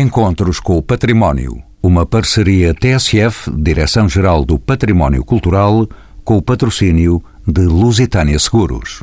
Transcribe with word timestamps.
Encontros 0.00 0.60
com 0.60 0.78
o 0.78 0.82
Património. 0.82 1.60
Uma 1.82 2.06
parceria 2.06 2.72
TSF, 2.72 3.50
Direção-Geral 3.50 4.44
do 4.44 4.56
Património 4.56 5.24
Cultural, 5.24 5.88
com 6.22 6.36
o 6.36 6.42
patrocínio 6.42 7.20
de 7.44 7.62
Lusitânia 7.62 8.38
Seguros. 8.38 9.02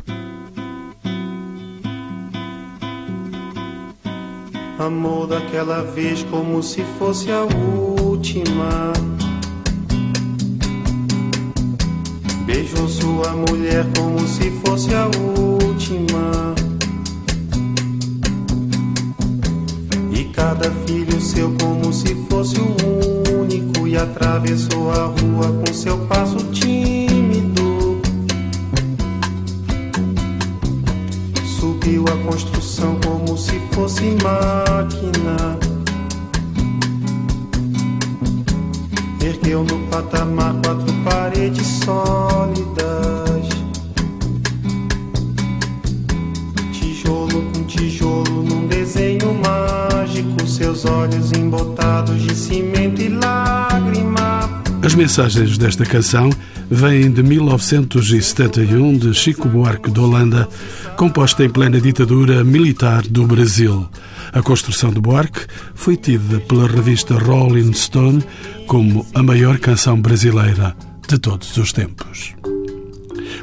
Amor 4.78 5.26
daquela 5.26 5.82
vez 5.82 6.22
como 6.30 6.62
se 6.62 6.82
fosse 6.98 7.30
a 7.30 7.42
última. 7.42 8.94
Beijou 12.46 12.88
sua 12.88 13.32
mulher 13.32 13.84
como 13.98 14.26
se 14.26 14.50
fosse 14.64 14.94
a 14.94 15.04
última. 15.04 16.54
Cada 20.36 20.70
filho 20.86 21.18
seu 21.18 21.50
como 21.58 21.90
se 21.92 22.14
fosse 22.28 22.56
o 22.60 23.40
único. 23.40 23.88
E 23.88 23.96
atravessou 23.96 24.90
a 24.90 25.06
rua 25.06 25.62
com 25.64 25.72
seu 25.72 25.96
passo 26.06 26.36
tímido. 26.52 27.98
Subiu 31.58 32.04
a 32.04 32.30
construção 32.30 32.98
como 33.02 33.38
se 33.38 33.58
fosse 33.72 34.16
máquina. 34.22 35.58
Ergueu 39.24 39.64
no 39.64 39.78
patamar 39.88 40.54
quatro 40.62 40.92
paredes 41.04 41.66
sólidas. 41.84 43.46
Tijolo 46.72 47.42
com 47.52 47.64
tijolo 47.64 48.42
num 48.42 48.65
mágico. 50.16 50.46
Seus 50.46 50.84
olhos 50.84 51.32
embotados 51.32 52.22
de 52.22 52.34
cimento 52.34 53.00
e 53.00 53.08
lágrima. 53.08 54.62
As 54.82 54.94
mensagens 54.94 55.58
desta 55.58 55.84
canção 55.84 56.30
vêm 56.70 57.10
de 57.10 57.22
1971 57.22 58.98
de 58.98 59.14
Chico 59.14 59.48
Buarque 59.48 59.90
de 59.90 59.98
Holanda, 59.98 60.48
composta 60.96 61.44
em 61.44 61.50
plena 61.50 61.80
ditadura 61.80 62.44
militar 62.44 63.02
do 63.02 63.26
Brasil. 63.26 63.88
A 64.32 64.42
construção 64.42 64.92
de 64.92 65.00
Buarque 65.00 65.46
foi 65.74 65.96
tida 65.96 66.40
pela 66.40 66.68
revista 66.68 67.14
Rolling 67.14 67.72
Stone 67.72 68.22
como 68.66 69.04
a 69.14 69.22
maior 69.22 69.58
canção 69.58 70.00
brasileira 70.00 70.76
de 71.08 71.18
todos 71.18 71.56
os 71.56 71.72
tempos. 71.72 72.34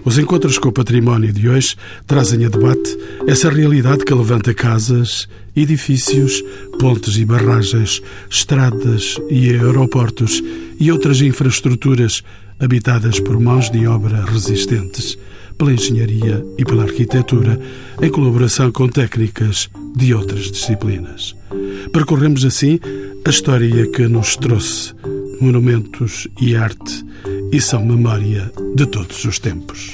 Os 0.05 0.17
encontros 0.17 0.57
com 0.57 0.67
o 0.67 0.73
património 0.73 1.31
de 1.31 1.47
hoje 1.47 1.75
trazem 2.05 2.45
a 2.45 2.49
debate 2.49 2.97
essa 3.25 3.49
realidade 3.49 4.03
que 4.03 4.13
levanta 4.13 4.53
casas, 4.53 5.29
edifícios, 5.55 6.43
pontes 6.77 7.15
e 7.15 7.23
barragens, 7.23 8.01
estradas 8.29 9.17
e 9.29 9.49
aeroportos 9.51 10.43
e 10.77 10.91
outras 10.91 11.21
infraestruturas 11.21 12.21
habitadas 12.59 13.19
por 13.21 13.39
mãos 13.39 13.69
de 13.69 13.87
obra 13.87 14.25
resistentes, 14.25 15.17
pela 15.57 15.71
engenharia 15.71 16.43
e 16.57 16.65
pela 16.65 16.83
arquitetura, 16.83 17.57
em 18.01 18.09
colaboração 18.09 18.73
com 18.73 18.89
técnicas 18.89 19.69
de 19.95 20.13
outras 20.13 20.51
disciplinas. 20.51 21.33
Percorremos 21.93 22.43
assim 22.43 22.77
a 23.25 23.29
história 23.29 23.87
que 23.87 24.05
nos 24.09 24.35
trouxe 24.35 24.93
monumentos 25.39 26.27
e 26.41 26.55
arte 26.57 27.05
e 27.51 27.61
são 27.61 27.85
memória 27.85 28.51
de 28.75 28.85
todos 28.85 29.23
os 29.25 29.39
tempos. 29.39 29.91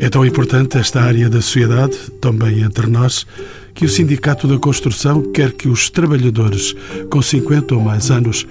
É 0.00 0.08
tão 0.08 0.24
importante 0.24 0.78
esta 0.78 1.02
área 1.02 1.28
da 1.28 1.42
sociedade, 1.42 1.96
também 2.20 2.62
entre 2.62 2.86
nós, 2.86 3.26
que 3.74 3.84
o 3.84 3.88
Sindicato 3.88 4.46
da 4.46 4.58
Construção 4.58 5.22
quer 5.32 5.52
que 5.52 5.68
os 5.68 5.90
trabalhadores 5.90 6.74
com 7.10 7.20
50 7.20 7.74
ou 7.74 7.80
mais 7.82 8.10
anos 8.10 8.46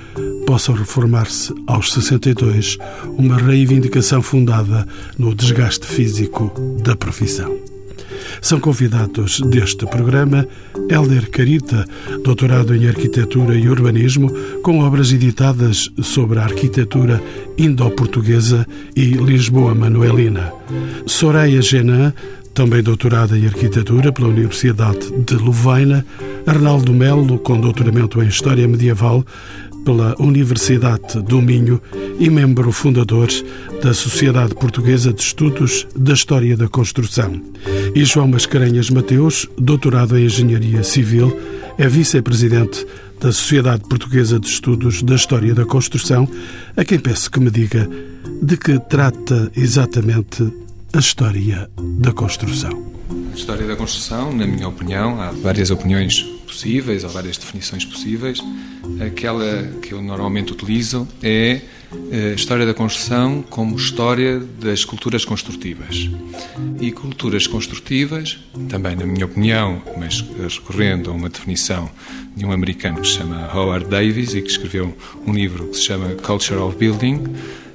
possam 0.46 0.76
reformar-se 0.76 1.54
aos 1.66 1.94
62, 1.94 2.78
uma 3.18 3.38
reivindicação 3.38 4.22
fundada 4.22 4.86
no 5.18 5.34
desgaste 5.34 5.88
físico 5.88 6.52
da 6.84 6.96
profissão. 6.96 7.73
São 8.44 8.60
convidados 8.60 9.40
deste 9.40 9.86
programa 9.86 10.46
Helder 10.90 11.32
Carita, 11.32 11.88
doutorado 12.26 12.76
em 12.76 12.90
Arquitetura 12.90 13.56
e 13.56 13.70
Urbanismo, 13.70 14.30
com 14.62 14.80
obras 14.80 15.14
editadas 15.14 15.90
sobre 16.02 16.40
a 16.40 16.44
arquitetura 16.44 17.24
indo-portuguesa 17.58 18.68
e 18.98 19.12
Lisboa 19.12 19.74
Manuelina. 19.74 20.52
Soraya 21.06 21.62
Genan, 21.62 22.14
também 22.54 22.84
doutorada 22.84 23.38
em 23.38 23.46
Arquitetura 23.46 24.12
pela 24.12 24.28
Universidade 24.28 25.10
de 25.26 25.36
Louvaina, 25.36 26.06
Arnaldo 26.46 26.94
Melo, 26.94 27.40
com 27.40 27.62
doutoramento 27.62 28.22
em 28.22 28.28
História 28.28 28.68
Medieval 28.68 29.26
pela 29.84 30.16
Universidade 30.20 31.22
do 31.22 31.42
Minho 31.42 31.82
e 32.20 32.30
membro 32.30 32.72
fundador 32.72 33.28
da 33.82 33.94
Sociedade 33.94 34.56
Portuguesa 34.56 35.14
de 35.14 35.22
Estudos 35.22 35.88
da 35.96 36.14
História 36.14 36.56
da 36.56 36.68
Construção. 36.68 37.42
E 37.94 38.04
João 38.06 38.28
Mascarenhas 38.28 38.90
Mateus, 38.90 39.48
doutorado 39.58 40.18
em 40.18 40.26
Engenharia 40.26 40.84
Civil, 40.84 41.38
é 41.78 41.88
vice-presidente 41.88 42.86
da 43.20 43.32
Sociedade 43.32 43.84
Portuguesa 43.88 44.40
de 44.40 44.48
Estudos 44.48 45.02
da 45.02 45.16
História 45.16 45.54
da 45.54 45.66
Construção, 45.66 46.28
a 46.76 46.84
quem 46.84 47.00
peço 47.00 47.32
que 47.32 47.40
me 47.40 47.50
diga 47.50 47.90
de 48.42 48.58
que 48.58 48.80
trata 48.80 49.52
exatamente 49.56 50.52
a 50.94 51.00
história 51.00 51.70
da 52.00 52.12
construção. 52.12 52.94
A 53.32 53.36
história 53.36 53.66
da 53.66 53.76
construção, 53.76 54.36
na 54.36 54.46
minha 54.46 54.68
opinião, 54.68 55.22
há 55.22 55.32
várias 55.32 55.72
opiniões 55.72 56.33
possíveis, 56.54 57.04
há 57.04 57.08
várias 57.08 57.38
definições 57.38 57.84
possíveis. 57.84 58.40
Aquela 59.06 59.64
que 59.82 59.94
eu 59.94 60.02
normalmente 60.02 60.54
utilizo 60.54 61.08
é 61.22 61.62
a 62.12 62.34
história 62.34 62.66
da 62.66 62.74
construção 62.74 63.44
como 63.50 63.76
história 63.76 64.40
das 64.40 64.86
culturas 64.86 65.26
construtivas. 65.26 66.10
E 66.80 66.92
culturas 66.92 67.48
construtivas, 67.48 68.40
também 68.70 68.96
na 68.96 69.06
minha 69.06 69.26
opinião, 69.26 69.82
mas 69.98 70.24
recorrendo 70.38 71.10
a 71.10 71.14
uma 71.14 71.30
definição 71.30 71.90
de 72.36 72.46
um 72.46 72.52
americano 72.52 73.02
que 73.02 73.08
se 73.08 73.14
chama 73.16 73.50
Howard 73.54 73.90
Davis 73.90 74.34
e 74.34 74.42
que 74.42 74.50
escreveu 74.50 74.96
um 75.26 75.34
livro 75.34 75.68
que 75.68 75.78
se 75.78 75.84
chama 75.84 76.10
Culture 76.16 76.60
of 76.60 76.78
Building, 76.78 77.24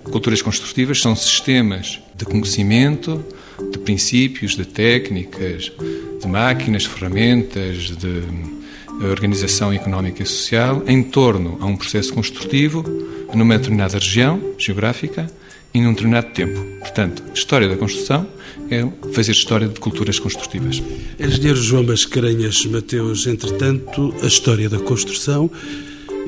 culturas 0.05 0.43
construtivas 0.43 1.01
são 1.01 1.15
sistemas 1.15 2.01
de 2.15 2.25
conhecimento, 2.25 3.25
de 3.71 3.79
princípios, 3.79 4.57
de 4.57 4.65
técnicas, 4.65 5.73
de 6.21 6.27
máquinas, 6.27 6.85
ferramentas, 6.85 7.97
de 7.97 8.23
organização 9.07 9.73
económica 9.73 10.23
e 10.23 10.27
social 10.27 10.83
em 10.87 11.03
torno 11.03 11.57
a 11.61 11.67
um 11.67 11.77
processo 11.77 12.13
construtivo 12.13 12.85
numa 13.35 13.57
determinada 13.57 13.99
região 13.99 14.41
geográfica 14.59 15.27
e 15.73 15.81
num 15.81 15.91
determinado 15.91 16.29
tempo. 16.33 16.61
Portanto, 16.81 17.23
história 17.35 17.69
da 17.69 17.77
construção 17.77 18.27
é 18.71 18.87
fazer 19.13 19.33
história 19.33 19.69
de 19.69 19.79
culturas 19.79 20.19
construtivas. 20.19 20.83
Engenheiro 21.19 21.57
João 21.57 21.85
Mascarenhas 21.85 22.65
Mateus, 22.67 23.27
entretanto, 23.27 24.15
a 24.23 24.27
história 24.27 24.69
da 24.69 24.79
construção 24.79 25.51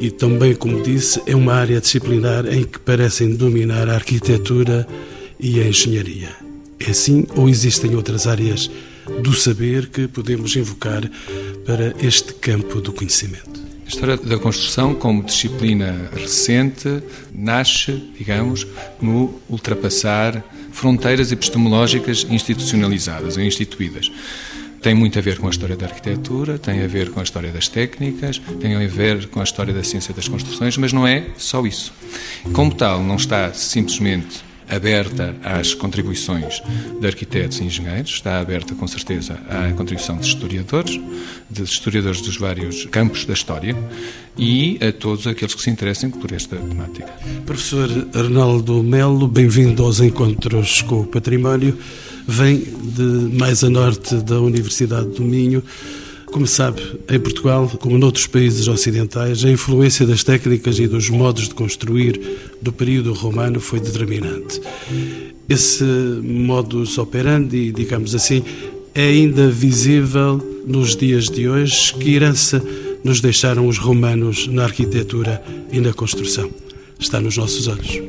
e 0.01 0.11
também, 0.11 0.55
como 0.55 0.83
disse, 0.83 1.21
é 1.27 1.37
uma 1.37 1.55
área 1.55 1.81
disciplinar 1.81 2.47
em 2.47 2.65
que 2.65 2.79
parecem 2.79 3.35
dominar 3.35 3.89
a 3.89 3.95
arquitetura 3.95 4.87
e 5.39 5.61
a 5.61 5.67
engenharia. 5.67 6.31
É 6.79 6.91
assim 6.91 7.27
ou 7.37 7.49
existem 7.49 7.95
outras 7.95 8.27
áreas 8.27 8.71
do 9.22 9.34
saber 9.34 9.88
que 9.88 10.06
podemos 10.09 10.54
invocar 10.56 11.03
para 11.66 11.94
este 12.00 12.34
campo 12.34 12.81
do 12.81 12.93
conhecimento? 12.93 13.60
A 13.84 13.88
história 13.88 14.16
da 14.16 14.38
construção, 14.38 14.94
como 14.94 15.25
disciplina 15.25 16.09
recente, 16.15 17.03
nasce, 17.34 17.93
digamos, 18.16 18.66
no 19.00 19.41
ultrapassar 19.48 20.44
fronteiras 20.71 21.32
epistemológicas 21.32 22.25
institucionalizadas 22.31 23.37
ou 23.37 23.43
instituídas. 23.43 24.10
Tem 24.81 24.94
muito 24.94 25.19
a 25.19 25.22
ver 25.22 25.38
com 25.38 25.47
a 25.47 25.50
história 25.50 25.77
da 25.77 25.87
arquitetura, 25.87 26.59
tem 26.59 26.82
a 26.82 26.87
ver 26.87 27.10
com 27.10 27.21
a 27.21 27.22
história 27.22 27.50
das 27.50 27.69
técnicas, 27.69 28.41
tem 28.60 28.77
a 28.77 28.87
ver 28.87 29.27
com 29.27 29.41
a 29.41 29.44
história 29.44 29.75
da 29.75 29.82
ciência 29.84 30.15
das 30.15 30.28
construções, 30.28 30.77
mas 30.78 30.92
não 30.92 31.06
é 31.06 31.27
só 31.36 31.66
isso. 31.66 31.92
Como 32.53 32.74
tal, 32.74 33.03
não 33.03 33.16
está 33.16 33.53
simplesmente 33.53 34.50
aberta 34.71 35.34
às 35.43 35.75
contribuições 35.75 36.63
de 37.01 37.07
arquitetos 37.07 37.61
e 37.61 37.65
engenheiros, 37.65 38.11
está 38.11 38.39
aberta 38.39 38.75
com 38.75 38.87
certeza 38.87 39.39
à 39.49 39.71
contribuição 39.72 40.17
de 40.17 40.27
historiadores, 40.27 41.01
de 41.51 41.63
historiadores 41.63 42.21
dos 42.21 42.37
vários 42.37 42.87
campos 42.87 43.25
da 43.25 43.34
história 43.34 43.77
e 44.39 44.78
a 44.81 44.93
todos 44.93 45.27
aqueles 45.27 45.55
que 45.55 45.63
se 45.63 45.71
interessem 45.71 46.11
por 46.11 46.33
esta 46.33 46.57
temática. 46.57 47.13
Professor 47.45 47.89
Arnaldo 48.15 48.83
Melo, 48.83 49.27
bem-vindo 49.27 49.84
aos 49.84 50.01
Encontros 50.01 50.83
com 50.83 51.01
o 51.01 51.07
Património. 51.07 51.77
Vem 52.27 52.59
de 52.59 53.03
mais 53.37 53.65
a 53.65 53.71
norte 53.71 54.15
da 54.16 54.41
Universidade 54.41 55.09
do 55.09 55.23
Minho. 55.23 55.63
Como 56.30 56.47
sabe, 56.47 56.80
em 57.09 57.18
Portugal, 57.18 57.68
como 57.80 57.98
noutros 57.98 58.27
países 58.27 58.68
ocidentais, 58.68 59.44
a 59.44 59.50
influência 59.50 60.06
das 60.06 60.22
técnicas 60.22 60.78
e 60.78 60.86
dos 60.86 61.10
modos 61.10 61.48
de 61.48 61.54
construir 61.54 62.21
do 62.62 62.72
período 62.72 63.12
romano 63.12 63.60
foi 63.60 63.80
determinante. 63.80 64.60
Esse 65.48 65.84
modus 65.84 66.97
operandi, 66.98 67.72
digamos 67.72 68.15
assim, 68.15 68.44
é 68.94 69.03
ainda 69.03 69.50
visível 69.50 70.41
nos 70.65 70.94
dias 70.94 71.28
de 71.28 71.48
hoje. 71.48 71.94
Que 71.94 72.15
herança 72.15 72.62
nos 73.03 73.21
deixaram 73.21 73.66
os 73.66 73.77
romanos 73.77 74.47
na 74.47 74.65
arquitetura 74.65 75.42
e 75.72 75.80
na 75.80 75.92
construção. 75.92 76.48
Está 76.98 77.21
nos 77.21 77.36
nossos 77.36 77.66
olhos. 77.66 78.00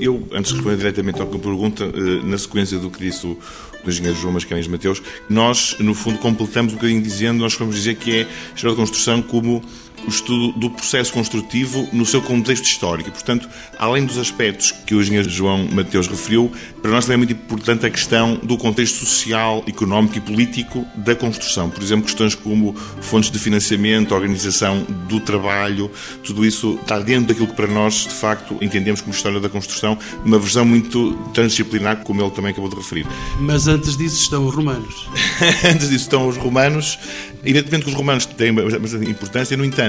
Eu, 0.00 0.26
antes 0.32 0.50
de 0.50 0.56
responder 0.56 0.78
diretamente 0.78 1.20
ao 1.20 1.26
pergunta, 1.26 1.84
eh, 1.84 2.24
na 2.24 2.38
sequência 2.38 2.78
do 2.78 2.90
que 2.90 2.98
disse 2.98 3.26
o, 3.26 3.36
o 3.84 3.88
engenheiro 3.90 4.18
João 4.18 4.32
Mascarenhas 4.32 4.68
Mateus, 4.68 5.02
nós, 5.28 5.76
no 5.78 5.94
fundo, 5.94 6.18
completamos 6.18 6.72
um 6.72 6.76
bocadinho 6.76 7.02
dizendo, 7.02 7.38
nós 7.38 7.54
vamos 7.54 7.74
dizer 7.76 7.96
que 7.96 8.20
é 8.20 8.28
história 8.54 8.70
da 8.70 8.76
construção 8.76 9.22
como 9.22 9.62
o 10.06 10.08
estudo 10.08 10.52
do 10.52 10.70
processo 10.70 11.12
construtivo 11.12 11.88
no 11.92 12.04
seu 12.06 12.22
contexto 12.22 12.64
histórico. 12.64 13.10
Portanto, 13.10 13.48
além 13.78 14.04
dos 14.04 14.18
aspectos 14.18 14.72
que 14.72 14.94
o 14.94 15.00
engenheiro 15.00 15.28
João 15.28 15.66
Mateus 15.72 16.06
referiu, 16.06 16.50
para 16.80 16.90
nós 16.90 17.04
também 17.04 17.14
é 17.14 17.18
muito 17.18 17.32
importante 17.32 17.86
a 17.86 17.90
questão 17.90 18.36
do 18.36 18.56
contexto 18.56 19.04
social, 19.04 19.64
económico 19.66 20.18
e 20.18 20.20
político 20.20 20.86
da 20.94 21.14
construção. 21.14 21.70
Por 21.70 21.82
exemplo, 21.82 22.04
questões 22.04 22.34
como 22.34 22.74
fontes 23.00 23.30
de 23.30 23.38
financiamento, 23.38 24.14
organização 24.14 24.84
do 25.08 25.20
trabalho, 25.20 25.90
tudo 26.22 26.44
isso 26.44 26.78
está 26.80 26.98
dentro 26.98 27.28
daquilo 27.28 27.48
que 27.48 27.54
para 27.54 27.66
nós, 27.66 28.04
de 28.04 28.14
facto, 28.14 28.56
entendemos 28.60 29.00
como 29.00 29.14
história 29.14 29.40
da 29.40 29.48
construção, 29.48 29.98
uma 30.24 30.38
versão 30.38 30.64
muito 30.64 31.12
transdisciplinar, 31.34 31.98
como 32.04 32.22
ele 32.22 32.30
também 32.30 32.50
acabou 32.50 32.70
de 32.70 32.76
referir. 32.76 33.06
Mas 33.40 33.68
antes 33.68 33.96
disso 33.96 34.22
estão 34.22 34.46
os 34.46 34.54
romanos. 34.54 35.08
antes 35.64 35.88
disso 35.88 36.04
estão 36.04 36.28
os 36.28 36.36
romanos. 36.36 36.98
Evidentemente 37.44 37.84
que 37.84 37.90
os 37.90 37.96
romanos 37.96 38.26
têm 38.26 38.52
bastante 38.52 39.08
importância, 39.08 39.56
no 39.56 39.64
entanto, 39.64 39.87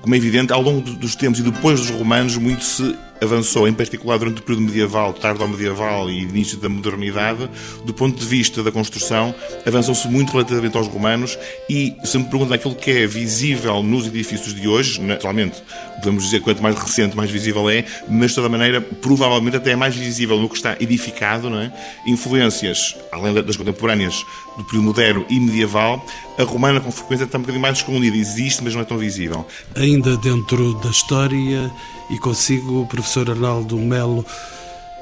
como 0.00 0.14
é 0.14 0.18
evidente, 0.18 0.52
ao 0.52 0.60
longo 0.60 0.80
dos 0.80 1.14
tempos 1.14 1.40
e 1.40 1.42
depois 1.42 1.80
dos 1.80 1.90
romanos, 1.90 2.36
muito 2.36 2.64
se 2.64 2.96
avançou, 3.22 3.68
em 3.68 3.72
particular 3.72 4.18
durante 4.18 4.40
o 4.40 4.42
período 4.42 4.66
medieval, 4.66 5.12
tardo-medieval 5.12 6.10
e 6.10 6.22
início 6.22 6.58
da 6.58 6.68
modernidade, 6.68 7.48
do 7.84 7.94
ponto 7.94 8.18
de 8.18 8.26
vista 8.26 8.62
da 8.62 8.72
construção, 8.72 9.34
avançou-se 9.64 10.08
muito 10.08 10.32
relativamente 10.32 10.76
aos 10.76 10.88
romanos 10.88 11.38
e, 11.68 11.94
se 12.04 12.18
me 12.18 12.24
perguntam 12.24 12.54
aquilo 12.54 12.74
que 12.74 12.90
é 12.90 13.06
visível 13.06 13.82
nos 13.82 14.06
edifícios 14.06 14.54
de 14.54 14.66
hoje, 14.66 15.00
naturalmente, 15.00 15.62
podemos 15.96 16.24
dizer 16.24 16.40
quanto 16.40 16.62
mais 16.62 16.76
recente, 16.76 17.16
mais 17.16 17.30
visível 17.30 17.70
é, 17.70 17.84
mas 18.08 18.30
de 18.30 18.36
toda 18.36 18.48
maneira, 18.48 18.80
provavelmente 18.80 19.56
até 19.56 19.70
é 19.70 19.76
mais 19.76 19.94
visível 19.94 20.38
no 20.38 20.48
que 20.48 20.56
está 20.56 20.76
edificado, 20.80 21.48
não 21.48 21.60
é? 21.60 21.72
Influências, 22.06 22.96
além 23.12 23.34
das 23.34 23.56
contemporâneas, 23.56 24.24
do 24.56 24.64
período 24.64 24.86
moderno 24.86 25.26
e 25.30 25.38
medieval, 25.38 26.04
a 26.38 26.42
romana 26.42 26.80
com 26.80 26.90
frequência 26.90 27.24
está 27.24 27.38
um 27.38 27.42
bocadinho 27.42 27.62
mais 27.62 27.78
escondida, 27.78 28.16
existe, 28.16 28.62
mas 28.64 28.74
não 28.74 28.82
é 28.82 28.84
tão 28.84 28.98
visível. 28.98 29.46
Ainda 29.76 30.16
dentro 30.16 30.74
da 30.74 30.90
história 30.90 31.70
e 32.10 32.18
consigo, 32.18 32.86
professor 32.86 33.30
Arnaldo 33.30 33.78
Melo, 33.78 34.24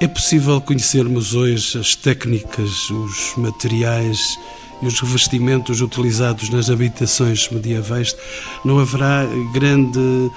é 0.01 0.09
possível 0.09 0.61
conhecermos 0.61 1.35
hoje 1.35 1.79
as 1.79 1.95
técnicas, 1.95 2.89
os 2.91 3.35
materiais 3.37 4.39
e 4.81 4.87
os 4.87 4.99
revestimentos 4.99 5.81
utilizados 5.81 6.49
nas 6.49 6.71
habitações 6.71 7.49
medievais? 7.51 8.17
Não 8.65 8.79
haverá 8.79 9.27
grande 9.53 10.31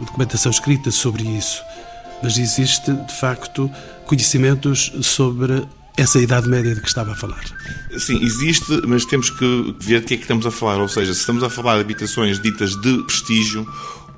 documentação 0.00 0.50
escrita 0.50 0.90
sobre 0.90 1.22
isso, 1.22 1.62
mas 2.22 2.38
existe, 2.38 2.92
de 2.92 3.14
facto, 3.14 3.70
conhecimentos 4.06 4.92
sobre 5.02 5.66
essa 5.96 6.18
Idade 6.18 6.48
Média 6.48 6.74
de 6.74 6.80
que 6.80 6.88
estava 6.88 7.12
a 7.12 7.14
falar. 7.14 7.44
Sim, 7.98 8.24
existe, 8.24 8.82
mas 8.86 9.04
temos 9.04 9.30
que 9.30 9.74
ver 9.78 10.00
de 10.00 10.06
que 10.06 10.14
é 10.14 10.16
que 10.16 10.24
estamos 10.24 10.44
a 10.46 10.50
falar. 10.50 10.80
Ou 10.80 10.88
seja, 10.88 11.14
se 11.14 11.20
estamos 11.20 11.42
a 11.44 11.50
falar 11.50 11.74
de 11.74 11.82
habitações 11.82 12.40
ditas 12.40 12.74
de 12.80 13.02
prestígio 13.04 13.66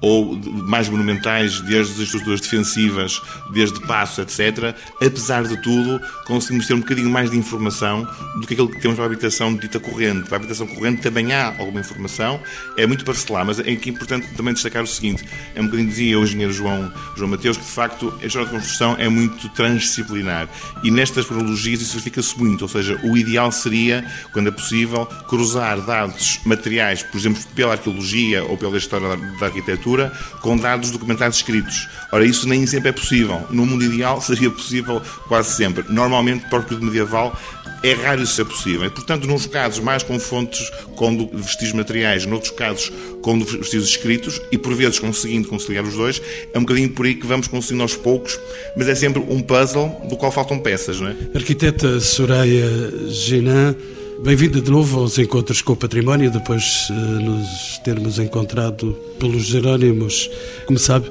ou 0.01 0.37
mais 0.37 0.89
monumentais, 0.89 1.61
desde 1.61 1.95
as 1.95 1.99
estruturas 2.01 2.41
defensivas, 2.41 3.21
desde 3.53 3.81
passos, 3.87 4.19
etc., 4.19 4.75
apesar 5.01 5.45
de 5.45 5.57
tudo, 5.63 6.01
conseguimos 6.25 6.67
ter 6.67 6.75
um 6.75 6.81
bocadinho 6.81 7.11
mais 7.11 7.31
de 7.31 7.37
informação 7.37 8.07
do 8.39 8.47
que 8.47 8.55
aquilo 8.55 8.69
que 8.69 8.81
temos 8.81 8.97
para 8.97 9.05
a 9.05 9.07
habitação 9.07 9.55
dita 9.55 9.81
corrente. 9.81 10.29
Para 10.29 10.37
a 10.37 10.39
habitação 10.39 10.67
corrente 10.67 11.03
também 11.03 11.33
há 11.33 11.49
alguma 11.59 11.81
informação, 11.81 12.41
é 12.77 12.87
muito 12.87 13.05
parcelar, 13.05 13.45
mas 13.45 13.59
é 13.59 13.71
importante 13.71 14.29
também 14.35 14.53
destacar 14.53 14.83
o 14.83 14.87
seguinte: 14.87 15.25
é 15.55 15.61
um 15.61 15.65
bocadinho 15.65 15.89
dizia 15.89 16.19
o 16.19 16.23
engenheiro 16.23 16.53
João, 16.53 16.93
João 17.17 17.31
Mateus, 17.31 17.57
que 17.57 17.65
de 17.65 17.71
facto 17.71 18.13
a 18.23 18.27
história 18.27 18.49
de 18.49 18.55
construção 18.55 18.97
é 18.99 19.09
muito 19.09 19.49
transdisciplinar 19.51 20.49
e 20.83 20.91
nestas 20.91 21.27
cronologias 21.27 21.81
isso 21.81 21.93
verifica-se 21.93 22.39
muito, 22.39 22.63
ou 22.63 22.69
seja, 22.69 23.01
o 23.03 23.17
ideal 23.17 23.51
seria, 23.51 24.05
quando 24.33 24.49
é 24.49 24.51
possível, 24.51 25.07
cruzar 25.29 25.81
dados 25.81 26.41
materiais, 26.45 27.03
por 27.03 27.19
exemplo, 27.19 27.43
pela 27.55 27.73
arqueologia 27.73 28.45
ou 28.45 28.57
pela 28.57 28.77
história 28.77 29.17
da 29.39 29.47
arquitetura 29.47 29.86
com 30.41 30.57
dados 30.57 30.91
documentados 30.91 31.39
escritos. 31.39 31.89
Ora, 32.13 32.25
isso 32.25 32.49
nem 32.49 32.67
sempre 32.67 32.91
é 32.91 32.93
possível. 32.93 33.47
No 33.51 33.67
mundo 33.67 33.85
ideal 33.85 34.21
seria 34.21 34.51
possível 34.51 35.01
quase 35.29 35.55
sempre. 35.55 35.85
Normalmente, 35.89 36.49
para 36.49 36.61
o 36.61 36.63
período 36.63 36.87
medieval, 36.87 37.39
é 37.83 37.93
raro 37.93 38.23
isso 38.23 38.35
ser 38.35 38.45
possível. 38.45 38.85
E, 38.85 38.91
portanto, 38.91 39.27
nos 39.27 39.47
casos 39.47 39.83
mais 39.83 40.03
com 40.03 40.19
fontes 40.19 40.71
com 40.97 41.29
vestígios 41.33 41.75
materiais, 41.75 42.27
noutros 42.27 42.51
casos 42.51 42.93
com 43.23 43.39
vestígios 43.39 43.89
escritos, 43.89 44.41
e 44.51 44.59
por 44.59 44.75
vezes 44.75 44.99
conseguindo 44.99 45.49
conciliar 45.49 45.85
os 45.85 45.95
dois, 45.95 46.23
é 46.53 46.59
um 46.59 46.63
bocadinho 46.63 46.91
por 46.91 47.07
aí 47.07 47.15
que 47.15 47.27
vamos 47.27 47.49
conseguindo 47.49 47.83
aos 47.83 47.95
poucos, 47.95 48.39
mas 48.77 48.89
é 48.89 48.95
sempre 48.95 49.23
um 49.29 49.41
puzzle 49.41 49.89
do 50.09 50.17
qual 50.17 50.33
faltam 50.33 50.59
peças, 50.59 51.01
não 51.01 51.09
é? 51.09 51.17
Arquiteta 51.35 52.01
Soraya 52.01 52.93
Genan, 53.09 53.75
Bem-vinda 54.23 54.63
de 54.63 54.71
novo 54.71 55.01
aos 55.01 55.19
Encontros 55.19 55.61
com 55.61 55.75
o 55.75 55.77
Património, 55.77 56.31
depois 56.31 56.87
de 56.89 56.93
uh, 56.93 57.21
nos 57.21 57.79
termos 57.85 58.19
encontrado 58.19 58.97
pelos 59.21 59.45
Jerónimos. 59.45 60.31
Como 60.65 60.79
sabe, 60.79 61.11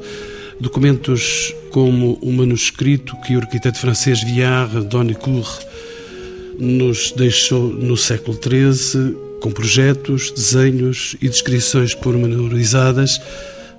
documentos 0.59 1.53
como 1.69 2.13
o 2.21 2.31
manuscrito 2.33 3.15
que 3.21 3.35
o 3.35 3.39
arquiteto 3.39 3.77
francês 3.77 4.23
Viard 4.23 4.85
Donicourt 4.87 5.65
nos 6.57 7.11
deixou 7.11 7.69
no 7.69 7.95
século 7.95 8.37
XIII, 8.41 9.15
com 9.39 9.51
projetos, 9.51 10.31
desenhos 10.31 11.15
e 11.21 11.29
descrições 11.29 11.93
pormenorizadas, 11.93 13.21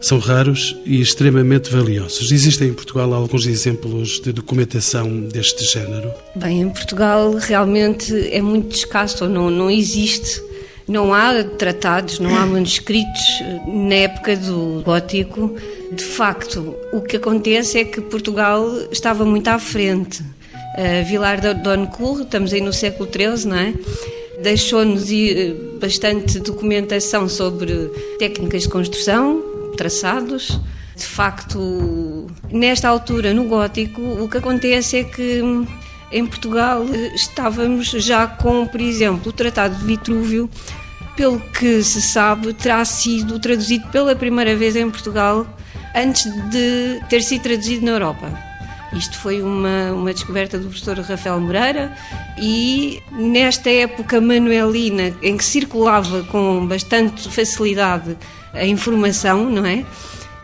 são 0.00 0.18
raros 0.18 0.76
e 0.84 1.00
extremamente 1.00 1.70
valiosos. 1.70 2.30
Existem 2.30 2.68
em 2.68 2.74
Portugal 2.74 3.12
alguns 3.12 3.46
exemplos 3.46 4.20
de 4.20 4.32
documentação 4.32 5.20
deste 5.20 5.64
género? 5.64 6.12
Bem, 6.34 6.62
em 6.62 6.68
Portugal 6.68 7.32
realmente 7.34 8.14
é 8.30 8.40
muito 8.40 8.76
escasso, 8.76 9.24
ou 9.24 9.30
não, 9.30 9.50
não 9.50 9.70
existe. 9.70 10.42
Não 10.88 11.12
há 11.12 11.42
tratados, 11.42 12.20
não 12.20 12.36
há 12.36 12.46
manuscritos 12.46 13.22
na 13.66 13.94
época 13.94 14.36
do 14.36 14.82
gótico. 14.84 15.56
De 15.92 16.04
facto, 16.04 16.76
o 16.92 17.00
que 17.00 17.16
acontece 17.16 17.78
é 17.78 17.84
que 17.84 18.00
Portugal 18.00 18.68
estava 18.92 19.24
muito 19.24 19.48
à 19.48 19.58
frente. 19.58 20.22
Uh, 20.22 21.04
Vilar 21.08 21.40
de 21.40 21.54
Doncourt, 21.54 22.24
estamos 22.24 22.52
aí 22.52 22.60
no 22.60 22.72
século 22.72 23.08
XIII, 23.10 23.48
não 23.48 23.56
é? 23.56 23.74
Deixou-nos 24.42 25.08
bastante 25.80 26.38
documentação 26.40 27.26
sobre 27.26 27.90
técnicas 28.18 28.64
de 28.64 28.68
construção, 28.68 29.42
traçados. 29.76 30.60
De 30.96 31.04
facto, 31.04 32.26
nesta 32.50 32.88
altura, 32.88 33.34
no 33.34 33.44
gótico, 33.44 34.00
o 34.00 34.28
que 34.28 34.38
acontece 34.38 34.96
é 34.96 35.04
que 35.04 35.42
em 36.10 36.26
Portugal 36.26 36.84
estávamos 37.14 37.90
já 37.90 38.26
com, 38.26 38.66
por 38.66 38.80
exemplo, 38.80 39.28
o 39.28 39.32
Tratado 39.32 39.74
de 39.76 39.84
Vitrúvio, 39.84 40.48
pelo 41.16 41.38
que 41.38 41.82
se 41.82 42.00
sabe, 42.00 42.54
terá 42.54 42.84
sido 42.84 43.38
traduzido 43.38 43.86
pela 43.88 44.14
primeira 44.14 44.56
vez 44.56 44.76
em 44.76 44.90
Portugal 44.90 45.46
antes 45.94 46.24
de 46.50 47.00
ter 47.08 47.22
sido 47.22 47.42
traduzido 47.42 47.84
na 47.84 47.92
Europa. 47.92 48.55
Isto 48.92 49.18
foi 49.18 49.42
uma, 49.42 49.92
uma 49.92 50.12
descoberta 50.12 50.58
do 50.58 50.68
professor 50.68 50.98
Rafael 50.98 51.40
Moreira 51.40 51.96
e 52.38 53.02
nesta 53.12 53.68
época 53.68 54.20
manuelina 54.20 55.14
em 55.22 55.36
que 55.36 55.44
circulava 55.44 56.22
com 56.24 56.66
bastante 56.66 57.28
facilidade 57.28 58.16
a 58.54 58.64
informação, 58.64 59.50
não 59.50 59.66
é? 59.66 59.84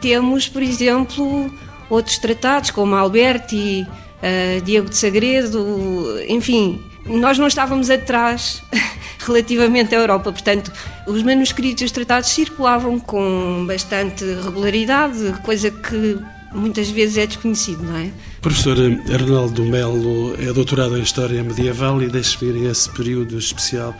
Temos, 0.01 0.49
por 0.49 0.63
exemplo, 0.63 1.53
outros 1.89 2.19
tratados 2.19 2.71
como 2.71 2.95
Alberti, 2.95 3.87
uh, 3.89 4.61
Diego 4.63 4.89
de 4.89 4.97
Sagredo, 4.97 6.19
enfim, 6.29 6.83
nós 7.07 7.39
não 7.39 7.47
estávamos 7.47 7.91
atrás 7.91 8.63
relativamente 9.21 9.95
à 9.95 9.99
Europa, 9.99 10.33
portanto, 10.33 10.73
os 11.07 11.23
manuscritos 11.23 11.83
e 11.83 11.85
os 11.85 11.93
tratados 11.93 12.31
circulavam 12.31 12.99
com 12.99 13.65
bastante 13.67 14.25
regularidade, 14.25 15.33
coisa 15.45 15.71
que 15.71 16.19
muitas 16.55 16.91
vezes 16.91 17.17
é 17.17 17.27
desconhecido, 17.27 17.83
não 17.83 17.97
é? 17.97 18.11
Professor 18.41 18.77
Arnaldo 19.13 19.65
Melo 19.65 20.35
é 20.39 20.53
doutorado 20.53 20.97
em 20.97 21.03
História 21.03 21.43
Medieval 21.43 22.03
e 22.03 22.09
deixe-me 22.09 22.67
esse 22.67 22.91
período 22.91 23.39
especial 23.39 23.95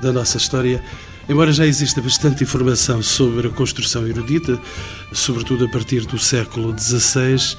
da 0.00 0.12
nossa 0.12 0.36
história. 0.36 0.82
Embora 1.28 1.52
já 1.52 1.66
exista 1.66 2.00
bastante 2.00 2.42
informação 2.42 3.02
sobre 3.02 3.48
a 3.48 3.50
construção 3.50 4.06
erudita, 4.06 4.60
sobretudo 5.12 5.66
a 5.66 5.68
partir 5.68 6.04
do 6.06 6.18
século 6.18 6.76
XVI, 6.76 7.56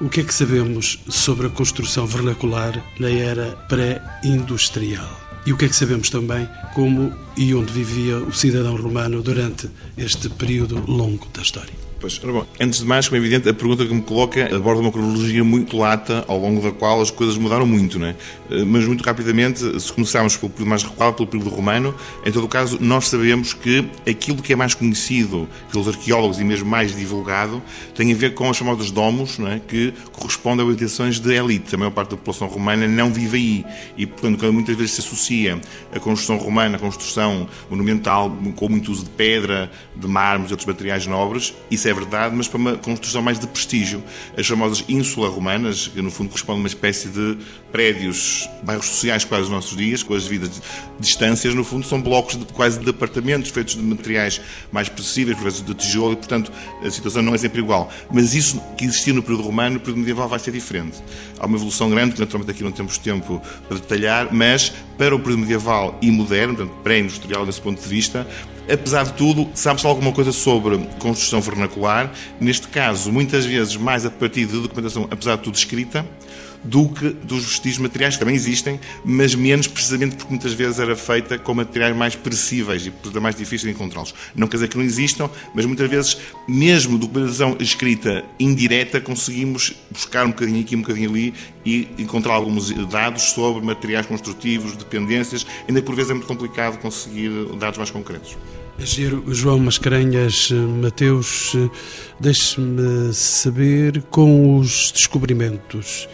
o 0.00 0.08
que 0.08 0.20
é 0.20 0.24
que 0.24 0.32
sabemos 0.32 0.98
sobre 1.08 1.46
a 1.46 1.50
construção 1.50 2.06
vernacular 2.06 2.82
na 2.98 3.10
era 3.10 3.52
pré-industrial? 3.68 5.20
E 5.44 5.52
o 5.52 5.56
que 5.56 5.66
é 5.66 5.68
que 5.68 5.76
sabemos 5.76 6.08
também 6.08 6.48
como 6.74 7.12
e 7.36 7.54
onde 7.54 7.72
vivia 7.72 8.16
o 8.18 8.32
cidadão 8.32 8.76
romano 8.76 9.22
durante 9.22 9.68
este 9.96 10.28
período 10.28 10.82
longo 10.90 11.26
da 11.34 11.42
história? 11.42 11.89
Pois, 12.00 12.16
bom, 12.16 12.46
antes 12.58 12.78
de 12.78 12.86
mais, 12.86 13.08
como 13.08 13.20
é 13.20 13.20
evidente, 13.20 13.46
a 13.46 13.52
pergunta 13.52 13.84
que 13.84 13.92
me 13.92 14.00
coloca 14.00 14.56
aborda 14.56 14.80
uma 14.80 14.90
cronologia 14.90 15.44
muito 15.44 15.76
lata, 15.76 16.24
ao 16.26 16.38
longo 16.38 16.62
da 16.62 16.72
qual 16.72 17.02
as 17.02 17.10
coisas 17.10 17.36
mudaram 17.36 17.66
muito, 17.66 18.02
é? 18.02 18.16
Eh, 18.50 18.64
mas 18.64 18.86
muito 18.86 19.04
rapidamente, 19.04 19.78
se 19.78 19.92
começarmos 19.92 20.34
pelo 20.34 20.50
período 20.50 20.70
mais 20.70 20.82
recuado, 20.82 21.16
pelo 21.16 21.28
período 21.28 21.50
romano, 21.50 21.94
em 22.24 22.32
todo 22.32 22.44
o 22.44 22.48
caso, 22.48 22.78
nós 22.80 23.06
sabemos 23.06 23.52
que 23.52 23.86
aquilo 24.08 24.40
que 24.40 24.50
é 24.50 24.56
mais 24.56 24.72
conhecido 24.72 25.46
pelos 25.70 25.88
arqueólogos 25.88 26.40
e 26.40 26.44
mesmo 26.44 26.70
mais 26.70 26.96
divulgado 26.96 27.62
tem 27.94 28.10
a 28.10 28.16
ver 28.16 28.32
com 28.32 28.48
as 28.48 28.56
chamadas 28.56 28.90
domos, 28.90 29.38
é? 29.40 29.60
que 29.68 29.92
correspondem 30.10 30.64
a 30.64 30.68
habitações 30.70 31.20
de 31.20 31.34
elite. 31.34 31.74
A 31.74 31.78
maior 31.78 31.90
parte 31.90 32.12
da 32.12 32.16
população 32.16 32.48
romana 32.48 32.88
não 32.88 33.12
vive 33.12 33.36
aí 33.36 33.64
e, 33.98 34.06
portanto, 34.06 34.38
quando 34.38 34.54
muitas 34.54 34.74
vezes 34.74 34.92
se 34.92 35.00
associa 35.02 35.60
a 35.94 36.00
construção 36.00 36.38
romana, 36.38 36.76
a 36.76 36.80
construção 36.80 37.46
monumental, 37.68 38.34
com 38.56 38.70
muito 38.70 38.90
uso 38.90 39.04
de 39.04 39.10
pedra, 39.10 39.70
de 39.94 40.08
mármores 40.08 40.50
e 40.50 40.54
outros 40.54 40.66
materiais 40.66 41.06
nobres, 41.06 41.54
isso 41.70 41.88
é 41.88 41.89
verdade, 41.94 42.34
mas 42.34 42.48
para 42.48 42.58
uma 42.58 42.76
construção 42.76 43.22
mais 43.22 43.38
de 43.38 43.46
prestígio. 43.46 44.02
As 44.36 44.46
famosas 44.46 44.84
ínsulas 44.88 45.32
romanas, 45.32 45.88
que 45.88 46.00
no 46.02 46.10
fundo 46.10 46.28
correspondem 46.28 46.60
a 46.60 46.62
uma 46.62 46.68
espécie 46.68 47.08
de 47.08 47.38
prédios, 47.72 48.48
bairros 48.62 48.86
sociais 48.86 49.24
quase 49.24 49.44
os 49.44 49.50
nossos 49.50 49.76
dias, 49.76 50.02
com 50.02 50.14
as 50.14 50.24
devidas 50.24 50.62
distâncias, 50.98 51.54
no 51.54 51.64
fundo 51.64 51.86
são 51.86 52.00
blocos 52.00 52.36
de, 52.36 52.44
quase 52.46 52.78
de 52.78 52.90
apartamentos 52.90 53.50
feitos 53.50 53.74
de 53.74 53.82
materiais 53.82 54.40
mais 54.72 54.88
precisíveis, 54.88 55.36
por 55.36 55.44
vezes 55.44 55.62
de 55.62 55.74
tijolo, 55.74 56.12
e 56.12 56.16
portanto 56.16 56.52
a 56.82 56.90
situação 56.90 57.22
não 57.22 57.34
é 57.34 57.38
sempre 57.38 57.60
igual. 57.60 57.90
Mas 58.12 58.34
isso 58.34 58.60
que 58.76 58.84
existia 58.84 59.12
no 59.12 59.22
período 59.22 59.42
romano, 59.42 59.74
no 59.74 59.80
período 59.80 59.98
medieval 59.98 60.28
vai 60.28 60.38
ser 60.38 60.50
diferente. 60.52 60.98
Há 61.38 61.46
uma 61.46 61.56
evolução 61.56 61.88
grande, 61.90 62.14
que 62.14 62.20
naturalmente 62.20 62.50
aqui 62.50 62.62
não 62.62 62.72
temos 62.72 62.98
tempo 62.98 63.40
para 63.68 63.78
detalhar, 63.78 64.28
mas 64.32 64.72
para 64.98 65.14
o 65.14 65.18
período 65.18 65.40
medieval 65.40 65.98
e 66.02 66.10
moderno, 66.10 66.56
portanto 66.56 66.76
pré-industrial 66.82 67.46
desse 67.46 67.60
ponto 67.60 67.80
de 67.80 67.88
vista, 67.88 68.26
apesar 68.68 69.04
de 69.04 69.12
tudo, 69.12 69.48
sabe-se 69.54 69.86
alguma 69.86 70.12
coisa 70.12 70.32
sobre 70.32 70.78
construção 70.98 71.40
vernacular, 71.40 72.12
neste 72.40 72.68
caso, 72.68 73.12
muitas 73.12 73.44
vezes 73.44 73.76
mais 73.76 74.04
a 74.04 74.10
partir 74.10 74.46
de 74.46 74.60
documentação, 74.60 75.06
apesar 75.10 75.36
de 75.36 75.42
tudo 75.42 75.54
escrita, 75.54 76.06
do 76.64 76.88
que 76.88 77.08
dos 77.10 77.44
vestígios 77.44 77.78
materiais 77.78 78.14
que 78.14 78.20
também 78.20 78.34
existem, 78.34 78.78
mas 79.04 79.34
menos 79.34 79.66
precisamente 79.66 80.16
porque 80.16 80.30
muitas 80.30 80.52
vezes 80.52 80.78
era 80.78 80.94
feita 80.94 81.38
com 81.38 81.54
materiais 81.54 81.96
mais 81.96 82.14
perecíveis 82.14 82.86
e 82.86 82.90
portanto 82.90 83.16
é 83.16 83.20
mais 83.20 83.34
difícil 83.34 83.68
de 83.68 83.74
encontrá-los. 83.74 84.14
Não 84.34 84.46
quer 84.46 84.56
dizer 84.56 84.68
que 84.68 84.76
não 84.76 84.84
existam, 84.84 85.30
mas 85.54 85.64
muitas 85.64 85.88
vezes, 85.88 86.18
mesmo 86.46 86.98
documentação 86.98 87.56
escrita 87.58 88.24
indireta, 88.38 89.00
conseguimos 89.00 89.74
buscar 89.90 90.26
um 90.26 90.30
bocadinho 90.30 90.60
aqui, 90.60 90.76
um 90.76 90.80
bocadinho 90.80 91.10
ali 91.10 91.34
e 91.64 91.88
encontrar 91.98 92.34
alguns 92.34 92.70
dados 92.88 93.22
sobre 93.32 93.64
materiais 93.64 94.06
construtivos, 94.06 94.76
dependências, 94.76 95.46
ainda 95.68 95.82
por 95.82 95.94
vezes 95.94 96.10
é 96.10 96.14
muito 96.14 96.26
complicado 96.26 96.78
conseguir 96.78 97.30
dados 97.58 97.78
mais 97.78 97.90
concretos. 97.90 98.36
Giro, 98.78 99.22
João 99.28 99.58
Mascarenhas, 99.58 100.50
Mateus, 100.80 101.54
deixe-me 102.18 103.12
saber 103.12 104.02
com 104.10 104.56
os 104.56 104.90
descobrimentos 104.90 106.08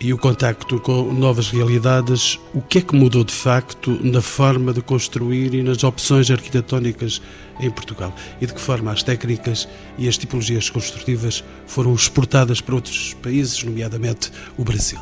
e 0.00 0.12
o 0.12 0.18
contacto 0.18 0.78
com 0.80 1.12
novas 1.12 1.50
realidades, 1.50 2.38
o 2.52 2.60
que 2.60 2.78
é 2.78 2.80
que 2.80 2.94
mudou 2.94 3.24
de 3.24 3.32
facto 3.32 3.98
na 4.02 4.20
forma 4.20 4.72
de 4.72 4.82
construir 4.82 5.54
e 5.54 5.62
nas 5.62 5.84
opções 5.84 6.30
arquitetónicas 6.30 7.22
em 7.60 7.70
Portugal? 7.70 8.14
E 8.40 8.46
de 8.46 8.52
que 8.52 8.60
forma 8.60 8.92
as 8.92 9.02
técnicas 9.02 9.68
e 9.96 10.08
as 10.08 10.18
tipologias 10.18 10.68
construtivas 10.68 11.44
foram 11.66 11.94
exportadas 11.94 12.60
para 12.60 12.74
outros 12.74 13.14
países, 13.14 13.62
nomeadamente 13.62 14.30
o 14.58 14.64
Brasil? 14.64 14.98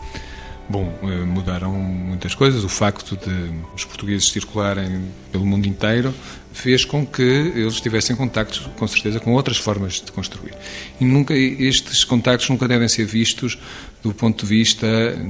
Bom, 0.68 0.96
eh, 1.02 1.24
mudaram 1.24 1.72
muitas 1.72 2.34
coisas. 2.34 2.64
O 2.64 2.68
facto 2.68 3.16
de 3.16 3.50
os 3.74 3.84
portugueses 3.84 4.30
circularem 4.30 5.02
pelo 5.30 5.44
mundo 5.44 5.66
inteiro 5.66 6.14
fez 6.52 6.84
com 6.84 7.04
que 7.04 7.22
eles 7.22 7.80
tivessem 7.80 8.14
contactos, 8.14 8.60
com 8.76 8.86
certeza, 8.86 9.18
com 9.18 9.32
outras 9.32 9.56
formas 9.56 9.94
de 9.94 10.12
construir. 10.12 10.54
E 11.00 11.04
nunca 11.04 11.34
estes 11.34 12.04
contactos 12.04 12.48
nunca 12.48 12.68
devem 12.68 12.88
ser 12.88 13.04
vistos 13.04 13.58
do 14.02 14.12
ponto 14.12 14.44
de 14.44 14.48
vista 14.48 14.86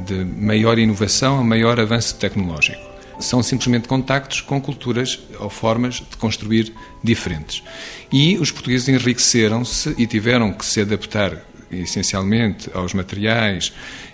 de 0.06 0.24
maior 0.24 0.78
inovação, 0.78 1.42
maior 1.44 1.78
avanço 1.78 2.16
tecnológico. 2.16 2.80
São 3.20 3.42
simplesmente 3.42 3.86
contactos 3.86 4.40
com 4.40 4.60
culturas 4.60 5.20
ou 5.38 5.50
formas 5.50 5.96
de 5.96 6.16
construir 6.16 6.72
diferentes. 7.04 7.62
E 8.10 8.36
os 8.38 8.50
portugueses 8.50 8.88
enriqueceram-se 8.88 9.94
e 9.98 10.06
tiveram 10.06 10.52
que 10.52 10.64
se 10.64 10.80
adaptar 10.80 11.38
essencialmente 11.70 12.70
aos 12.74 12.94
materiais 12.94 13.72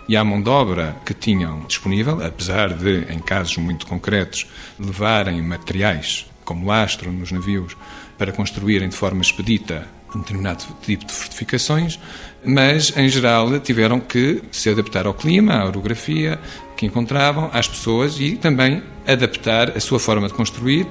e 0.09 0.17
à 0.17 0.25
mão 0.25 0.41
de 0.41 0.49
obra 0.49 0.97
que 1.05 1.13
tinham 1.13 1.61
disponível, 1.67 2.25
apesar 2.25 2.73
de, 2.73 3.13
em 3.13 3.19
casos 3.19 3.57
muito 3.59 3.87
concretos, 3.87 4.47
levarem 4.79 5.41
materiais 5.43 6.27
como 6.45 6.67
lastro 6.67 7.13
nos 7.13 7.31
navios 7.31 7.77
para 8.17 8.33
construírem 8.33 8.89
de 8.89 8.97
forma 8.97 9.21
expedita 9.21 9.87
um 10.15 10.21
determinado 10.21 10.65
tipo 10.83 11.05
de 11.05 11.13
fortificações, 11.13 11.99
mas 12.45 12.97
em 12.97 13.09
geral 13.09 13.59
tiveram 13.61 14.01
que 14.01 14.43
se 14.51 14.71
adaptar 14.71 15.07
ao 15.07 15.15
clima, 15.15 15.55
à 15.55 15.67
orografia 15.67 16.39
que 16.77 16.87
encontravam, 16.87 17.51
às 17.53 17.67
pessoas 17.67 18.21
e 18.21 18.37
também 18.37 18.83
adaptar 19.07 19.77
a 19.77 19.81
sua 19.81 19.99
forma 19.99 20.29
de 20.29 20.35
construir 20.35 20.87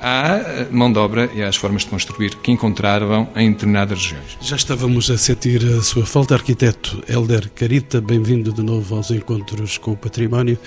à 0.00 0.66
mão 0.70 0.92
de 0.92 0.98
obra 0.98 1.30
e 1.34 1.42
às 1.42 1.56
formas 1.56 1.82
de 1.82 1.88
construir 1.88 2.34
que 2.36 2.52
encontravam 2.52 3.28
em 3.34 3.50
determinadas 3.50 3.98
regiões. 3.98 4.36
Já 4.40 4.56
estávamos 4.56 5.10
a 5.10 5.16
sentir 5.16 5.64
a 5.64 5.82
sua 5.82 6.04
falta, 6.04 6.34
arquiteto 6.34 7.02
Helder 7.08 7.50
Carita, 7.50 8.00
bem-vindo 8.00 8.52
de 8.52 8.62
novo 8.62 8.96
aos 8.96 9.10
encontros 9.10 9.78
com 9.78 9.92
o 9.92 9.96
património. 9.96 10.58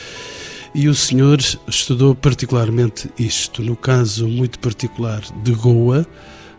E 0.73 0.89
o 0.89 0.95
senhor 0.95 1.39
estudou 1.67 2.13
particularmente 2.13 3.09
isto, 3.17 3.63
no 3.63 3.75
caso 3.75 4.27
muito 4.27 4.59
particular 4.59 5.21
de 5.43 5.53
Goa, 5.53 6.05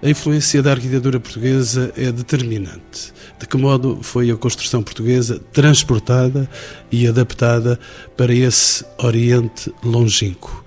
a 0.02 0.08
influência 0.08 0.62
da 0.62 0.70
arquitetura 0.70 1.18
portuguesa 1.18 1.92
é 1.96 2.12
determinante. 2.12 3.12
De 3.38 3.46
que 3.46 3.56
modo 3.56 3.98
foi 4.02 4.30
a 4.30 4.36
construção 4.36 4.82
portuguesa 4.82 5.40
transportada 5.52 6.48
e 6.90 7.06
adaptada 7.06 7.78
para 8.16 8.32
esse 8.32 8.84
Oriente 8.98 9.72
longínquo? 9.82 10.64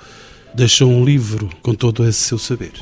Deixou 0.54 0.90
um 0.90 1.04
livro 1.04 1.50
com 1.62 1.74
todo 1.74 2.08
esse 2.08 2.20
seu 2.20 2.38
saber. 2.38 2.74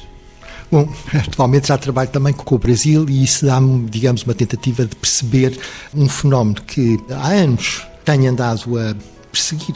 Bom, 0.72 0.92
atualmente 1.14 1.68
já 1.68 1.78
trabalho 1.78 2.10
também 2.10 2.34
com 2.34 2.56
o 2.56 2.60
Brasil 2.60 3.08
e 3.10 3.24
isso 3.24 3.46
dá-me, 3.46 3.88
digamos, 3.90 4.24
uma 4.24 4.34
tentativa 4.34 4.86
de 4.86 4.96
perceber 4.96 5.58
um 5.94 6.08
fenómeno 6.10 6.62
que 6.62 7.00
há 7.10 7.30
anos 7.30 7.84
tenho 8.06 8.30
andado 8.30 8.78
a 8.78 8.96
perseguir. 9.32 9.76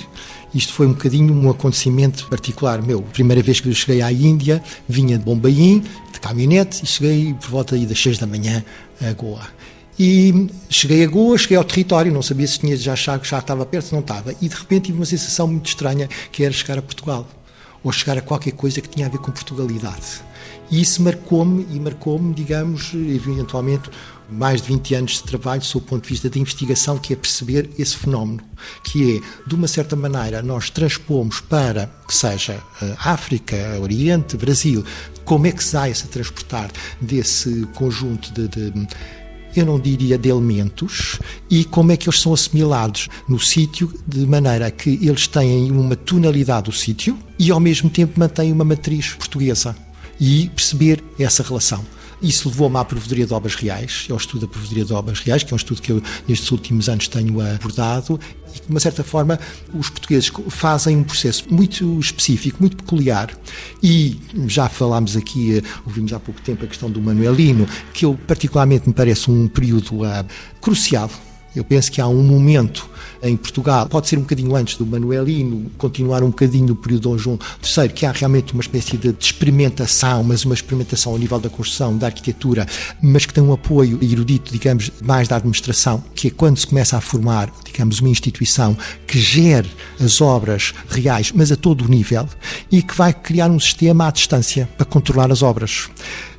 Isto 0.53 0.73
foi 0.73 0.85
um 0.85 0.91
bocadinho 0.93 1.33
um 1.33 1.49
acontecimento 1.49 2.27
particular 2.27 2.81
meu. 2.81 3.01
Primeira 3.01 3.41
vez 3.41 3.59
que 3.59 3.69
eu 3.69 3.73
cheguei 3.73 4.03
à 4.03 4.11
Índia, 4.11 4.63
vinha 4.87 5.17
de 5.17 5.23
Bombaim, 5.23 5.83
caminhonete 6.23 6.83
e 6.83 6.87
cheguei 6.87 7.33
por 7.33 7.49
volta 7.49 7.77
das 7.77 8.01
6 8.01 8.17
da 8.17 8.25
manhã 8.25 8.63
a 9.01 9.11
Goa. 9.11 9.45
E 9.99 10.47
cheguei 10.69 11.03
a 11.03 11.07
Goa, 11.07 11.37
cheguei 11.37 11.57
ao 11.57 11.63
território, 11.63 12.11
não 12.11 12.21
sabia 12.21 12.47
se 12.47 12.59
tinha 12.59 12.75
já 12.77 12.93
achado 12.93 13.19
que 13.19 13.27
já 13.27 13.39
estava 13.39 13.65
perto, 13.65 13.91
não 13.91 13.99
estava. 13.99 14.33
E 14.41 14.47
de 14.47 14.55
repente 14.55 14.85
tive 14.85 14.97
uma 14.97 15.05
sensação 15.05 15.47
muito 15.47 15.67
estranha, 15.67 16.07
que 16.31 16.43
era 16.43 16.53
chegar 16.53 16.79
a 16.79 16.81
Portugal. 16.81 17.27
Ou 17.83 17.91
chegar 17.91 18.17
a 18.17 18.21
qualquer 18.21 18.53
coisa 18.53 18.79
que 18.79 18.87
tinha 18.87 19.05
a 19.05 19.09
ver 19.09 19.17
com 19.17 19.31
Portugalidade. 19.31 20.23
E 20.71 20.81
isso 20.81 21.03
marcou-me, 21.03 21.67
e 21.69 21.79
marcou-me, 21.79 22.33
digamos, 22.33 22.93
eventualmente, 22.93 23.89
mais 24.29 24.61
de 24.61 24.69
20 24.69 24.95
anos 24.95 25.11
de 25.13 25.23
trabalho 25.23 25.61
sob 25.61 25.85
o 25.85 25.87
ponto 25.87 26.03
de 26.03 26.09
vista 26.09 26.29
de 26.29 26.39
investigação, 26.39 26.97
que 26.97 27.13
é 27.13 27.15
perceber 27.15 27.69
esse 27.77 27.95
fenómeno, 27.95 28.41
que 28.83 29.17
é, 29.17 29.47
de 29.47 29.53
uma 29.53 29.67
certa 29.67 29.95
maneira, 29.95 30.41
nós 30.41 30.69
transpomos 30.69 31.41
para, 31.41 31.91
que 32.07 32.15
seja 32.15 32.63
eh, 32.81 32.95
África, 32.97 33.55
Oriente, 33.81 34.37
Brasil, 34.37 34.83
como 35.25 35.47
é 35.47 35.51
que 35.51 35.63
se 35.63 35.73
dá 35.73 35.89
esse 35.89 36.07
transportar 36.07 36.71
desse 37.01 37.67
conjunto 37.73 38.31
de, 38.33 38.47
de 38.47 38.87
eu 39.55 39.65
não 39.65 39.79
diria 39.79 40.17
de 40.17 40.29
elementos, 40.29 41.19
e 41.49 41.63
como 41.63 41.91
é 41.91 41.97
que 41.97 42.09
eles 42.09 42.19
são 42.19 42.33
assimilados 42.33 43.07
no 43.27 43.39
sítio, 43.39 43.93
de 44.07 44.25
maneira 44.25 44.69
que 44.71 44.99
eles 45.01 45.27
têm 45.27 45.71
uma 45.71 45.95
tonalidade 45.95 46.65
do 46.65 46.71
sítio 46.71 47.17
e 47.37 47.51
ao 47.51 47.59
mesmo 47.59 47.89
tempo 47.89 48.19
mantêm 48.19 48.51
uma 48.51 48.65
matriz 48.65 49.09
portuguesa. 49.09 49.75
E 50.19 50.49
perceber 50.49 51.03
essa 51.19 51.43
relação. 51.43 51.83
Isso 52.23 52.47
levou-me 52.47 52.77
à 52.77 52.85
Provedoria 52.85 53.27
de 53.27 53.33
Obras 53.33 53.53
Reais, 53.53 54.07
ao 54.09 54.15
estudo 54.15 54.41
da 54.41 54.47
Provedoria 54.47 54.85
de 54.85 54.93
Obras 54.93 55.19
Reais, 55.19 55.43
que 55.43 55.53
é 55.53 55.55
um 55.55 55.57
estudo 55.57 55.81
que 55.81 55.91
eu 55.91 56.01
nestes 56.25 56.49
últimos 56.51 56.87
anos 56.87 57.09
tenho 57.09 57.41
abordado, 57.41 58.17
e 58.55 58.61
de 58.61 58.69
uma 58.69 58.79
certa 58.79 59.03
forma 59.03 59.37
os 59.73 59.89
portugueses 59.89 60.31
fazem 60.47 60.95
um 60.95 61.03
processo 61.03 61.43
muito 61.53 61.99
específico, 61.99 62.57
muito 62.61 62.77
peculiar, 62.77 63.29
e 63.81 64.17
já 64.47 64.69
falámos 64.69 65.17
aqui, 65.17 65.57
eh, 65.57 65.61
ouvimos 65.85 66.13
há 66.13 66.19
pouco 66.19 66.39
tempo 66.41 66.63
a 66.63 66.67
questão 66.67 66.89
do 66.89 67.01
Manuelino, 67.01 67.67
que 67.93 68.05
eu 68.05 68.17
particularmente 68.25 68.87
me 68.87 68.93
parece 68.93 69.29
um 69.29 69.49
período 69.49 70.03
uh, 70.03 70.25
crucial 70.61 71.09
eu 71.55 71.63
penso 71.63 71.91
que 71.91 72.01
há 72.01 72.07
um 72.07 72.23
momento 72.23 72.89
em 73.21 73.37
Portugal, 73.37 73.87
pode 73.87 74.09
ser 74.09 74.17
um 74.17 74.21
bocadinho 74.21 74.53
antes 74.55 74.75
do 74.75 74.85
Manuelino, 74.85 75.71
continuar 75.77 76.23
um 76.23 76.29
bocadinho 76.29 76.67
do 76.67 76.75
período 76.75 77.03
Dom 77.03 77.17
João 77.17 77.39
III, 77.63 77.89
que 77.89 78.05
há 78.05 78.11
realmente 78.11 78.53
uma 78.53 78.61
espécie 78.61 78.97
de 78.97 79.15
experimentação, 79.17 80.23
mas 80.23 80.43
uma 80.43 80.53
experimentação 80.53 81.13
ao 81.13 81.17
nível 81.17 81.39
da 81.39 81.49
construção, 81.49 81.97
da 81.97 82.07
arquitetura, 82.07 82.67
mas 83.01 83.25
que 83.25 83.33
tem 83.33 83.43
um 83.43 83.53
apoio 83.53 83.97
erudito, 84.01 84.51
digamos, 84.51 84.91
mais 85.01 85.27
da 85.27 85.37
administração, 85.37 86.03
que 86.13 86.27
é 86.27 86.31
quando 86.31 86.57
se 86.57 86.67
começa 86.67 86.97
a 86.97 87.01
formar, 87.01 87.49
digamos, 87.63 88.01
uma 88.01 88.09
instituição 88.09 88.75
que 89.07 89.17
gere 89.19 89.69
as 90.03 90.19
obras 90.19 90.73
reais, 90.89 91.31
mas 91.33 91.51
a 91.51 91.55
todo 91.55 91.85
o 91.85 91.87
nível, 91.87 92.27
e 92.69 92.81
que 92.81 92.95
vai 92.95 93.13
criar 93.13 93.49
um 93.49 93.59
sistema 93.59 94.07
à 94.07 94.11
distância 94.11 94.67
para 94.77 94.85
controlar 94.85 95.31
as 95.31 95.41
obras. 95.41 95.89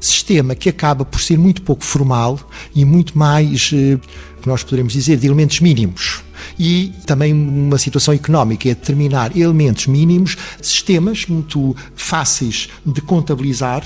sistema 0.01 0.55
que 0.55 0.69
acaba 0.69 1.03
por 1.03 1.19
ser 1.19 1.39
muito 1.39 1.63
pouco 1.63 1.83
formal 1.83 2.39
e 2.75 2.85
muito 2.85 3.17
mais, 3.17 3.71
eh, 3.73 3.99
que 4.45 4.49
nós 4.49 4.63
poderemos 4.63 4.93
dizer, 4.93 5.17
de 5.17 5.27
elementos 5.27 5.59
mínimos. 5.61 6.23
E 6.59 6.93
também 7.07 7.33
uma 7.33 7.79
situação 7.79 8.15
económica 8.15 8.69
é 8.69 8.75
determinar 8.75 9.37
elementos 9.37 9.87
mínimos, 9.87 10.37
sistemas 10.61 11.27
muito 11.27 11.77
fáceis 11.95 12.69
de 12.85 13.01
contabilizar 13.01 13.85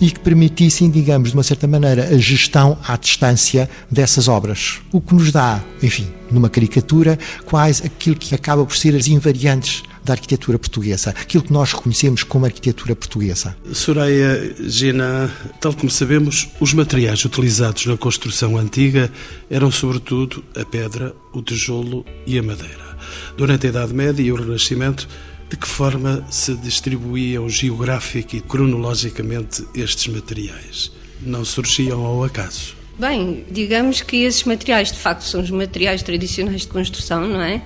e 0.00 0.10
que 0.10 0.20
permitissem, 0.20 0.90
digamos, 0.90 1.30
de 1.30 1.36
uma 1.36 1.42
certa 1.42 1.66
maneira, 1.66 2.08
a 2.08 2.18
gestão 2.18 2.78
à 2.86 2.96
distância 2.96 3.68
dessas 3.90 4.28
obras. 4.28 4.80
O 4.92 5.00
que 5.00 5.14
nos 5.14 5.32
dá, 5.32 5.62
enfim, 5.82 6.06
numa 6.30 6.48
caricatura, 6.48 7.18
quase 7.44 7.86
aquilo 7.86 8.16
que 8.16 8.34
acaba 8.34 8.64
por 8.64 8.76
ser 8.76 8.94
as 8.94 9.06
invariantes 9.06 9.82
da 10.02 10.14
arquitetura 10.14 10.58
portuguesa, 10.58 11.10
aquilo 11.10 11.44
que 11.44 11.52
nós 11.52 11.72
reconhecemos 11.72 12.22
como 12.22 12.46
arquitetura 12.46 12.96
portuguesa. 12.96 13.56
Soraya 13.72 14.54
Gina, 14.66 15.30
tal 15.60 15.74
como 15.74 15.90
sabemos, 15.90 16.48
os 16.58 16.72
materiais 16.72 17.24
utilizados 17.24 17.86
na 17.86 17.96
construção 17.96 18.56
antiga 18.56 19.10
eram 19.50 19.70
sobretudo 19.70 20.42
a 20.56 20.64
pedra, 20.64 21.14
o 21.32 21.42
tijolo 21.42 21.99
e 22.26 22.38
a 22.38 22.42
madeira. 22.42 22.96
Durante 23.36 23.66
a 23.66 23.70
Idade 23.70 23.94
Média 23.94 24.22
e 24.22 24.32
o 24.32 24.36
Renascimento, 24.36 25.08
de 25.48 25.56
que 25.56 25.66
forma 25.66 26.24
se 26.30 26.54
distribuíam 26.54 27.48
geográfica 27.48 28.36
e 28.36 28.40
cronologicamente 28.40 29.66
estes 29.74 30.06
materiais? 30.08 30.92
Não 31.20 31.44
surgiam 31.44 32.04
ao 32.04 32.22
acaso? 32.22 32.76
Bem, 32.98 33.44
digamos 33.50 34.02
que 34.02 34.24
esses 34.24 34.44
materiais, 34.44 34.92
de 34.92 34.98
facto, 34.98 35.22
são 35.22 35.40
os 35.40 35.50
materiais 35.50 36.02
tradicionais 36.02 36.62
de 36.62 36.68
construção, 36.68 37.26
não 37.26 37.40
é? 37.40 37.62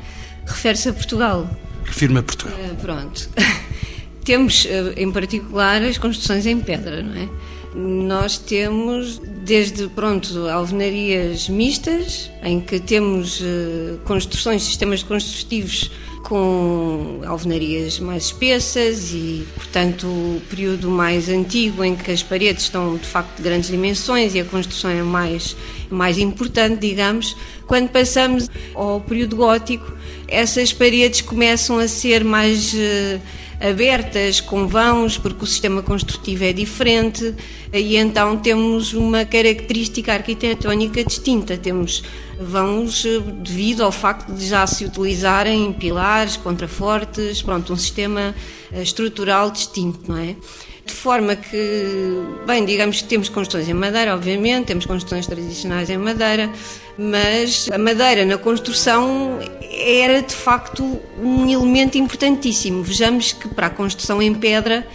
Refere-se 0.47 0.89
a 0.89 0.93
Portugal. 0.93 1.51
Refiro-me 1.85 2.21
a 2.21 2.23
Portugal. 2.23 2.57
Uh, 2.57 2.75
pronto. 2.77 3.29
temos, 4.25 4.65
uh, 4.65 4.95
em 4.97 5.11
particular, 5.11 5.83
as 5.83 5.99
construções 5.99 6.47
em 6.47 6.61
pedra, 6.61 7.03
não 7.03 7.15
é? 7.21 7.29
Nós 7.75 8.39
temos, 8.39 9.21
desde, 9.45 9.89
pronto, 9.89 10.47
alvenarias 10.49 11.49
mistas, 11.49 12.31
em 12.43 12.61
que 12.61 12.79
temos 12.79 13.41
uh, 13.41 13.99
construções, 14.05 14.63
sistemas 14.63 15.03
construtivos 15.03 15.91
com 16.23 17.21
alvenarias 17.27 17.99
mais 17.99 18.27
espessas 18.27 19.13
e, 19.13 19.45
portanto, 19.55 20.07
o 20.07 20.41
período 20.49 20.89
mais 20.89 21.29
antigo 21.29 21.85
em 21.85 21.95
que 21.95 22.11
as 22.11 22.23
paredes 22.23 22.65
estão 22.65 22.97
de 22.97 23.07
facto 23.07 23.37
de 23.37 23.43
grandes 23.43 23.69
dimensões 23.69 24.35
e 24.35 24.41
a 24.41 24.45
construção 24.45 24.91
é 24.91 25.03
mais, 25.03 25.57
mais 25.91 26.17
importante, 26.17 26.81
digamos. 26.81 27.37
Quando 27.67 27.91
passamos 27.91 28.49
ao 28.75 29.01
período 29.01 29.37
gótico, 29.37 29.93
essas 30.29 30.73
paredes 30.73 31.21
começam 31.21 31.79
a 31.79 31.89
ser 31.89 32.25
mais 32.25 32.73
uh, 32.73 33.21
abertas, 33.65 34.41
com 34.43 34.69
vãos, 34.69 35.17
porque 35.17 35.45
o 35.45 35.47
sistema 35.47 35.83
construtivo 35.83 36.45
é 36.45 36.53
diferente 36.53 37.35
e 37.73 37.97
então 37.97 38.37
temos 38.37 38.93
uma 38.93 39.25
característica 39.25 40.13
arquitetónica 40.13 41.03
distinta. 41.03 41.57
Temos 41.57 42.03
vãos 42.39 43.05
eh, 43.07 43.21
devido 43.43 43.83
ao 43.83 43.91
facto 43.91 44.33
de 44.33 44.47
já 44.47 44.67
se 44.67 44.85
utilizarem 44.85 45.73
pilares, 45.73 46.37
contrafortes, 46.37 47.41
pronto, 47.41 47.73
um 47.73 47.77
sistema 47.77 48.35
eh, 48.71 48.83
estrutural 48.83 49.51
distinto, 49.51 50.01
não 50.09 50.19
é? 50.19 50.37
De 50.87 50.93
forma 50.93 51.35
que, 51.35 52.23
bem, 52.47 52.65
digamos 52.65 53.01
que 53.01 53.09
temos 53.09 53.29
construções 53.31 53.69
em 53.69 53.75
madeira, 53.75 54.15
obviamente, 54.15 54.67
temos 54.67 54.85
construções 54.85 55.27
tradicionais 55.27 55.89
em 55.89 55.97
madeira, 55.97 56.51
mas 56.99 57.71
a 57.73 57.79
madeira 57.79 58.25
na 58.27 58.37
construção 58.37 59.39
era 59.71 60.21
de 60.21 60.35
facto 60.35 61.01
um 61.23 61.49
elemento 61.49 61.97
importantíssimo. 61.97 62.83
Vejamos 62.83 63.33
que 63.33 63.49
para 63.49 63.69
a 63.69 63.71
construção 63.71 64.21
em 64.21 64.35
pedra 64.35 64.87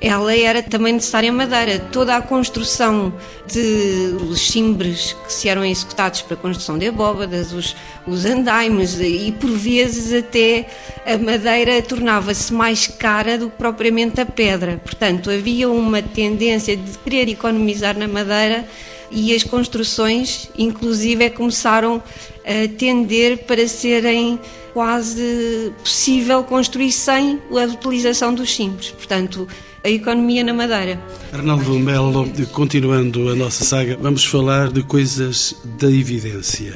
ela 0.00 0.36
era 0.36 0.62
também 0.62 0.92
necessária 0.92 1.32
madeira. 1.32 1.78
Toda 1.78 2.16
a 2.16 2.20
construção 2.20 3.12
de 3.46 4.16
os 4.28 4.40
cimbres 4.40 5.16
que 5.24 5.32
se 5.32 5.48
eram 5.48 5.64
executados 5.64 6.22
para 6.22 6.34
a 6.34 6.36
construção 6.36 6.78
de 6.78 6.86
abóbadas, 6.86 7.52
os, 7.52 7.74
os 8.06 8.24
andaimes 8.24 8.98
e 9.00 9.32
por 9.32 9.50
vezes 9.50 10.12
até 10.12 10.68
a 11.06 11.16
madeira 11.16 11.80
tornava-se 11.80 12.52
mais 12.52 12.86
cara 12.86 13.38
do 13.38 13.48
que 13.48 13.56
propriamente 13.56 14.20
a 14.20 14.26
pedra. 14.26 14.80
Portanto, 14.84 15.30
havia 15.30 15.68
uma 15.70 16.02
tendência 16.02 16.76
de 16.76 16.98
querer 16.98 17.28
economizar 17.28 17.96
na 17.96 18.06
madeira 18.06 18.66
e 19.10 19.34
as 19.34 19.44
construções, 19.44 20.50
inclusive, 20.58 21.30
começaram 21.30 22.02
a 22.44 22.68
tender 22.76 23.38
para 23.44 23.66
serem 23.66 24.38
quase 24.72 25.72
possível 25.78 26.44
construir 26.44 26.92
sem 26.92 27.40
a 27.50 27.64
utilização 27.64 28.34
dos 28.34 28.54
simples. 28.54 28.90
Portanto, 28.90 29.48
a 29.86 29.88
economia 29.88 30.42
na 30.42 30.52
Madeira. 30.52 31.00
Arnaldo 31.32 31.78
Melo, 31.78 32.28
continuando 32.52 33.28
a 33.28 33.36
nossa 33.36 33.64
saga, 33.64 33.96
vamos 34.00 34.24
falar 34.24 34.72
de 34.72 34.82
coisas 34.82 35.54
da 35.78 35.88
evidência. 35.88 36.74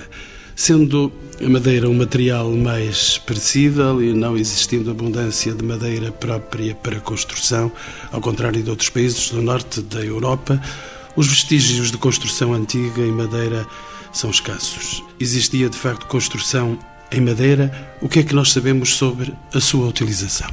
Sendo 0.55 1.11
a 1.45 1.49
madeira 1.49 1.89
um 1.89 1.95
material 1.95 2.49
mais 2.53 3.19
perecível 3.19 4.01
e 4.01 4.13
não 4.13 4.37
existindo 4.37 4.93
abundância 4.93 5.53
de 5.53 5.65
madeira 5.65 6.13
própria 6.13 6.73
para 6.73 7.01
construção, 7.01 7.73
ao 8.13 8.21
contrário 8.21 8.63
de 8.63 8.71
outros 8.71 8.91
países 8.91 9.31
do 9.31 9.43
norte 9.43 9.81
da 9.81 10.05
Europa, 10.05 10.63
os 11.17 11.27
vestígios 11.27 11.91
de 11.91 11.99
construção 11.99 12.55
antiga 12.55 13.03
em 13.03 13.11
madeira 13.11 13.67
são 14.13 14.31
escassos. 14.31 15.03
Existia 15.19 15.69
de 15.69 15.77
facto 15.77 16.07
construção 16.07 16.79
em 17.11 17.21
madeira? 17.21 17.73
O 18.01 18.09
que 18.09 18.21
é 18.21 18.23
que 18.23 18.37
nós 18.37 18.53
sabemos 18.53 18.95
sobre 18.95 19.35
a 19.53 19.59
sua 19.59 19.89
utilização? 19.89 20.49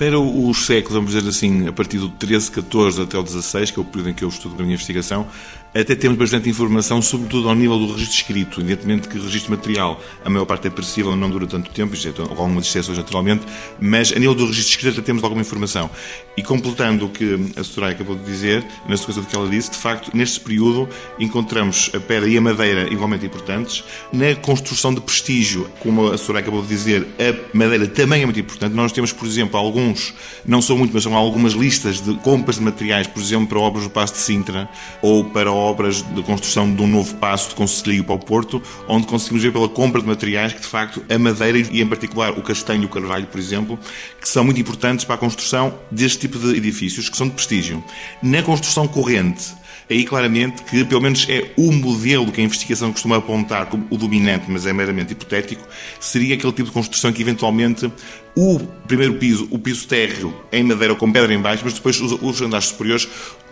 Para 0.00 0.18
os 0.18 0.64
séculos, 0.64 0.94
vamos 0.94 1.12
dizer 1.12 1.28
assim, 1.28 1.68
a 1.68 1.72
partir 1.74 1.98
do 1.98 2.08
13, 2.08 2.50
14 2.52 3.02
até 3.02 3.18
o 3.18 3.22
16, 3.22 3.70
que 3.70 3.78
é 3.78 3.82
o 3.82 3.84
período 3.84 4.08
em 4.08 4.14
que 4.14 4.24
eu 4.24 4.30
estudo 4.30 4.54
a 4.54 4.62
minha 4.62 4.72
investigação, 4.72 5.26
até 5.72 5.94
temos 5.94 6.18
bastante 6.18 6.48
informação, 6.48 7.00
sobretudo 7.00 7.48
ao 7.48 7.54
nível 7.54 7.78
do 7.78 7.92
registro 7.92 8.16
escrito. 8.16 8.60
Evidentemente 8.60 9.08
que 9.08 9.16
o 9.16 9.22
registro 9.22 9.52
material, 9.52 10.00
a 10.24 10.28
maior 10.28 10.44
parte 10.44 10.66
é 10.66 10.70
perecível, 10.70 11.14
não 11.14 11.30
dura 11.30 11.46
tanto 11.46 11.70
tempo, 11.70 11.94
exceto 11.94 12.22
algumas 12.22 12.66
exceções 12.66 12.98
naturalmente, 12.98 13.46
mas 13.80 14.12
a 14.12 14.18
nível 14.18 14.34
do 14.34 14.46
registro 14.46 14.70
escrito 14.70 14.98
até 14.98 15.06
temos 15.06 15.22
alguma 15.22 15.42
informação. 15.42 15.88
E 16.36 16.42
completando 16.42 17.06
o 17.06 17.08
que 17.08 17.52
a 17.56 17.62
Soraya 17.62 17.94
acabou 17.94 18.16
de 18.16 18.24
dizer, 18.24 18.64
na 18.88 18.96
sequência 18.96 19.22
do 19.22 19.28
que 19.28 19.36
ela 19.36 19.48
disse, 19.48 19.70
de 19.70 19.76
facto, 19.76 20.10
neste 20.12 20.40
período 20.40 20.88
encontramos 21.18 21.90
a 21.94 22.00
pedra 22.00 22.28
e 22.28 22.36
a 22.36 22.40
madeira 22.40 22.92
igualmente 22.92 23.24
importantes. 23.26 23.84
Na 24.12 24.34
construção 24.34 24.92
de 24.92 25.00
prestígio, 25.00 25.70
como 25.80 26.10
a 26.10 26.18
Soraya 26.18 26.42
acabou 26.42 26.62
de 26.62 26.68
dizer, 26.68 27.06
a 27.18 27.56
madeira 27.56 27.86
também 27.86 28.22
é 28.22 28.24
muito 28.24 28.40
importante. 28.40 28.74
Nós 28.74 28.90
temos, 28.90 29.12
por 29.12 29.26
exemplo, 29.26 29.58
alguns, 29.58 30.14
não 30.44 30.60
são 30.60 30.76
muito, 30.76 30.92
mas 30.92 31.04
são 31.04 31.14
algumas 31.14 31.52
listas 31.52 32.00
de 32.00 32.14
compras 32.14 32.56
de 32.56 32.62
materiais, 32.62 33.06
por 33.06 33.22
exemplo, 33.22 33.46
para 33.46 33.60
obras 33.60 33.84
do 33.84 33.90
Passo 33.90 34.14
de 34.14 34.20
Sintra 34.20 34.68
ou 35.02 35.24
para 35.24 35.59
obras 35.60 36.02
de 36.02 36.22
construção 36.22 36.74
de 36.74 36.82
um 36.82 36.86
novo 36.86 37.14
passo 37.16 37.50
de 37.50 37.54
Conselho 37.54 38.04
para 38.04 38.14
o 38.14 38.18
Porto, 38.18 38.62
onde 38.88 39.06
conseguimos 39.06 39.42
ver 39.42 39.52
pela 39.52 39.68
compra 39.68 40.00
de 40.00 40.06
materiais 40.06 40.52
que, 40.52 40.60
de 40.60 40.66
facto, 40.66 41.02
a 41.08 41.18
madeira 41.18 41.58
e, 41.58 41.80
em 41.80 41.86
particular, 41.86 42.32
o 42.32 42.42
castanho 42.42 42.82
e 42.82 42.86
o 42.86 42.88
carvalho, 42.88 43.26
por 43.26 43.38
exemplo, 43.38 43.78
que 44.20 44.28
são 44.28 44.44
muito 44.44 44.60
importantes 44.60 45.04
para 45.04 45.14
a 45.14 45.18
construção 45.18 45.78
deste 45.90 46.20
tipo 46.20 46.38
de 46.38 46.56
edifícios, 46.56 47.08
que 47.08 47.16
são 47.16 47.28
de 47.28 47.34
prestígio. 47.34 47.82
Na 48.22 48.42
construção 48.42 48.86
corrente, 48.88 49.52
aí 49.90 50.04
claramente 50.04 50.62
que, 50.62 50.84
pelo 50.84 51.00
menos 51.00 51.26
é 51.28 51.50
o 51.56 51.72
modelo 51.72 52.30
que 52.30 52.40
a 52.40 52.44
investigação 52.44 52.92
costuma 52.92 53.16
apontar 53.16 53.66
como 53.66 53.86
o 53.90 53.96
dominante, 53.96 54.44
mas 54.48 54.64
é 54.64 54.72
meramente 54.72 55.12
hipotético, 55.12 55.66
seria 55.98 56.36
aquele 56.36 56.52
tipo 56.52 56.68
de 56.68 56.72
construção 56.72 57.12
que 57.12 57.20
eventualmente 57.20 57.92
o 58.36 58.60
primeiro 58.86 59.14
piso, 59.14 59.48
o 59.50 59.58
piso 59.58 59.88
térreo 59.88 60.32
em 60.52 60.62
madeira 60.62 60.94
com 60.94 61.10
pedra 61.10 61.34
em 61.34 61.40
baixo, 61.40 61.62
mas 61.64 61.74
depois 61.74 62.00
os, 62.00 62.12
os 62.22 62.40
andares 62.40 62.66
superiores 62.66 63.08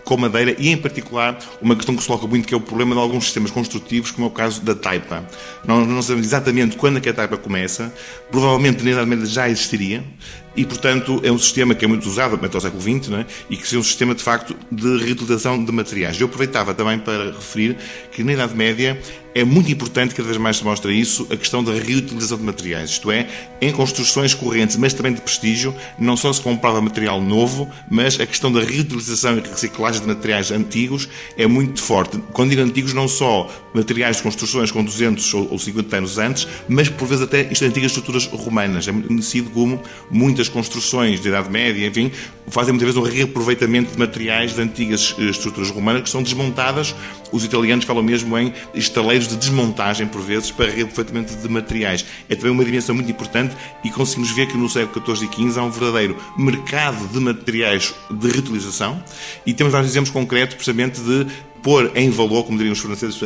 com 0.08 0.16
madeira 0.16 0.56
e, 0.58 0.70
em 0.70 0.76
particular, 0.78 1.38
uma 1.60 1.76
questão 1.76 1.94
que 1.94 2.00
se 2.00 2.08
coloca 2.08 2.26
muito 2.26 2.48
que 2.48 2.54
é 2.54 2.56
o 2.56 2.60
problema 2.60 2.94
de 2.94 3.00
alguns 3.02 3.24
sistemas 3.24 3.50
construtivos, 3.50 4.10
como 4.10 4.26
é 4.26 4.30
o 4.30 4.32
caso 4.32 4.62
da 4.62 4.74
taipa. 4.74 5.22
Nós 5.66 5.86
não 5.86 6.00
sabemos 6.00 6.26
exatamente 6.26 6.78
quando 6.78 6.96
é 6.96 7.00
que 7.00 7.10
a 7.10 7.12
taipa 7.12 7.36
começa, 7.36 7.92
provavelmente 8.30 8.82
na 8.82 8.90
Idade 8.90 9.06
Média 9.06 9.26
já 9.26 9.50
existiria, 9.50 10.02
e, 10.58 10.64
portanto, 10.64 11.20
é 11.22 11.30
um 11.30 11.38
sistema 11.38 11.72
que 11.72 11.84
é 11.84 11.88
muito 11.88 12.04
usado 12.08 12.34
até 12.34 12.56
ao 12.56 12.60
século 12.60 12.82
XX 12.82 13.12
é? 13.12 13.26
e 13.48 13.56
que 13.56 13.62
seria 13.62 13.78
um 13.78 13.84
sistema, 13.84 14.12
de 14.12 14.24
facto, 14.24 14.56
de 14.72 14.98
reutilização 15.04 15.64
de 15.64 15.70
materiais. 15.70 16.20
Eu 16.20 16.26
aproveitava 16.26 16.74
também 16.74 16.98
para 16.98 17.26
referir 17.26 17.76
que 18.10 18.24
na 18.24 18.32
Idade 18.32 18.56
Média 18.56 19.00
é 19.38 19.44
muito 19.44 19.70
importante, 19.70 20.16
cada 20.16 20.26
vez 20.26 20.36
mais 20.36 20.56
se 20.56 20.64
mostra 20.64 20.92
isso, 20.92 21.26
a 21.30 21.36
questão 21.36 21.62
da 21.62 21.72
reutilização 21.72 22.38
de 22.38 22.42
materiais. 22.42 22.90
Isto 22.90 23.12
é, 23.12 23.28
em 23.60 23.70
construções 23.70 24.34
correntes, 24.34 24.76
mas 24.76 24.92
também 24.92 25.12
de 25.12 25.20
prestígio, 25.20 25.72
não 25.96 26.16
só 26.16 26.32
se 26.32 26.40
comprava 26.40 26.80
material 26.80 27.20
novo, 27.20 27.70
mas 27.88 28.18
a 28.18 28.26
questão 28.26 28.50
da 28.50 28.60
reutilização 28.60 29.38
e 29.38 29.40
reciclagem 29.40 30.00
de 30.00 30.08
materiais 30.08 30.50
antigos 30.50 31.08
é 31.36 31.46
muito 31.46 31.80
forte. 31.80 32.18
Quando 32.32 32.50
digo 32.50 32.62
antigos, 32.62 32.92
não 32.92 33.06
só 33.06 33.48
materiais 33.72 34.16
de 34.16 34.24
construções 34.24 34.72
com 34.72 34.82
200 34.82 35.34
ou 35.34 35.58
50 35.58 35.96
anos 35.96 36.18
antes, 36.18 36.48
mas 36.68 36.88
por 36.88 37.06
vezes 37.06 37.22
até 37.22 37.42
isto, 37.42 37.64
antigas 37.64 37.92
estruturas 37.92 38.26
romanas. 38.26 38.88
É 38.88 38.92
conhecido 38.92 39.50
como 39.50 39.80
muitas 40.10 40.47
construções 40.48 41.20
de 41.20 41.28
Idade 41.28 41.50
Média, 41.50 41.86
enfim, 41.86 42.10
fazem 42.48 42.72
muitas 42.72 42.94
vezes 42.94 42.96
um 42.96 43.14
reaproveitamento 43.14 43.92
de 43.92 43.98
materiais 43.98 44.54
de 44.54 44.60
antigas 44.60 45.14
eh, 45.18 45.24
estruturas 45.24 45.70
romanas 45.70 46.02
que 46.02 46.10
são 46.10 46.22
desmontadas 46.22 46.94
Os 47.32 47.44
italianos 47.44 47.84
falam 47.84 48.02
mesmo 48.02 48.36
em 48.38 48.52
estaleiros 48.74 49.28
de 49.28 49.36
desmontagem, 49.36 50.06
por 50.06 50.20
vezes, 50.20 50.50
para 50.50 50.70
reaproveitamento 50.70 51.36
de 51.36 51.48
materiais. 51.48 52.04
É 52.28 52.34
também 52.34 52.52
uma 52.52 52.64
dimensão 52.64 52.94
muito 52.94 53.10
importante 53.10 53.54
e 53.84 53.90
conseguimos 53.90 54.30
ver 54.30 54.46
que 54.48 54.56
no 54.56 54.68
século 54.68 55.04
XIV 55.04 55.28
e 55.30 55.50
XV 55.50 55.60
há 55.60 55.62
um 55.62 55.70
verdadeiro 55.70 56.16
mercado 56.36 57.06
de 57.08 57.20
materiais 57.20 57.94
de 58.10 58.28
reutilização 58.30 59.02
e 59.44 59.52
temos 59.52 59.72
vários 59.72 59.90
exemplos 59.90 60.10
concretos, 60.10 60.54
precisamente, 60.54 61.00
de 61.00 61.26
pôr 61.62 61.90
em 61.94 62.10
valor, 62.10 62.44
como 62.44 62.56
diriam 62.56 62.72
os 62.72 62.78
franceses, 62.78 63.18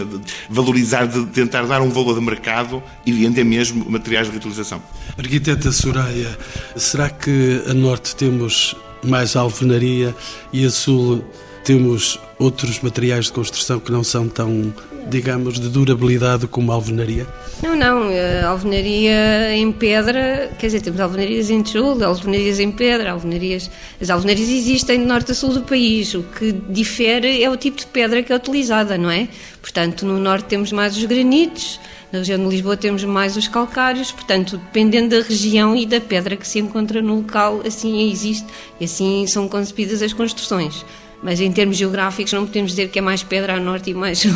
valorizar, 0.48 1.06
de 1.06 1.26
tentar 1.26 1.62
dar 1.66 1.80
um 1.82 1.90
valor 1.90 2.14
de 2.14 2.20
mercado 2.20 2.82
e 3.04 3.12
vender 3.12 3.44
mesmo 3.44 3.88
materiais 3.88 4.26
de 4.26 4.32
reutilização. 4.32 4.82
Arquiteta 5.18 5.70
Soraya, 5.70 6.38
será 6.76 7.10
que 7.10 7.62
a 7.68 7.74
norte 7.74 8.16
temos 8.16 8.74
mais 9.04 9.36
alvenaria 9.36 10.14
e 10.52 10.64
a 10.64 10.70
sul 10.70 11.24
temos 11.64 12.18
outros 12.38 12.80
materiais 12.80 13.26
de 13.26 13.32
construção 13.32 13.78
que 13.78 13.92
não 13.92 14.02
são 14.02 14.28
tão, 14.28 14.74
digamos, 15.08 15.60
de 15.60 15.68
durabilidade 15.68 16.46
como 16.46 16.72
a 16.72 16.74
alvenaria? 16.74 17.26
Não, 17.62 17.76
não. 17.76 18.02
A 18.42 18.48
alvenaria 18.48 19.54
em 19.54 19.70
pedra, 19.70 20.50
quer 20.58 20.66
dizer, 20.66 20.80
temos 20.80 21.00
alvenarias 21.00 21.50
em 21.50 21.62
tijolo, 21.62 22.04
alvenarias 22.04 22.58
em 22.58 22.72
pedra, 22.72 23.12
alvenarias. 23.12 23.70
As 24.00 24.10
alvenarias 24.10 24.48
existem 24.48 25.00
de 25.00 25.06
norte 25.06 25.32
a 25.32 25.34
sul 25.34 25.50
do 25.50 25.62
país. 25.62 26.14
O 26.14 26.22
que 26.22 26.52
difere 26.52 27.42
é 27.42 27.48
o 27.48 27.56
tipo 27.56 27.78
de 27.78 27.86
pedra 27.86 28.22
que 28.22 28.32
é 28.32 28.36
utilizada, 28.36 28.98
não 28.98 29.10
é? 29.10 29.28
Portanto, 29.60 30.04
no 30.04 30.18
norte 30.18 30.46
temos 30.46 30.72
mais 30.72 30.96
os 30.96 31.04
granitos, 31.04 31.78
na 32.12 32.18
região 32.18 32.38
de 32.38 32.48
Lisboa 32.48 32.76
temos 32.76 33.04
mais 33.04 33.36
os 33.36 33.48
calcários, 33.48 34.12
portanto, 34.12 34.58
dependendo 34.58 35.16
da 35.16 35.26
região 35.26 35.74
e 35.74 35.86
da 35.86 36.00
pedra 36.00 36.36
que 36.36 36.46
se 36.46 36.58
encontra 36.58 37.00
no 37.00 37.16
local, 37.16 37.62
assim 37.64 38.10
existe 38.10 38.46
e 38.78 38.84
assim 38.84 39.26
são 39.26 39.48
concebidas 39.48 40.02
as 40.02 40.12
construções. 40.12 40.84
Mas 41.22 41.40
em 41.40 41.52
termos 41.52 41.76
geográficos 41.76 42.32
não 42.32 42.44
podemos 42.44 42.72
dizer 42.72 42.88
que 42.88 42.98
é 42.98 43.02
mais 43.02 43.22
pedra 43.22 43.54
a 43.54 43.60
norte 43.60 43.90
e 43.90 43.94
mais, 43.94 44.26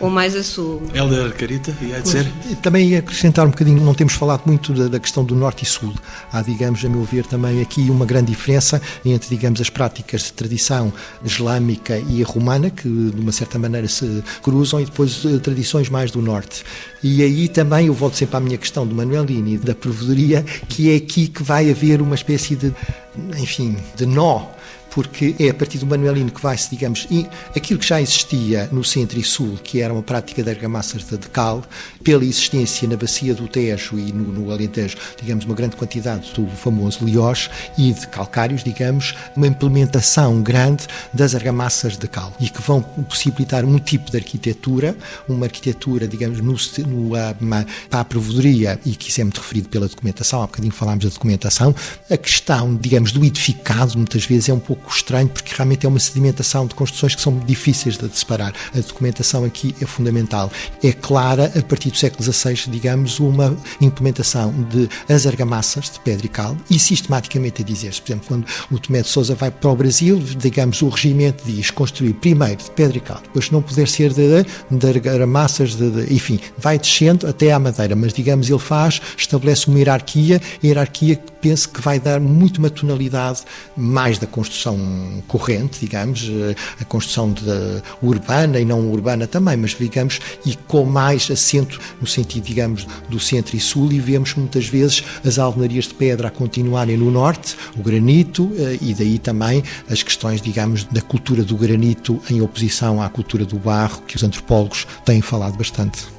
ou 0.00 0.10
mais 0.10 0.34
a 0.34 0.42
sul. 0.42 0.82
Helder 0.92 1.32
Carita, 1.34 1.72
ia 1.80 2.00
dizer? 2.00 2.26
Pois, 2.42 2.58
também 2.58 2.88
ia 2.88 2.98
acrescentar 2.98 3.46
um 3.46 3.50
bocadinho, 3.50 3.80
não 3.80 3.94
temos 3.94 4.14
falado 4.14 4.42
muito 4.44 4.72
da, 4.72 4.88
da, 4.88 4.98
questão 4.98 5.24
do 5.24 5.36
norte 5.36 5.62
e 5.62 5.66
sul. 5.66 5.94
Há, 6.32 6.42
digamos, 6.42 6.84
a 6.84 6.88
meu 6.88 7.04
ver, 7.04 7.24
também 7.26 7.62
aqui 7.62 7.88
uma 7.88 8.04
grande 8.04 8.32
diferença 8.32 8.82
entre, 9.04 9.28
digamos, 9.28 9.60
as 9.60 9.70
práticas 9.70 10.22
de 10.22 10.32
tradição 10.32 10.92
islâmica 11.24 11.98
e 11.98 12.22
romana, 12.22 12.68
que 12.68 12.88
de 12.88 13.20
uma 13.20 13.32
certa 13.32 13.56
maneira 13.58 13.86
se 13.86 14.22
cruzam, 14.42 14.80
e 14.80 14.86
depois 14.86 15.24
eh, 15.24 15.38
tradições 15.38 15.88
mais 15.88 16.10
do 16.10 16.20
norte. 16.20 16.64
E 17.02 17.22
aí 17.22 17.48
também 17.48 17.86
eu 17.86 17.94
volto 17.94 18.16
sempre 18.16 18.36
à 18.36 18.40
minha 18.40 18.58
questão 18.58 18.84
do 18.86 18.94
Manuelini, 18.94 19.56
da 19.56 19.74
provedoria, 19.74 20.42
que 20.68 20.90
é 20.90 20.96
aqui 20.96 21.28
que 21.28 21.42
vai 21.42 21.70
haver 21.70 22.02
uma 22.02 22.14
espécie 22.14 22.56
de, 22.56 22.74
enfim, 23.38 23.76
de 23.94 24.06
nó 24.06 24.46
porque 24.94 25.34
é 25.40 25.48
a 25.48 25.54
partir 25.54 25.78
do 25.78 25.86
Manuelino 25.86 26.30
que 26.30 26.40
vai-se, 26.40 26.70
digamos, 26.70 27.08
aquilo 27.54 27.80
que 27.80 27.86
já 27.86 28.00
existia 28.00 28.68
no 28.70 28.84
centro 28.84 29.18
e 29.18 29.24
sul, 29.24 29.58
que 29.62 29.80
era 29.80 29.92
uma 29.92 30.04
prática 30.04 30.40
de 30.40 30.48
argamassas 30.48 31.02
de 31.02 31.18
cal, 31.30 31.64
pela 32.04 32.24
existência 32.24 32.86
na 32.86 32.96
bacia 32.96 33.34
do 33.34 33.48
Tejo 33.48 33.98
e 33.98 34.12
no, 34.12 34.24
no 34.24 34.52
Alentejo, 34.52 34.96
digamos, 35.20 35.44
uma 35.46 35.54
grande 35.54 35.74
quantidade 35.74 36.32
do 36.34 36.46
famoso 36.46 37.04
liós 37.04 37.50
e 37.76 37.92
de 37.92 38.06
calcários, 38.06 38.62
digamos, 38.62 39.14
uma 39.34 39.48
implementação 39.48 40.40
grande 40.40 40.86
das 41.12 41.34
argamassas 41.34 41.96
de 41.96 42.06
cal 42.06 42.32
e 42.38 42.48
que 42.48 42.62
vão 42.62 42.80
possibilitar 42.80 43.64
um 43.64 43.78
tipo 43.80 44.12
de 44.12 44.16
arquitetura, 44.16 44.96
uma 45.28 45.46
arquitetura, 45.46 46.06
digamos, 46.06 46.40
no, 46.40 46.54
no, 46.86 47.16
uma, 47.40 47.66
para 47.90 48.00
a 48.00 48.04
provedoria 48.04 48.78
e 48.86 48.94
que 48.94 49.10
isso 49.10 49.20
é 49.20 49.24
muito 49.24 49.40
referido 49.40 49.68
pela 49.68 49.88
documentação, 49.88 50.40
há 50.40 50.46
bocadinho 50.46 50.72
falámos 50.72 51.04
da 51.04 51.10
documentação, 51.10 51.74
a 52.08 52.16
questão, 52.16 52.76
digamos, 52.76 53.10
do 53.10 53.24
edificado 53.24 53.96
muitas 53.96 54.24
vezes 54.24 54.48
é 54.48 54.52
um 54.52 54.60
pouco 54.60 54.83
pouco 54.84 54.94
estranho, 54.94 55.28
porque 55.28 55.54
realmente 55.54 55.86
é 55.86 55.88
uma 55.88 55.98
sedimentação 55.98 56.66
de 56.66 56.74
construções 56.74 57.14
que 57.14 57.22
são 57.22 57.38
difíceis 57.38 57.96
de 57.96 58.08
separar. 58.16 58.52
A 58.74 58.80
documentação 58.80 59.44
aqui 59.44 59.74
é 59.80 59.86
fundamental. 59.86 60.52
É 60.82 60.92
clara, 60.92 61.50
a 61.56 61.62
partir 61.62 61.90
do 61.90 61.96
século 61.96 62.22
XVI, 62.22 62.70
digamos, 62.70 63.18
uma 63.18 63.56
implementação 63.80 64.52
de 64.70 64.88
as 65.08 65.26
argamassas 65.26 65.90
de 65.90 66.00
pedra 66.00 66.26
e 66.26 66.28
cal 66.28 66.56
e 66.70 66.78
sistematicamente 66.78 67.62
a 67.62 67.64
dizer-se, 67.64 68.02
por 68.02 68.10
exemplo, 68.10 68.26
quando 68.28 68.46
o 68.70 68.78
Tomé 68.78 69.00
de 69.00 69.08
Souza 69.08 69.34
vai 69.34 69.50
para 69.50 69.70
o 69.70 69.76
Brasil, 69.76 70.18
digamos, 70.18 70.82
o 70.82 70.88
regimento 70.88 71.44
diz 71.44 71.70
construir 71.70 72.12
primeiro 72.14 72.56
de 72.56 72.70
pedra 72.70 72.98
e 72.98 73.00
cal, 73.00 73.20
depois 73.22 73.50
não 73.50 73.62
poder 73.62 73.88
ser 73.88 74.12
de, 74.12 74.44
de 74.70 74.86
argamassas, 74.86 75.74
de, 75.74 75.90
de, 75.90 76.14
enfim, 76.14 76.38
vai 76.58 76.78
descendo 76.78 77.26
até 77.26 77.52
à 77.52 77.58
madeira, 77.58 77.96
mas 77.96 78.12
digamos, 78.12 78.50
ele 78.50 78.58
faz, 78.58 79.00
estabelece 79.16 79.68
uma 79.68 79.78
hierarquia, 79.78 80.40
hierarquia 80.62 81.18
penso 81.40 81.68
que 81.68 81.80
vai 81.80 82.00
dar 82.00 82.20
muito 82.20 82.58
uma 82.58 82.70
tonalidade 82.70 83.42
mais 83.76 84.18
da 84.18 84.26
construção 84.26 84.73
corrente, 85.26 85.80
digamos, 85.80 86.28
eh, 86.28 86.54
a 86.80 86.84
construção 86.84 87.32
de, 87.32 87.42
urbana 88.02 88.58
e 88.58 88.64
não 88.64 88.90
urbana 88.90 89.26
também, 89.26 89.56
mas 89.56 89.76
digamos, 89.76 90.20
e 90.44 90.54
com 90.54 90.84
mais 90.84 91.30
acento 91.30 91.80
no 92.00 92.06
sentido, 92.06 92.44
digamos, 92.44 92.86
do 93.08 93.18
centro 93.18 93.56
e 93.56 93.60
sul, 93.60 93.92
e 93.92 94.00
vemos 94.00 94.34
muitas 94.34 94.66
vezes 94.66 95.04
as 95.24 95.38
alvenarias 95.38 95.86
de 95.86 95.94
pedra 95.94 96.28
a 96.28 96.30
continuarem 96.30 96.96
no 96.96 97.10
norte, 97.10 97.56
o 97.76 97.82
granito, 97.82 98.50
eh, 98.56 98.78
e 98.80 98.94
daí 98.94 99.18
também 99.18 99.62
as 99.88 100.02
questões, 100.02 100.40
digamos, 100.40 100.84
da 100.84 101.00
cultura 101.00 101.42
do 101.42 101.56
granito 101.56 102.20
em 102.30 102.40
oposição 102.40 103.02
à 103.02 103.08
cultura 103.08 103.44
do 103.44 103.58
barro, 103.58 104.02
que 104.06 104.16
os 104.16 104.22
antropólogos 104.22 104.86
têm 105.04 105.20
falado 105.20 105.56
bastante. 105.56 106.14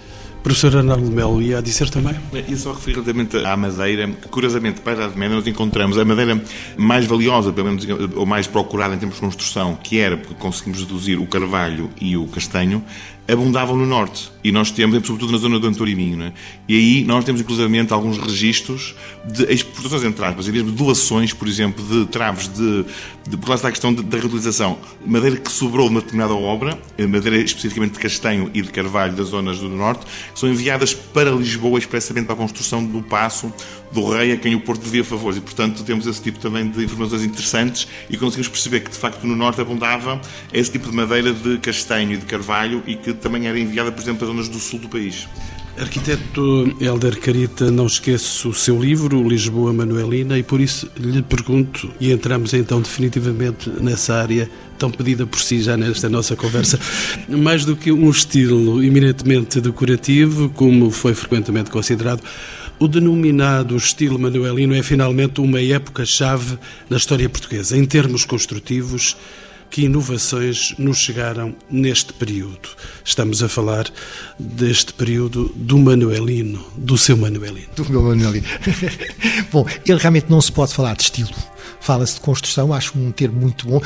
Professor 0.46 0.78
Arnaldo 0.78 1.10
Melo, 1.10 1.42
ia 1.42 1.60
dizer 1.60 1.90
também? 1.90 2.14
E 2.48 2.56
só 2.56 2.72
referir 2.72 2.94
relativamente 2.94 3.36
à 3.38 3.58
madeira, 3.58 4.08
curiosamente, 4.30 4.80
para 4.80 5.06
a 5.06 5.08
Idade 5.08 5.28
nós 5.28 5.48
encontramos 5.48 5.98
a 5.98 6.06
madeira 6.06 6.40
mais 6.78 7.08
valiosa, 7.08 7.52
pelo 7.52 7.70
menos, 7.70 7.88
ou 8.16 8.28
mais 8.28 8.46
procurada 8.46 8.94
em 8.94 9.00
termos 9.00 9.16
de 9.16 9.22
construção, 9.22 9.76
que 9.76 9.98
era 9.98 10.16
porque 10.16 10.36
conseguimos 10.36 10.82
reduzir 10.82 11.18
o 11.18 11.26
carvalho 11.26 11.90
e 12.00 12.16
o 12.16 12.28
castanho, 12.28 12.84
abundavam 13.28 13.76
no 13.76 13.86
norte. 13.86 14.32
E 14.44 14.52
nós 14.52 14.72
temos, 14.72 14.96
sobretudo 15.06 15.32
na 15.32 15.38
zona 15.38 15.60
do 15.60 15.68
Antoriminho, 15.68 16.18
né? 16.18 16.34
e 16.68 16.76
aí 16.76 17.04
nós 17.04 17.26
temos 17.26 17.42
inclusivamente 17.42 17.92
alguns 17.92 18.18
registros 18.18 18.96
de 19.26 19.52
exportações, 19.52 20.04
entre 20.04 20.24
aspas, 20.24 20.48
e 20.48 20.52
mesmo 20.52 20.72
doações, 20.72 21.34
por 21.34 21.48
exemplo, 21.48 21.84
de 21.84 22.06
traves 22.12 22.48
de, 22.48 22.86
de 23.28 23.38
por 23.38 23.50
lá 23.50 23.56
está 23.56 23.70
a 23.70 23.72
questão 23.72 23.94
da 23.94 24.18
reutilização. 24.18 24.78
Madeira 25.06 25.38
que 25.38 25.52
sobrou 25.52 25.88
de 25.88 25.96
uma 25.96 26.02
determinada 26.02 26.36
obra, 26.36 26.78
eh, 26.98 27.08
madeira 27.08 27.38
especificamente 27.38 27.94
de 27.94 28.00
castanho 28.00 28.52
e 28.54 28.62
de 28.62 28.70
carvalho 28.70 29.14
das 29.14 29.28
zonas 29.28 29.58
do 29.58 29.70
norte, 29.70 30.06
são 30.36 30.48
enviadas 30.48 30.94
para 30.94 31.32
Lisboa 31.32 31.80
expressamente 31.80 32.26
para 32.26 32.36
a 32.36 32.38
construção 32.38 32.86
do 32.86 33.02
passo 33.02 33.52
do 33.92 34.10
rei 34.10 34.32
a 34.32 34.38
quem 34.38 34.56
o 34.56 34.60
Porto 34.60 34.84
devia 34.84 35.04
favores. 35.04 35.38
E, 35.38 35.42
portanto, 35.42 35.84
temos 35.84 36.08
esse 36.08 36.22
tipo 36.22 36.40
também 36.40 36.70
de 36.70 36.84
informações 36.84 37.24
interessantes 37.24 37.88
e 38.10 38.18
conseguimos 38.18 38.48
perceber 38.48 38.82
que, 38.82 38.92
de 38.92 38.98
facto, 38.98 39.26
no 39.26 39.36
norte 39.36 39.62
abundava 39.62 40.20
esse 40.54 40.72
tipo 40.72 40.90
de 40.90 40.96
madeira 40.96 41.34
de 41.34 41.58
castanho 41.60 42.14
e 42.14 42.18
de 42.18 42.26
carvalho 42.26 42.84
e 42.86 42.96
que 42.96 43.14
também 43.14 43.48
era 43.48 43.60
enviada, 43.60 43.92
por 43.92 44.02
exemplo, 44.02 44.20
para 44.20 44.28
zonas 44.28 44.50
do 44.50 44.60
sul 44.60 44.80
do 44.80 44.90
país. 44.90 45.28
Arquiteto 45.78 46.74
Helder 46.80 47.20
Carita, 47.20 47.70
não 47.70 47.86
esqueço 47.86 48.50
o 48.50 48.54
seu 48.54 48.82
livro, 48.82 49.28
Lisboa 49.28 49.74
Manuelina, 49.74 50.38
e 50.38 50.44
por 50.44 50.62
isso 50.62 50.90
lhe 50.98 51.22
pergunto, 51.22 51.92
e 52.00 52.14
entramos 52.14 52.54
então 52.54 52.82
definitivamente 52.82 53.70
nessa 53.70 54.16
área 54.16 54.50
tão 54.78 54.90
pedida 54.90 55.26
por 55.26 55.40
si 55.40 55.62
já 55.62 55.76
nesta 55.76 56.08
nossa 56.08 56.34
conversa, 56.34 56.80
mais 57.28 57.66
do 57.66 57.76
que 57.76 57.92
um 57.92 58.10
estilo 58.10 58.82
eminentemente 58.82 59.60
decorativo, 59.60 60.50
como 60.50 60.90
foi 60.92 61.14
frequentemente 61.14 61.70
considerado, 61.70 62.22
o 62.80 62.88
denominado 62.88 63.76
estilo 63.76 64.20
manuelino 64.20 64.76
é 64.76 64.84
finalmente 64.84 65.42
uma 65.42 65.62
época-chave 65.62 66.58
na 66.90 66.98
história 66.98 67.30
portuguesa, 67.30 67.78
em 67.78 67.86
termos 67.86 68.26
construtivos 68.26 69.16
que 69.70 69.84
inovações 69.84 70.74
nos 70.78 70.98
chegaram 71.00 71.56
neste 71.70 72.14
período. 72.14 72.70
Estamos 73.04 73.44
a 73.44 73.50
falar 73.50 73.92
deste 74.40 74.94
período 74.94 75.52
do 75.56 75.78
Manuelino, 75.78 76.66
do 76.78 76.98
seu 76.98 77.18
Manuelino. 77.18 77.68
Do 77.76 77.90
meu 77.90 78.02
Manuelino. 78.02 78.48
Bom, 79.52 79.66
ele 79.86 80.00
realmente 80.00 80.28
não 80.30 80.40
se 80.40 80.52
pode 80.52 80.74
falar 80.74 80.96
de 80.96 81.04
estilo 81.04 81.55
fala-se 81.86 82.16
de 82.16 82.22
construção, 82.22 82.74
acho 82.74 82.98
um 82.98 83.12
termo 83.12 83.40
muito 83.40 83.68
bom. 83.68 83.80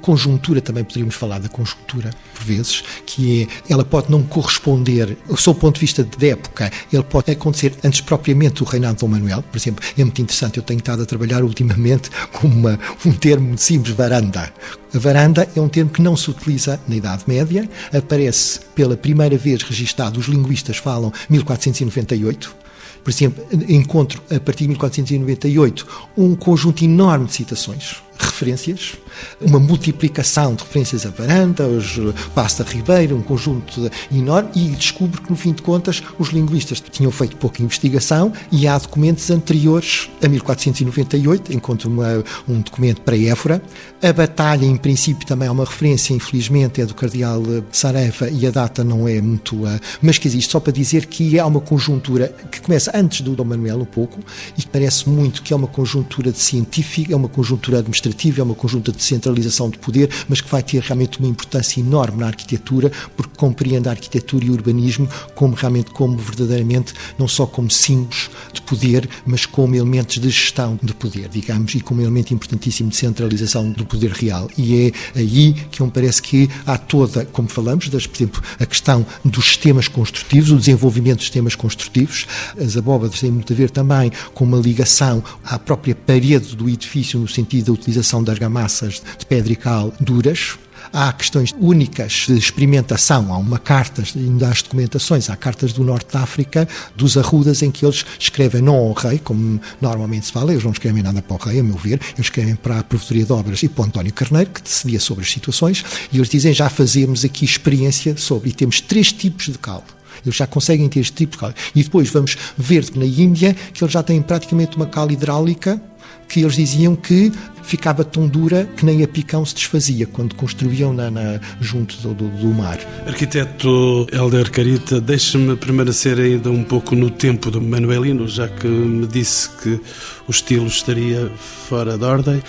Conjuntura 0.00 0.62
também 0.62 0.82
poderíamos 0.82 1.14
falar 1.14 1.38
da 1.38 1.48
conjuntura, 1.48 2.08
por 2.32 2.42
vezes, 2.42 2.82
que 3.04 3.42
é, 3.42 3.72
ela 3.72 3.84
pode 3.84 4.10
não 4.10 4.22
corresponder, 4.22 5.14
do 5.28 5.36
seu 5.36 5.54
ponto 5.54 5.74
de 5.74 5.82
vista 5.82 6.02
de 6.02 6.30
época, 6.30 6.72
ele 6.90 7.02
pode 7.02 7.30
acontecer 7.30 7.74
antes 7.84 8.00
propriamente 8.00 8.54
do 8.54 8.64
reinado 8.64 8.94
de 8.94 9.00
Dom 9.00 9.08
Manuel, 9.08 9.42
por 9.42 9.58
exemplo. 9.58 9.84
É 9.96 10.02
muito 10.02 10.22
interessante, 10.22 10.56
eu 10.56 10.62
tenho 10.62 10.78
estado 10.78 11.02
a 11.02 11.06
trabalhar 11.06 11.44
ultimamente 11.44 12.08
com 12.32 12.48
uma, 12.48 12.80
um 13.04 13.12
termo 13.12 13.58
simples, 13.58 13.94
varanda. 13.94 14.50
A 14.94 14.98
varanda 14.98 15.46
é 15.54 15.60
um 15.60 15.68
termo 15.68 15.90
que 15.90 16.00
não 16.00 16.16
se 16.16 16.30
utiliza 16.30 16.80
na 16.88 16.96
Idade 16.96 17.24
Média, 17.26 17.68
aparece 17.92 18.60
pela 18.74 18.96
primeira 18.96 19.36
vez 19.36 19.62
registado, 19.62 20.18
os 20.18 20.28
linguistas 20.28 20.78
falam 20.78 21.12
1498, 21.28 22.63
por 23.04 23.10
exemplo, 23.10 23.46
encontro 23.68 24.22
a 24.34 24.40
partir 24.40 24.64
de 24.64 24.70
1498 24.70 25.86
um 26.16 26.34
conjunto 26.34 26.82
enorme 26.82 27.26
de 27.26 27.34
citações 27.34 28.02
referências, 28.24 28.94
uma 29.40 29.58
multiplicação 29.58 30.54
de 30.54 30.62
referências 30.62 31.06
a 31.06 31.10
Varanda, 31.10 31.66
os 31.66 31.98
Pasta 32.34 32.62
Ribeiro, 32.64 33.16
um 33.16 33.22
conjunto 33.22 33.90
enorme, 34.12 34.50
e 34.54 34.68
descubro 34.70 35.22
que, 35.22 35.30
no 35.30 35.36
fim 35.36 35.52
de 35.52 35.62
contas, 35.62 36.02
os 36.18 36.28
linguistas 36.28 36.80
tinham 36.80 37.10
feito 37.10 37.36
pouca 37.36 37.62
investigação 37.62 38.32
e 38.50 38.66
há 38.66 38.76
documentos 38.78 39.30
anteriores 39.30 40.10
a 40.22 40.28
1498, 40.28 41.52
encontro 41.52 41.90
uma, 41.90 42.24
um 42.48 42.60
documento 42.60 43.00
para 43.00 43.16
Évora. 43.16 43.62
A 44.02 44.12
batalha, 44.12 44.64
em 44.64 44.76
princípio, 44.76 45.26
também 45.26 45.48
é 45.48 45.50
uma 45.50 45.64
referência, 45.64 46.12
infelizmente, 46.12 46.80
é 46.80 46.86
do 46.86 46.94
cardeal 46.94 47.42
Saraiva 47.70 48.28
e 48.30 48.46
a 48.46 48.50
data 48.50 48.84
não 48.84 49.08
é 49.08 49.20
muito. 49.20 49.62
Mas 50.00 50.18
que 50.18 50.28
existe, 50.28 50.50
só 50.50 50.60
para 50.60 50.72
dizer 50.72 51.06
que 51.06 51.38
há 51.38 51.46
uma 51.46 51.60
conjuntura 51.60 52.28
que 52.50 52.60
começa 52.60 52.90
antes 52.94 53.20
do 53.20 53.34
Dom 53.34 53.44
Manuel 53.44 53.80
um 53.80 53.84
pouco 53.84 54.20
e 54.56 54.62
que 54.62 54.68
parece 54.68 55.08
muito 55.08 55.42
que 55.42 55.52
é 55.52 55.56
uma 55.56 55.66
conjuntura 55.66 56.30
de 56.30 56.38
científica, 56.38 57.12
é 57.12 57.16
uma 57.16 57.28
conjuntura 57.28 57.78
administrativa, 57.78 58.13
é 58.38 58.42
uma 58.42 58.54
conjuntura 58.54 58.96
de 58.96 59.02
centralização 59.02 59.68
de 59.68 59.78
poder, 59.78 60.10
mas 60.28 60.40
que 60.40 60.50
vai 60.50 60.62
ter 60.62 60.80
realmente 60.82 61.18
uma 61.18 61.28
importância 61.28 61.80
enorme 61.80 62.18
na 62.18 62.26
arquitetura, 62.26 62.90
porque 63.16 63.36
compreende 63.36 63.88
a 63.88 63.92
arquitetura 63.92 64.44
e 64.44 64.50
o 64.50 64.52
urbanismo 64.52 65.08
como 65.34 65.54
realmente, 65.54 65.90
como 65.90 66.16
verdadeiramente, 66.16 66.94
não 67.18 67.28
só 67.28 67.46
como 67.46 67.70
símbolos 67.70 68.30
de 68.52 68.62
poder, 68.62 69.08
mas 69.26 69.46
como 69.46 69.74
elementos 69.74 70.18
de 70.18 70.30
gestão 70.30 70.78
de 70.82 70.94
poder, 70.94 71.28
digamos, 71.28 71.74
e 71.74 71.80
como 71.80 72.00
elemento 72.00 72.32
importantíssimo 72.32 72.90
de 72.90 72.96
centralização 72.96 73.70
do 73.70 73.84
poder 73.84 74.10
real. 74.12 74.48
E 74.56 74.92
é 75.14 75.18
aí 75.18 75.52
que 75.70 75.82
me 75.82 75.90
parece 75.90 76.22
que 76.22 76.48
há 76.66 76.78
toda, 76.78 77.24
como 77.26 77.48
falamos, 77.48 77.88
das, 77.88 78.06
por 78.06 78.16
exemplo, 78.16 78.42
a 78.58 78.66
questão 78.66 79.04
dos 79.24 79.44
sistemas 79.44 79.88
construtivos, 79.88 80.50
o 80.50 80.56
desenvolvimento 80.56 81.16
dos 81.16 81.26
sistemas 81.26 81.54
construtivos, 81.54 82.26
as 82.58 82.76
abóbadas 82.76 83.20
têm 83.20 83.30
muito 83.30 83.52
a 83.52 83.56
ver 83.56 83.70
também 83.70 84.10
com 84.32 84.44
uma 84.44 84.58
ligação 84.58 85.22
à 85.44 85.58
própria 85.58 85.94
parede 85.94 86.56
do 86.56 86.68
edifício, 86.68 87.18
no 87.18 87.28
sentido 87.28 87.66
da 87.66 87.72
utilização 87.72 88.03
de 88.22 88.30
argamassas 88.30 89.02
de 89.18 89.26
pedra 89.26 89.52
e 89.52 89.56
cal 89.56 89.92
duras, 90.00 90.58
há 90.92 91.12
questões 91.12 91.54
únicas 91.58 92.24
de 92.28 92.36
experimentação. 92.38 93.32
Há 93.32 93.38
uma 93.38 93.58
carta, 93.58 94.02
ainda 94.14 94.48
as 94.48 94.62
documentações, 94.62 95.30
há 95.30 95.36
cartas 95.36 95.72
do 95.72 95.82
Norte 95.82 96.12
da 96.12 96.20
África, 96.20 96.68
dos 96.94 97.16
Arrudas, 97.16 97.62
em 97.62 97.70
que 97.70 97.84
eles 97.84 98.04
escrevem 98.18 98.62
não 98.62 98.76
ao 98.76 98.92
rei, 98.92 99.18
como 99.18 99.60
normalmente 99.80 100.26
se 100.26 100.32
fala, 100.32 100.52
eles 100.52 100.64
não 100.64 100.72
escrevem 100.72 101.02
nada 101.02 101.22
para 101.22 101.34
o 101.34 101.38
rei, 101.38 101.60
a 101.60 101.62
meu 101.62 101.76
ver, 101.76 102.00
eles 102.14 102.26
escrevem 102.26 102.54
para 102.54 102.78
a 102.78 102.84
Provedoria 102.84 103.24
de 103.24 103.32
Obras 103.32 103.62
e 103.62 103.68
para 103.68 103.82
o 103.82 103.86
António 103.86 104.12
Carneiro, 104.12 104.50
que 104.50 104.62
decidia 104.62 105.00
sobre 105.00 105.24
as 105.24 105.30
situações, 105.30 105.84
e 106.12 106.16
eles 106.16 106.28
dizem 106.28 106.52
já 106.52 106.68
fazemos 106.68 107.24
aqui 107.24 107.44
experiência 107.44 108.16
sobre, 108.16 108.50
e 108.50 108.52
temos 108.52 108.80
três 108.80 109.12
tipos 109.12 109.46
de 109.46 109.58
cal. 109.58 109.84
Eles 110.24 110.36
já 110.36 110.46
conseguem 110.46 110.88
ter 110.88 111.00
este 111.00 111.12
tipo 111.12 111.32
de 111.32 111.38
cal. 111.38 111.52
E 111.74 111.82
depois 111.82 112.08
vamos 112.08 112.36
ver 112.56 112.84
que 112.84 112.98
na 112.98 113.04
Índia 113.04 113.54
que 113.74 113.84
eles 113.84 113.92
já 113.92 114.02
têm 114.02 114.22
praticamente 114.22 114.76
uma 114.76 114.86
cal 114.86 115.10
hidráulica 115.10 115.80
que 116.28 116.40
eles 116.40 116.56
diziam 116.56 116.96
que 116.96 117.32
ficava 117.62 118.04
tão 118.04 118.28
dura 118.28 118.68
que 118.76 118.84
nem 118.84 119.02
a 119.02 119.08
picão 119.08 119.44
se 119.44 119.54
desfazia 119.54 120.06
quando 120.06 120.34
construíam 120.34 120.92
na, 120.92 121.10
na 121.10 121.40
junto 121.60 121.96
do, 121.98 122.14
do, 122.14 122.28
do, 122.28 122.48
mar. 122.48 122.78
Arquiteto 123.06 124.06
Helder 124.12 124.50
Carita, 124.50 125.00
deixe-me 125.00 125.56
permanecer 125.56 126.18
ainda 126.18 126.50
um 126.50 126.62
pouco 126.62 126.94
no 126.94 127.10
tempo 127.10 127.50
do 127.50 127.60
Manuelino, 127.60 128.28
já 128.28 128.48
que 128.48 128.66
me 128.66 129.06
disse 129.06 129.48
que 129.62 129.80
o 130.28 130.30
estilo 130.30 130.66
estaria 130.66 131.30
fora 131.68 131.96
de 131.96 132.04
ordem 132.04 132.42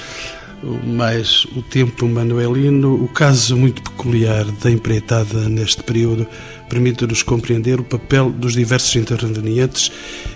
mais 0.84 1.46
o 1.56 1.62
tempo 1.62 2.08
manuelino, 2.08 2.96
o 2.96 3.08
caso 3.08 3.56
muito 3.56 3.82
peculiar 3.82 4.46
da 4.46 4.72
empreitada 4.72 5.48
neste 5.50 5.84
período 5.84 6.26
permite-nos 6.70 7.24
compreender 7.24 7.80
o 7.80 7.84
papel 7.84 8.30
dos 8.32 8.54
diversos 8.54 8.96
intervenientes 8.96 9.92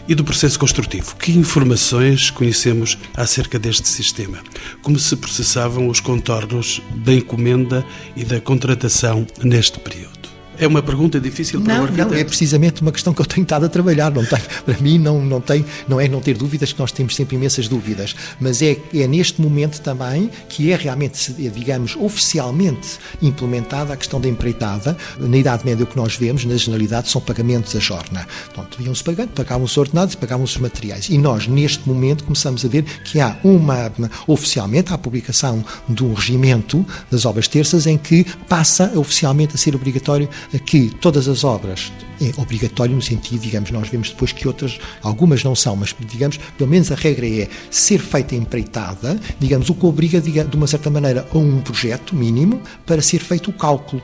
e 0.07 0.15
do 0.15 0.23
processo 0.23 0.59
construtivo. 0.59 1.15
Que 1.15 1.31
informações 1.31 2.29
conhecemos 2.29 2.97
acerca 3.15 3.57
deste 3.57 3.87
sistema? 3.87 4.39
Como 4.81 4.99
se 4.99 5.15
processavam 5.15 5.87
os 5.87 5.99
contornos 5.99 6.81
da 7.03 7.13
encomenda 7.13 7.85
e 8.15 8.23
da 8.23 8.39
contratação 8.39 9.25
neste 9.43 9.79
período? 9.79 10.18
É 10.59 10.67
uma 10.67 10.83
pergunta 10.83 11.19
difícil 11.19 11.61
para 11.61 11.73
não, 11.73 11.81
o 11.81 11.83
arquiteto. 11.85 12.11
Não, 12.11 12.17
é 12.17 12.23
precisamente 12.23 12.81
uma 12.81 12.91
questão 12.91 13.13
que 13.13 13.21
eu 13.21 13.25
tenho 13.25 13.43
estado 13.43 13.65
a 13.65 13.69
trabalhar. 13.69 14.11
Não 14.11 14.25
tenho, 14.25 14.43
para 14.65 14.77
mim, 14.79 14.97
não, 14.99 15.23
não, 15.23 15.39
tem, 15.39 15.65
não 15.87 15.99
é 15.99 16.07
não 16.07 16.19
ter 16.19 16.37
dúvidas, 16.37 16.73
que 16.73 16.79
nós 16.79 16.91
temos 16.91 17.15
sempre 17.15 17.37
imensas 17.37 17.67
dúvidas. 17.67 18.15
Mas 18.39 18.61
é, 18.61 18.77
é 18.93 19.07
neste 19.07 19.41
momento 19.41 19.79
também 19.81 20.29
que 20.49 20.71
é 20.71 20.75
realmente, 20.75 21.31
digamos, 21.33 21.95
oficialmente 21.95 22.99
implementada 23.21 23.93
a 23.93 23.97
questão 23.97 24.19
da 24.19 24.27
empreitada. 24.27 24.97
Na 25.17 25.37
Idade 25.37 25.65
Média, 25.65 25.83
o 25.83 25.87
que 25.87 25.95
nós 25.95 26.15
vemos, 26.15 26.43
na 26.43 26.57
generalidade, 26.57 27.09
são 27.09 27.21
pagamentos 27.21 27.75
a 27.75 27.79
jorna. 27.79 28.27
Então, 28.51 28.65
iam-se 28.79 29.03
pagando, 29.03 29.29
pagavam-se 29.29 29.79
ordenados 29.79 30.13
e 30.13 30.17
pagavam-se 30.17 30.55
os 30.55 30.61
materiais. 30.61 31.09
E 31.09 31.17
nós, 31.17 31.47
neste 31.47 31.87
momento, 31.87 32.23
começamos 32.25 32.65
a 32.65 32.67
ver 32.67 32.83
que 33.03 33.19
há 33.19 33.37
uma, 33.43 33.91
oficialmente, 34.27 34.93
a 34.93 34.97
publicação 34.97 35.63
de 35.87 36.03
um 36.03 36.13
regimento 36.13 36.85
das 37.09 37.25
obras 37.25 37.47
terças 37.47 37.87
em 37.87 37.97
que 37.97 38.25
passa 38.47 38.91
oficialmente 38.97 39.55
a 39.55 39.57
ser 39.57 39.75
obrigatório 39.75 40.27
que 40.57 40.89
todas 40.89 41.27
as 41.27 41.43
obras 41.43 41.91
é 42.21 42.31
obrigatório 42.41 42.95
no 42.95 43.01
sentido, 43.01 43.41
digamos, 43.41 43.69
nós 43.71 43.87
vemos 43.87 44.09
depois 44.09 44.31
que 44.31 44.47
outras, 44.47 44.79
algumas 45.01 45.43
não 45.43 45.55
são, 45.55 45.75
mas 45.75 45.95
digamos, 45.99 46.37
pelo 46.57 46.69
menos 46.69 46.91
a 46.91 46.95
regra 46.95 47.27
é 47.27 47.47
ser 47.69 47.99
feita 47.99 48.35
empreitada, 48.35 49.19
digamos, 49.39 49.69
o 49.69 49.75
que 49.75 49.85
obriga, 49.85 50.19
digamos, 50.19 50.51
de 50.51 50.57
uma 50.57 50.67
certa 50.67 50.89
maneira, 50.89 51.27
a 51.31 51.37
um 51.37 51.61
projeto 51.61 52.15
mínimo 52.15 52.61
para 52.85 53.01
ser 53.01 53.19
feito 53.19 53.51
o 53.51 53.53
cálculo. 53.53 54.01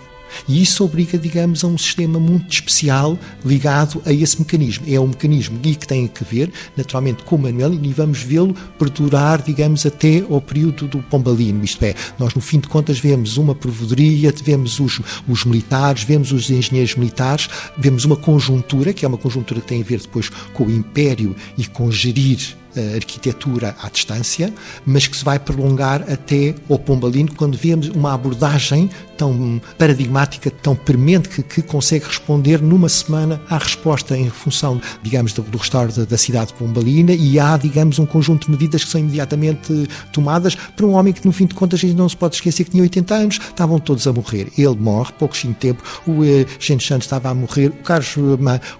E 0.47 0.61
isso 0.61 0.83
obriga, 0.83 1.17
digamos, 1.17 1.63
a 1.63 1.67
um 1.67 1.77
sistema 1.77 2.19
muito 2.19 2.51
especial 2.51 3.17
ligado 3.43 4.01
a 4.05 4.13
esse 4.13 4.39
mecanismo. 4.39 4.85
É 4.87 4.99
um 4.99 5.07
mecanismo 5.07 5.59
e 5.63 5.75
que 5.75 5.87
tem 5.87 6.07
que 6.07 6.23
ver, 6.23 6.51
naturalmente, 6.75 7.23
com 7.23 7.35
o 7.35 7.39
Manuel 7.39 7.73
e 7.73 7.93
vamos 7.93 8.21
vê-lo 8.21 8.55
perdurar, 8.77 9.41
digamos, 9.41 9.85
até 9.85 10.23
ao 10.29 10.41
período 10.41 10.87
do 10.87 10.99
Pombalino. 10.99 11.63
Isto 11.63 11.83
é, 11.83 11.95
nós, 12.19 12.33
no 12.33 12.41
fim 12.41 12.59
de 12.59 12.67
contas, 12.67 12.99
vemos 12.99 13.37
uma 13.37 13.55
provedoria, 13.55 14.33
vemos 14.43 14.79
os, 14.79 15.01
os 15.27 15.45
militares, 15.45 16.03
vemos 16.03 16.31
os 16.31 16.49
engenheiros 16.49 16.95
militares, 16.95 17.49
vemos 17.77 18.05
uma 18.05 18.15
conjuntura, 18.15 18.93
que 18.93 19.05
é 19.05 19.07
uma 19.07 19.17
conjuntura 19.17 19.61
que 19.61 19.67
tem 19.67 19.81
a 19.81 19.85
ver 19.85 19.99
depois 19.99 20.29
com 20.53 20.65
o 20.65 20.71
império 20.71 21.35
e 21.57 21.65
com 21.65 21.91
gerir 21.91 22.55
arquitetura 22.95 23.75
à 23.81 23.89
distância, 23.89 24.53
mas 24.85 25.07
que 25.07 25.15
se 25.15 25.23
vai 25.23 25.39
prolongar 25.39 26.01
até 26.11 26.55
ao 26.69 26.77
Pombalino, 26.77 27.33
quando 27.35 27.57
vemos 27.57 27.89
uma 27.89 28.13
abordagem 28.13 28.89
tão 29.17 29.61
paradigmática, 29.77 30.49
tão 30.49 30.75
premente, 30.75 31.29
que, 31.29 31.43
que 31.43 31.61
consegue 31.61 32.05
responder 32.05 32.61
numa 32.61 32.89
semana 32.89 33.41
à 33.49 33.57
resposta 33.57 34.17
em 34.17 34.29
função, 34.29 34.81
digamos, 35.01 35.33
do, 35.33 35.41
do 35.41 35.57
restauro 35.57 35.91
da, 35.91 36.05
da, 36.05 36.17
cidade 36.17 36.47
de 36.47 36.53
Pombalina 36.53 37.13
e 37.13 37.39
há, 37.39 37.57
digamos, 37.57 37.99
um 37.99 38.05
conjunto 38.05 38.45
de 38.45 38.51
medidas 38.51 38.83
que 38.83 38.89
são 38.89 38.99
imediatamente 39.01 39.87
tomadas 40.11 40.55
para 40.55 40.85
um 40.85 40.93
homem 40.93 41.13
que, 41.13 41.25
no 41.25 41.31
fim 41.31 41.45
de 41.45 41.53
contas, 41.53 41.79
a 41.79 41.87
gente 41.87 41.95
não 41.95 42.07
se 42.07 42.17
pode 42.17 42.35
esquecer 42.35 42.63
que 42.63 42.71
tinha 42.71 42.83
80 42.83 43.15
anos, 43.15 43.35
estavam 43.35 43.79
todos 43.79 44.07
a 44.07 44.13
morrer. 44.13 44.51
Ele 44.57 44.75
morre, 44.75 45.11
poucos 45.17 45.43
em 45.45 45.53
tempo, 45.53 45.83
o 46.07 46.23
eh, 46.23 46.45
Gente 46.59 46.85
Santos 46.85 47.05
estava 47.05 47.29
a 47.29 47.33
morrer, 47.33 47.67
o 47.67 47.83
Carlos, 47.83 48.15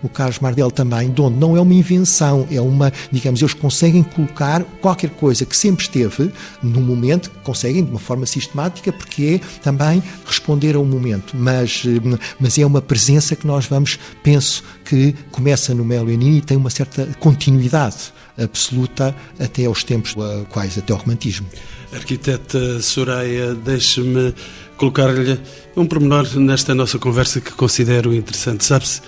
o 0.03 0.09
Carlos 0.09 0.39
Mardel 0.39 0.71
também, 0.71 1.11
de 1.11 1.21
onde 1.21 1.37
não 1.37 1.55
é 1.55 1.61
uma 1.61 1.73
invenção, 1.73 2.47
é 2.51 2.61
uma, 2.61 2.91
digamos, 3.11 3.41
eles 3.41 3.53
conseguem 3.53 4.03
colocar 4.03 4.63
qualquer 4.81 5.09
coisa 5.11 5.45
que 5.45 5.55
sempre 5.55 5.83
esteve 5.83 6.31
no 6.61 6.81
momento, 6.81 7.31
conseguem 7.43 7.83
de 7.83 7.89
uma 7.89 7.99
forma 7.99 8.25
sistemática, 8.25 8.91
porque 8.91 9.41
é 9.41 9.59
também 9.59 10.01
responder 10.25 10.75
ao 10.75 10.83
momento, 10.83 11.35
mas, 11.35 11.83
eh, 11.85 12.17
mas 12.39 12.57
é 12.57 12.65
uma 12.65 12.81
presença 12.81 13.35
que 13.35 13.45
nós 13.45 13.65
vamos, 13.65 13.99
penso 14.23 14.63
que 14.83 15.13
começa 15.31 15.73
no 15.73 15.85
Melo 15.85 16.11
e 16.11 16.41
tem 16.41 16.57
uma 16.57 16.69
certa 16.69 17.05
continuidade 17.19 18.13
absoluta 18.37 19.15
até 19.39 19.65
aos 19.65 19.83
tempos 19.83 20.15
quais, 20.49 20.77
até 20.77 20.91
ao 20.91 20.99
romantismo. 20.99 21.47
Arquiteta 21.93 22.81
Soraya, 22.81 23.55
deixe-me 23.55 24.33
colocar-lhe 24.77 25.39
um 25.75 25.85
pormenor 25.85 26.27
nesta 26.37 26.75
nossa 26.75 26.99
conversa 26.99 27.39
que 27.39 27.51
considero 27.51 28.13
interessante. 28.13 28.65
Sabe-se 28.65 29.01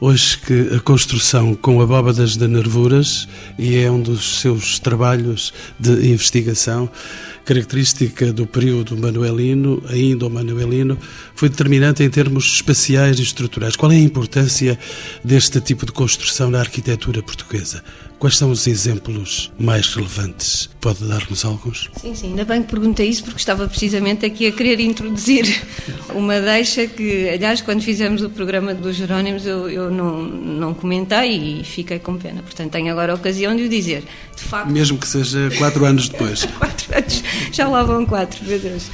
hoje 0.00 0.38
que 0.38 0.74
a 0.76 0.80
construção 0.80 1.54
com 1.54 1.80
abóbadas 1.80 2.36
de 2.36 2.46
nervuras, 2.46 3.28
e 3.58 3.76
é 3.76 3.90
um 3.90 4.00
dos 4.00 4.40
seus 4.40 4.78
trabalhos 4.78 5.52
de 5.78 6.12
investigação, 6.12 6.88
característica 7.48 8.30
do 8.30 8.46
período 8.46 8.94
manuelino, 8.94 9.82
ainda 9.88 10.26
o 10.26 10.30
manuelino, 10.30 10.98
foi 11.34 11.48
determinante 11.48 12.02
em 12.02 12.10
termos 12.10 12.44
espaciais 12.44 13.18
e 13.18 13.22
estruturais. 13.22 13.74
Qual 13.74 13.90
é 13.90 13.94
a 13.94 13.98
importância 13.98 14.78
deste 15.24 15.58
tipo 15.58 15.86
de 15.86 15.92
construção 15.92 16.50
na 16.50 16.60
arquitetura 16.60 17.22
portuguesa? 17.22 17.82
Quais 18.18 18.36
são 18.36 18.50
os 18.50 18.66
exemplos 18.66 19.50
mais 19.58 19.94
relevantes? 19.94 20.68
Pode 20.78 21.04
dar-nos 21.04 21.42
alguns? 21.42 21.88
Sim, 21.98 22.14
sim, 22.14 22.26
ainda 22.30 22.44
bem 22.44 22.62
que 22.62 22.68
perguntei 22.68 23.08
isso, 23.08 23.24
porque 23.24 23.38
estava 23.38 23.66
precisamente 23.66 24.26
aqui 24.26 24.46
a 24.46 24.52
querer 24.52 24.80
introduzir 24.80 25.46
uma 26.14 26.38
deixa 26.40 26.86
que, 26.86 27.30
aliás, 27.30 27.62
quando 27.62 27.80
fizemos 27.80 28.20
o 28.20 28.28
programa 28.28 28.74
dos 28.74 28.96
Jerónimos, 28.96 29.46
eu, 29.46 29.70
eu 29.70 29.90
não, 29.90 30.22
não 30.22 30.74
comentei 30.74 31.60
e 31.60 31.64
fiquei 31.64 31.98
com 31.98 32.18
pena. 32.18 32.42
Portanto, 32.42 32.72
tenho 32.72 32.90
agora 32.92 33.12
a 33.12 33.14
ocasião 33.14 33.56
de 33.56 33.62
o 33.62 33.68
dizer. 33.70 34.02
De 34.36 34.42
facto... 34.42 34.68
Mesmo 34.68 34.98
que 34.98 35.08
seja 35.08 35.48
quatro 35.56 35.86
anos 35.86 36.10
depois. 36.10 36.46
já 37.52 37.68
lá 37.68 37.82
vão 37.82 38.04
quatro, 38.04 38.44
meu 38.44 38.58
Deus. 38.58 38.90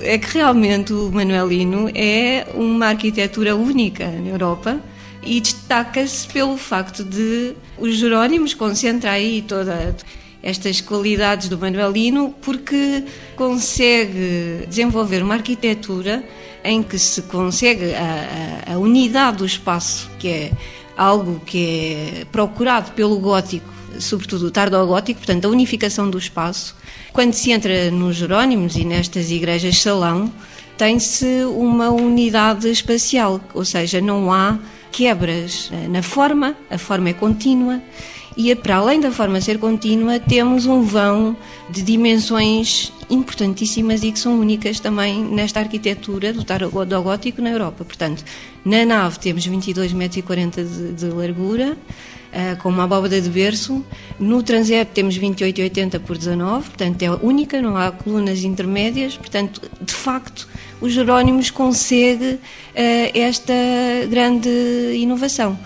É 0.00 0.16
que 0.16 0.34
realmente 0.34 0.92
o 0.92 1.10
Manuelino 1.10 1.90
é 1.94 2.46
uma 2.54 2.86
arquitetura 2.86 3.56
única 3.56 4.06
na 4.06 4.28
Europa 4.28 4.80
e 5.22 5.40
destaca-se 5.40 6.26
pelo 6.28 6.56
facto 6.56 7.02
de 7.04 7.54
os 7.76 7.96
Jerónimos 7.96 8.54
concentra 8.54 9.10
aí 9.10 9.42
toda 9.42 9.94
estas 10.42 10.80
qualidades 10.80 11.48
do 11.48 11.58
Manuelino 11.58 12.34
porque 12.40 13.04
consegue 13.36 14.64
desenvolver 14.68 15.22
uma 15.22 15.34
arquitetura 15.34 16.22
em 16.64 16.82
que 16.82 16.98
se 16.98 17.22
consegue 17.22 17.94
a, 17.94 18.68
a, 18.68 18.74
a 18.74 18.78
unidade 18.78 19.38
do 19.38 19.46
espaço, 19.46 20.10
que 20.18 20.28
é 20.28 20.52
algo 20.96 21.40
que 21.44 22.20
é 22.20 22.24
procurado 22.30 22.92
pelo 22.92 23.18
gótico, 23.18 23.72
sobretudo 23.98 24.46
o 24.46 24.50
tardogótico, 24.50 25.18
portanto, 25.18 25.46
a 25.46 25.48
unificação 25.48 26.08
do 26.10 26.18
espaço. 26.18 26.76
Quando 27.12 27.32
se 27.32 27.50
entra 27.50 27.90
nos 27.90 28.16
Jerónimos 28.16 28.76
e 28.76 28.84
nestas 28.84 29.30
igrejas 29.30 29.80
salão, 29.80 30.32
tem-se 30.76 31.44
uma 31.44 31.90
unidade 31.90 32.70
espacial, 32.70 33.40
ou 33.52 33.64
seja, 33.64 34.00
não 34.00 34.32
há 34.32 34.58
quebras 34.92 35.70
na 35.90 36.02
forma, 36.02 36.56
a 36.70 36.78
forma 36.78 37.10
é 37.10 37.12
contínua 37.12 37.82
e 38.38 38.54
para 38.54 38.76
além 38.76 39.00
da 39.00 39.10
forma 39.10 39.40
ser 39.40 39.58
contínua, 39.58 40.20
temos 40.20 40.64
um 40.64 40.82
vão 40.82 41.36
de 41.68 41.82
dimensões 41.82 42.92
importantíssimas 43.10 44.04
e 44.04 44.12
que 44.12 44.18
são 44.18 44.38
únicas 44.38 44.78
também 44.78 45.24
nesta 45.24 45.58
arquitetura 45.58 46.32
do 46.32 46.44
tarogótico 46.44 47.42
na 47.42 47.50
Europa. 47.50 47.84
Portanto, 47.84 48.24
na 48.64 48.84
nave 48.86 49.18
temos 49.18 49.44
22,40 49.44 49.94
metros 49.94 50.76
de, 50.76 50.92
de 50.92 51.06
largura, 51.06 51.76
com 52.62 52.68
uma 52.68 52.84
abóbada 52.84 53.20
de 53.20 53.28
berço. 53.28 53.84
No 54.18 54.42
transepto 54.42 54.94
temos 54.94 55.18
28,80 55.18 56.00
por 56.00 56.16
19, 56.16 56.68
portanto 56.68 57.02
é 57.02 57.10
única, 57.10 57.60
não 57.60 57.76
há 57.76 57.90
colunas 57.90 58.42
intermédias. 58.44 59.16
Portanto, 59.16 59.62
de 59.80 59.92
facto, 59.92 60.48
os 60.80 60.92
Jerónimos 60.92 61.50
consegue 61.50 62.34
uh, 62.34 62.40
esta 63.14 63.52
grande 64.08 64.48
inovação. 64.94 65.58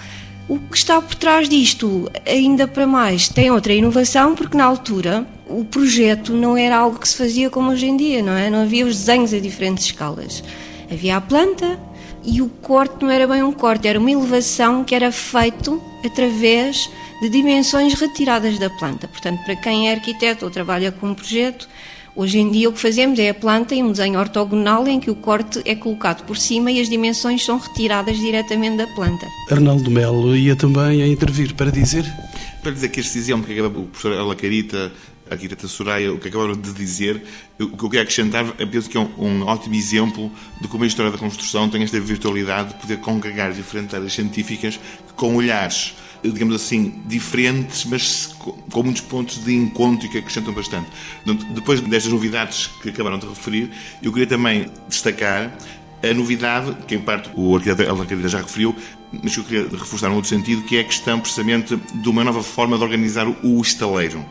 O 0.48 0.59
que 0.59 0.77
está 0.77 1.01
por 1.01 1.14
trás 1.14 1.48
disto, 1.48 2.11
ainda 2.27 2.66
para 2.66 2.87
mais, 2.87 3.29
tem 3.29 3.51
outra 3.51 3.72
inovação, 3.72 4.35
porque 4.35 4.57
na 4.57 4.64
altura 4.64 5.27
o 5.46 5.64
projeto 5.64 6.33
não 6.33 6.57
era 6.57 6.77
algo 6.77 6.98
que 6.98 7.09
se 7.09 7.16
fazia 7.16 7.48
como 7.48 7.70
hoje 7.70 7.87
em 7.87 7.96
dia, 7.96 8.22
não 8.22 8.33
é? 8.33 8.51
Não 8.51 8.62
havia 8.62 8.85
os 8.85 8.96
desenhos 8.96 9.33
a 9.33 9.38
diferentes 9.38 9.85
escalas. 9.87 10.42
Havia 10.90 11.16
a 11.16 11.20
planta 11.20 11.79
e 12.25 12.41
o 12.41 12.49
corte 12.49 13.03
não 13.03 13.11
era 13.11 13.27
bem 13.27 13.43
um 13.43 13.53
corte, 13.53 13.89
era 13.89 13.99
uma 13.99 14.11
elevação 14.11 14.85
que 14.85 14.95
era 14.95 15.11
feito 15.11 15.83
através 16.05 16.91
de 17.21 17.29
dimensões 17.29 17.95
retiradas 17.95 18.59
da 18.59 18.71
planta. 18.71 19.09
Portanto, 19.09 19.43
para 19.45 19.57
quem 19.57 19.89
é 19.89 19.95
arquiteto 19.95 20.45
ou 20.45 20.51
trabalha 20.51 20.91
com 20.93 21.09
um 21.09 21.15
projeto, 21.15 21.69
Hoje 22.15 22.39
em 22.39 22.51
dia 22.51 22.69
o 22.69 22.73
que 22.75 22.79
fazemos 22.79 23.19
é 23.19 23.31
a 23.31 23.35
planta 23.35 23.75
em 23.75 23.83
um 23.83 23.91
desenho 23.91 24.21
ortogonal 24.21 24.87
em 24.87 25.01
que 25.01 25.11
o 25.11 25.15
corte 25.15 25.63
é 25.65 25.75
colocado 25.75 26.25
por 26.27 26.37
cima 26.37 26.71
e 26.71 26.79
as 26.79 26.89
dimensões 26.89 27.43
são 27.43 27.59
retiradas 27.59 28.19
diretamente 28.19 28.77
da 28.77 28.87
planta. 28.89 29.27
Arnaldo 29.51 29.91
Melo 29.91 30.37
ia 30.37 30.55
também 30.55 31.03
a 31.03 31.09
intervir 31.09 31.55
para 31.55 31.71
dizer? 31.71 32.05
Para 32.63 32.73
dizer 32.73 32.91
que 32.91 33.01
este 33.01 33.17
exemplo 33.17 33.47
que 33.47 33.61
o 33.63 33.71
professor 33.85 34.13
Alacarita 34.13 34.93
a 35.33 35.35
arquiteta 35.35 35.66
Soraya, 35.66 36.12
o 36.12 36.18
que 36.18 36.29
acabaram 36.29 36.55
de 36.55 36.73
dizer, 36.73 37.23
o 37.59 37.77
que 37.77 37.85
eu 37.85 37.90
quero 37.90 38.03
acrescentar, 38.03 38.47
eu 38.59 38.68
penso 38.68 38.88
que 38.88 38.97
é 38.97 39.01
um, 39.01 39.11
um, 39.18 39.42
ótimo 39.47 39.75
exemplo 39.75 40.31
de 40.61 40.68
como 40.68 40.85
a 40.85 40.87
história 40.87 41.11
da 41.11 41.18
construção 41.18 41.68
tem 41.68 41.83
esta 41.83 41.99
virtualidade 41.99 42.75
de 42.75 42.81
poder 42.81 42.99
congregar 42.99 43.53
diferentes 43.53 43.95
áreas 43.95 44.12
científicas 44.12 44.79
com 45.16 45.35
olhares 45.35 45.95
digamos 46.31 46.55
assim, 46.55 47.03
diferentes, 47.07 47.85
mas 47.85 48.27
com 48.71 48.83
muitos 48.83 49.03
pontos 49.03 49.45
de 49.45 49.53
encontro 49.55 50.07
e 50.07 50.09
que 50.09 50.18
acrescentam 50.18 50.55
bastante. 50.55 50.88
Depois 51.53 51.81
destas 51.81 52.12
novidades 52.12 52.68
que 52.81 52.90
acabaram 52.90 53.18
de 53.18 53.27
referir, 53.27 53.71
eu 54.01 54.12
queria 54.12 54.29
também 54.29 54.71
destacar 54.88 55.53
a 56.03 56.14
novidade, 56.14 56.77
que 56.87 56.95
em 56.95 57.01
parte 57.01 57.31
o 57.35 57.57
arquiteto 57.57 57.90
Alcaide 57.90 58.29
já 58.29 58.38
referiu, 58.38 58.75
mas 59.23 59.35
que 59.35 59.40
eu 59.40 59.45
queria 59.45 59.68
reforçar 59.68 60.09
num 60.09 60.16
outro 60.16 60.31
sentido, 60.31 60.62
que 60.62 60.77
é 60.77 60.81
a 60.81 60.85
questão 60.85 61.21
precisamente 61.21 61.77
de 61.77 62.09
uma 62.09 62.25
nova 62.25 62.42
forma 62.42 62.77
de 62.77 62.85
organizar 62.85 63.27
o 63.29 63.61
estaleiro 63.61 64.25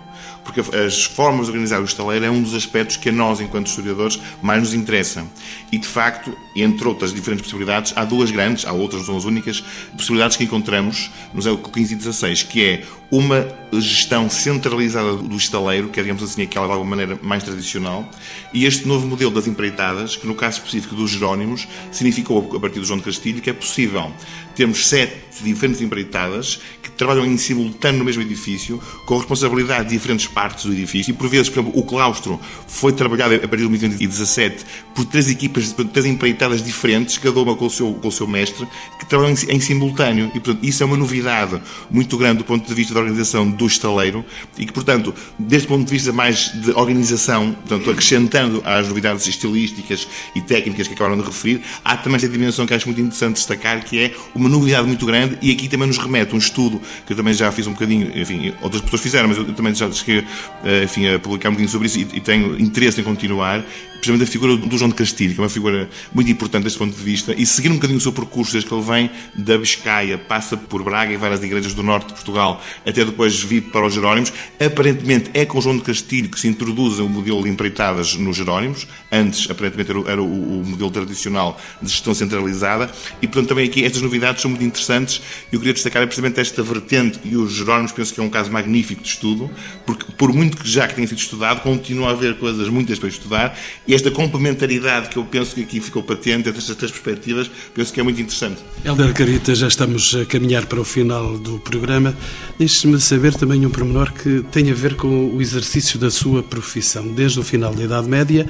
porque 0.43 0.61
as 0.75 1.03
formas 1.03 1.45
de 1.45 1.51
organizar 1.51 1.81
o 1.81 1.85
estaleiro 1.85 2.25
é 2.25 2.31
um 2.31 2.41
dos 2.41 2.53
aspectos 2.53 2.97
que 2.97 3.09
a 3.09 3.11
nós, 3.11 3.39
enquanto 3.39 3.67
historiadores, 3.67 4.19
mais 4.41 4.59
nos 4.59 4.73
interessa. 4.73 5.25
E, 5.71 5.77
de 5.77 5.87
facto, 5.87 6.35
entre 6.55 6.87
outras 6.87 7.13
diferentes 7.13 7.43
possibilidades, 7.43 7.93
há 7.95 8.03
duas 8.03 8.31
grandes, 8.31 8.65
há 8.65 8.71
outras, 8.71 9.07
não 9.07 9.17
as 9.17 9.25
únicas, 9.25 9.63
possibilidades 9.91 10.37
que 10.37 10.43
encontramos 10.43 11.11
no 11.33 11.41
século 11.41 11.71
XV 11.73 11.95
e 11.95 12.11
XVI, 12.11 12.45
que 12.45 12.63
é 12.63 12.83
uma 13.11 13.45
gestão 13.73 14.29
centralizada 14.29 15.17
do 15.17 15.35
estaleiro, 15.35 15.89
que 15.89 15.99
é, 15.99 16.03
digamos 16.03 16.23
assim, 16.23 16.41
aquela 16.43 16.65
de 16.65 16.71
alguma 16.71 16.91
maneira 16.91 17.19
mais 17.21 17.43
tradicional, 17.43 18.09
e 18.53 18.65
este 18.65 18.87
novo 18.87 19.05
modelo 19.05 19.31
das 19.31 19.47
empreitadas, 19.47 20.15
que 20.15 20.25
no 20.25 20.33
caso 20.33 20.59
específico 20.59 20.95
dos 20.95 21.11
Jerónimos, 21.11 21.67
significou, 21.91 22.55
a 22.55 22.59
partir 22.59 22.79
do 22.79 22.85
João 22.85 22.99
de 22.99 23.05
Castilho, 23.05 23.41
que 23.41 23.49
é 23.49 23.53
possível 23.53 24.11
termos 24.55 24.87
sete 24.87 25.21
diferentes 25.43 25.81
empreitadas 25.81 26.59
que 26.81 26.91
trabalham 26.91 27.25
em 27.25 27.37
simultâneo 27.37 27.99
no 27.99 28.05
mesmo 28.05 28.21
edifício, 28.21 28.81
com 29.05 29.17
responsabilidade 29.17 29.89
de 29.89 29.95
diferentes 29.95 30.27
partes 30.27 30.65
do 30.65 30.73
edifício, 30.73 31.11
e 31.11 31.13
por 31.13 31.27
vezes, 31.29 31.49
por 31.49 31.61
exemplo, 31.61 31.79
o 31.79 31.83
claustro 31.83 32.39
foi 32.67 32.91
trabalhado 32.91 33.35
a 33.35 33.39
partir 33.39 33.63
de 33.63 33.69
2017 33.69 34.65
por 34.93 35.05
três 35.05 35.29
equipas, 35.29 35.71
por 35.73 35.85
três 35.85 36.05
empreitadas 36.05 36.63
diferentes, 36.63 37.17
cada 37.17 37.39
uma 37.39 37.55
com 37.55 37.65
o 37.65 37.69
seu, 37.69 37.93
com 37.93 38.07
o 38.07 38.11
seu 38.11 38.27
mestre, 38.27 38.67
que 38.99 39.05
trabalham 39.05 39.33
em, 39.33 39.55
em 39.55 39.59
simultâneo, 39.59 40.27
e 40.27 40.39
portanto 40.39 40.63
isso 40.63 40.83
é 40.83 40.85
uma 40.85 40.97
novidade 40.97 41.61
muito 41.89 42.17
grande 42.17 42.39
do 42.39 42.43
ponto 42.43 42.67
de 42.67 42.73
vista 42.73 42.93
da 42.93 42.99
organização 42.99 43.49
do 43.49 43.65
estaleiro, 43.65 44.25
e 44.57 44.65
que, 44.65 44.73
portanto, 44.73 45.13
desde 45.39 45.67
o 45.67 45.69
ponto 45.69 45.85
de 45.85 45.91
vista 45.91 46.11
mais 46.11 46.51
de 46.53 46.71
organização, 46.71 47.53
portanto, 47.53 47.89
acrescentando 47.89 48.61
às 48.65 48.87
novidades 48.87 49.27
estilísticas 49.27 50.07
e 50.35 50.41
técnicas 50.41 50.87
que 50.87 50.93
acabaram 50.93 51.17
de 51.17 51.23
referir, 51.23 51.61
há 51.83 51.97
também 51.97 52.17
esta 52.17 52.29
dimensão 52.29 52.65
que 52.65 52.73
acho 52.73 52.87
muito 52.87 53.01
interessante 53.01 53.35
destacar, 53.35 53.83
que 53.83 53.99
é 53.99 54.13
uma 54.41 54.49
novidade 54.49 54.87
muito 54.87 55.05
grande, 55.05 55.37
e 55.41 55.51
aqui 55.51 55.69
também 55.69 55.87
nos 55.87 55.97
remete 55.97 56.35
um 56.35 56.37
estudo 56.37 56.81
que 57.05 57.13
eu 57.13 57.17
também 57.17 57.33
já 57.33 57.51
fiz 57.51 57.67
um 57.67 57.73
bocadinho, 57.73 58.11
enfim, 58.19 58.53
outras 58.61 58.81
pessoas 58.81 59.01
fizeram, 59.01 59.29
mas 59.29 59.37
eu 59.37 59.45
também 59.53 59.73
já 59.73 59.89
cheguei 59.91 60.25
eh, 60.63 60.83
enfim, 60.83 61.07
a 61.07 61.19
publicar 61.19 61.49
um 61.49 61.53
bocadinho 61.53 61.69
sobre 61.69 61.87
isso 61.87 61.99
e, 61.99 62.01
e 62.01 62.19
tenho 62.19 62.59
interesse 62.59 62.99
em 62.99 63.03
continuar 63.03 63.63
precisamente 64.01 64.27
a 64.27 64.31
figura 64.31 64.57
do 64.57 64.77
João 64.77 64.89
de 64.89 64.95
Castilho, 64.95 65.35
que 65.35 65.39
é 65.39 65.43
uma 65.43 65.49
figura 65.49 65.87
muito 66.11 66.29
importante 66.31 66.63
deste 66.63 66.79
ponto 66.79 66.97
de 66.97 67.03
vista, 67.03 67.35
e 67.37 67.45
seguir 67.45 67.69
um 67.69 67.75
bocadinho 67.75 67.99
o 67.99 68.01
seu 68.01 68.11
percurso, 68.11 68.51
desde 68.51 68.67
que 68.67 68.73
ele 68.73 68.83
vem 68.83 69.11
da 69.35 69.57
Biscaia, 69.59 70.17
passa 70.17 70.57
por 70.57 70.83
Braga 70.83 71.13
e 71.13 71.17
várias 71.17 71.43
igrejas 71.43 71.75
do 71.75 71.83
norte 71.83 72.07
de 72.07 72.13
Portugal, 72.15 72.61
até 72.85 73.05
depois 73.05 73.39
vir 73.39 73.61
para 73.61 73.85
os 73.85 73.93
Jerónimos. 73.93 74.33
Aparentemente 74.59 75.29
é 75.35 75.45
com 75.45 75.61
João 75.61 75.77
de 75.77 75.83
Castilho 75.83 76.29
que 76.29 76.39
se 76.39 76.47
introduz 76.47 76.97
o 76.99 77.07
modelo 77.07 77.43
de 77.43 77.49
empreitadas 77.49 78.15
nos 78.15 78.37
Jerónimos, 78.37 78.87
antes 79.11 79.49
aparentemente 79.49 79.91
era, 79.91 80.11
era 80.11 80.21
o, 80.21 80.61
o, 80.61 80.65
modelo 80.65 80.89
tradicional 80.89 81.61
de 81.79 81.89
gestão 81.89 82.15
centralizada, 82.15 82.91
e 83.21 83.27
portanto 83.27 83.49
também 83.49 83.67
aqui 83.67 83.85
estas 83.85 84.01
novidades 84.01 84.41
são 84.41 84.49
muito 84.49 84.63
interessantes. 84.63 85.21
Eu 85.51 85.59
queria 85.59 85.73
destacar 85.73 86.03
precisamente 86.07 86.39
esta 86.39 86.63
vertente, 86.63 87.19
e 87.23 87.37
os 87.37 87.53
Jerónimos 87.53 87.91
penso 87.91 88.11
que 88.11 88.19
é 88.19 88.23
um 88.23 88.29
caso 88.29 88.51
magnífico 88.51 89.03
de 89.03 89.09
estudo, 89.09 89.51
porque 89.85 90.11
por 90.17 90.33
muito 90.33 90.57
que 90.57 90.67
já 90.67 90.87
que 90.87 90.95
tenha 90.95 91.07
sido 91.07 91.19
estudado, 91.19 91.61
continua 91.61 92.09
a 92.09 92.11
haver 92.11 92.39
coisas 92.39 92.67
muitas 92.67 92.97
para 92.97 93.09
estudar, 93.09 93.57
e 93.91 93.93
esta 93.93 94.09
complementaridade 94.09 95.09
que 95.09 95.17
eu 95.17 95.25
penso 95.25 95.53
que 95.53 95.63
aqui 95.63 95.81
ficou 95.81 96.01
patente 96.01 96.47
entre 96.47 96.59
estas 96.59 96.77
três 96.77 96.89
perspectivas, 96.89 97.51
penso 97.75 97.91
que 97.91 97.99
é 97.99 98.03
muito 98.03 98.21
interessante. 98.21 98.61
Helder 98.85 99.13
Carita, 99.13 99.53
já 99.53 99.67
estamos 99.67 100.15
a 100.15 100.23
caminhar 100.23 100.65
para 100.65 100.79
o 100.79 100.85
final 100.85 101.37
do 101.37 101.59
programa. 101.59 102.15
Deixe-me 102.57 103.01
saber 103.01 103.33
também 103.33 103.65
um 103.65 103.69
pormenor 103.69 104.13
que 104.13 104.45
tem 104.49 104.71
a 104.71 104.73
ver 104.73 104.95
com 104.95 105.35
o 105.35 105.41
exercício 105.41 105.99
da 105.99 106.09
sua 106.09 106.41
profissão. 106.41 107.05
Desde 107.05 107.41
o 107.41 107.43
final 107.43 107.75
da 107.75 107.83
Idade 107.83 108.07
Média, 108.07 108.47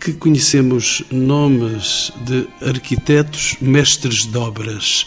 que 0.00 0.14
conhecemos 0.14 1.04
nomes 1.12 2.10
de 2.26 2.48
arquitetos, 2.60 3.54
mestres 3.60 4.26
de 4.26 4.36
obras. 4.36 5.06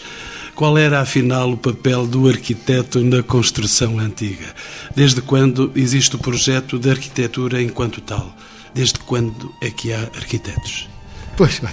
Qual 0.55 0.77
era, 0.77 1.01
afinal, 1.01 1.51
o 1.51 1.57
papel 1.57 2.07
do 2.07 2.29
arquiteto 2.29 3.03
na 3.03 3.21
construção 3.21 3.99
antiga? 3.99 4.55
Desde 4.95 5.21
quando 5.21 5.69
existe 5.75 6.15
o 6.15 6.19
projeto 6.19 6.79
de 6.79 6.89
arquitetura 6.89 7.61
enquanto 7.61 7.99
tal? 7.99 8.33
Desde 8.73 8.99
quando 8.99 9.53
é 9.61 9.69
que 9.69 9.93
há 9.93 9.99
arquitetos? 10.15 10.89
Pois 11.35 11.57
bem, 11.57 11.71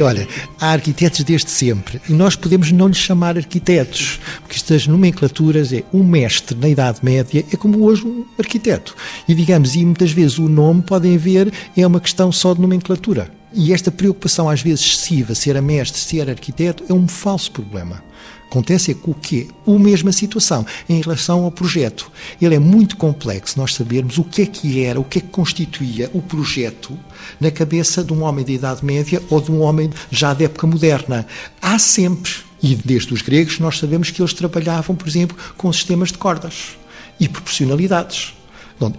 olha, 0.00 0.28
há 0.60 0.70
arquitetos 0.70 1.24
desde 1.24 1.50
sempre 1.50 2.00
e 2.08 2.12
nós 2.12 2.36
podemos 2.36 2.70
não 2.70 2.86
lhes 2.86 2.96
chamar 2.96 3.36
arquitetos, 3.36 4.20
porque 4.40 4.54
estas 4.54 4.86
nomenclaturas 4.86 5.72
é 5.72 5.82
um 5.92 6.04
mestre 6.04 6.56
na 6.56 6.68
Idade 6.68 7.00
Média 7.02 7.44
é 7.52 7.56
como 7.56 7.82
hoje 7.82 8.06
um 8.06 8.24
arquiteto. 8.38 8.94
E 9.26 9.34
digamos, 9.34 9.74
e 9.74 9.84
muitas 9.84 10.12
vezes 10.12 10.38
o 10.38 10.48
nome 10.48 10.82
podem 10.82 11.18
ver 11.18 11.52
é 11.76 11.84
uma 11.84 12.00
questão 12.00 12.30
só 12.30 12.54
de 12.54 12.60
nomenclatura. 12.60 13.28
E 13.52 13.72
esta 13.72 13.90
preocupação 13.90 14.48
às 14.48 14.62
vezes 14.62 14.86
excessiva, 14.86 15.34
ser 15.34 15.56
a 15.56 15.62
mestre, 15.62 16.00
ser 16.00 16.30
arquiteto, 16.30 16.84
é 16.88 16.92
um 16.94 17.08
falso 17.08 17.50
problema. 17.50 18.02
Acontece 18.50 18.90
é 18.90 18.94
com 18.94 19.12
o 19.12 19.14
quê? 19.14 19.46
A 19.64 19.70
mesma 19.70 20.10
situação 20.10 20.66
em 20.88 21.00
relação 21.00 21.44
ao 21.44 21.52
projeto. 21.52 22.10
Ele 22.42 22.56
é 22.56 22.58
muito 22.58 22.96
complexo 22.96 23.56
nós 23.56 23.74
sabermos 23.74 24.18
o 24.18 24.24
que 24.24 24.42
é 24.42 24.46
que 24.46 24.82
era, 24.82 24.98
o 24.98 25.04
que 25.04 25.18
é 25.18 25.22
que 25.22 25.28
constituía 25.28 26.10
o 26.12 26.20
projeto 26.20 26.98
na 27.40 27.52
cabeça 27.52 28.02
de 28.02 28.12
um 28.12 28.24
homem 28.24 28.44
de 28.44 28.54
Idade 28.54 28.84
Média 28.84 29.22
ou 29.30 29.40
de 29.40 29.52
um 29.52 29.60
homem 29.60 29.88
já 30.10 30.34
da 30.34 30.46
época 30.46 30.66
moderna. 30.66 31.24
Há 31.62 31.78
sempre, 31.78 32.32
e 32.60 32.74
desde 32.74 33.14
os 33.14 33.22
gregos 33.22 33.60
nós 33.60 33.78
sabemos 33.78 34.10
que 34.10 34.20
eles 34.20 34.34
trabalhavam, 34.34 34.96
por 34.96 35.06
exemplo, 35.06 35.36
com 35.56 35.72
sistemas 35.72 36.10
de 36.10 36.18
cordas 36.18 36.76
e 37.20 37.28
proporcionalidades. 37.28 38.34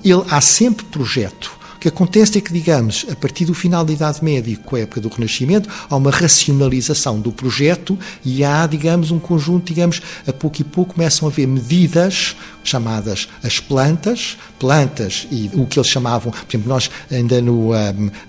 Ele, 0.01 0.23
há 0.29 0.39
sempre 0.39 0.85
projeto 0.85 1.51
que 1.81 1.87
acontece 1.87 2.37
é 2.37 2.41
que, 2.41 2.53
digamos, 2.53 3.07
a 3.11 3.15
partir 3.15 3.43
do 3.43 3.55
final 3.55 3.83
da 3.83 3.91
Idade 3.91 4.23
Média, 4.23 4.55
com 4.63 4.75
a 4.75 4.81
época 4.81 5.01
do 5.01 5.09
Renascimento, 5.09 5.67
há 5.89 5.95
uma 5.95 6.11
racionalização 6.11 7.19
do 7.19 7.31
projeto 7.31 7.97
e 8.23 8.43
há, 8.43 8.67
digamos, 8.67 9.09
um 9.09 9.17
conjunto, 9.17 9.65
digamos, 9.65 9.99
a 10.27 10.31
pouco 10.31 10.61
e 10.61 10.63
pouco 10.63 10.93
começam 10.93 11.27
a 11.27 11.31
haver 11.31 11.47
medidas 11.47 12.35
chamadas 12.63 13.27
as 13.43 13.59
plantas, 13.59 14.37
plantas 14.59 15.27
e 15.31 15.49
o 15.55 15.65
que 15.65 15.79
eles 15.79 15.89
chamavam, 15.89 16.31
por 16.31 16.45
exemplo, 16.47 16.69
nós 16.69 16.91
ainda 17.09 17.41
no 17.41 17.71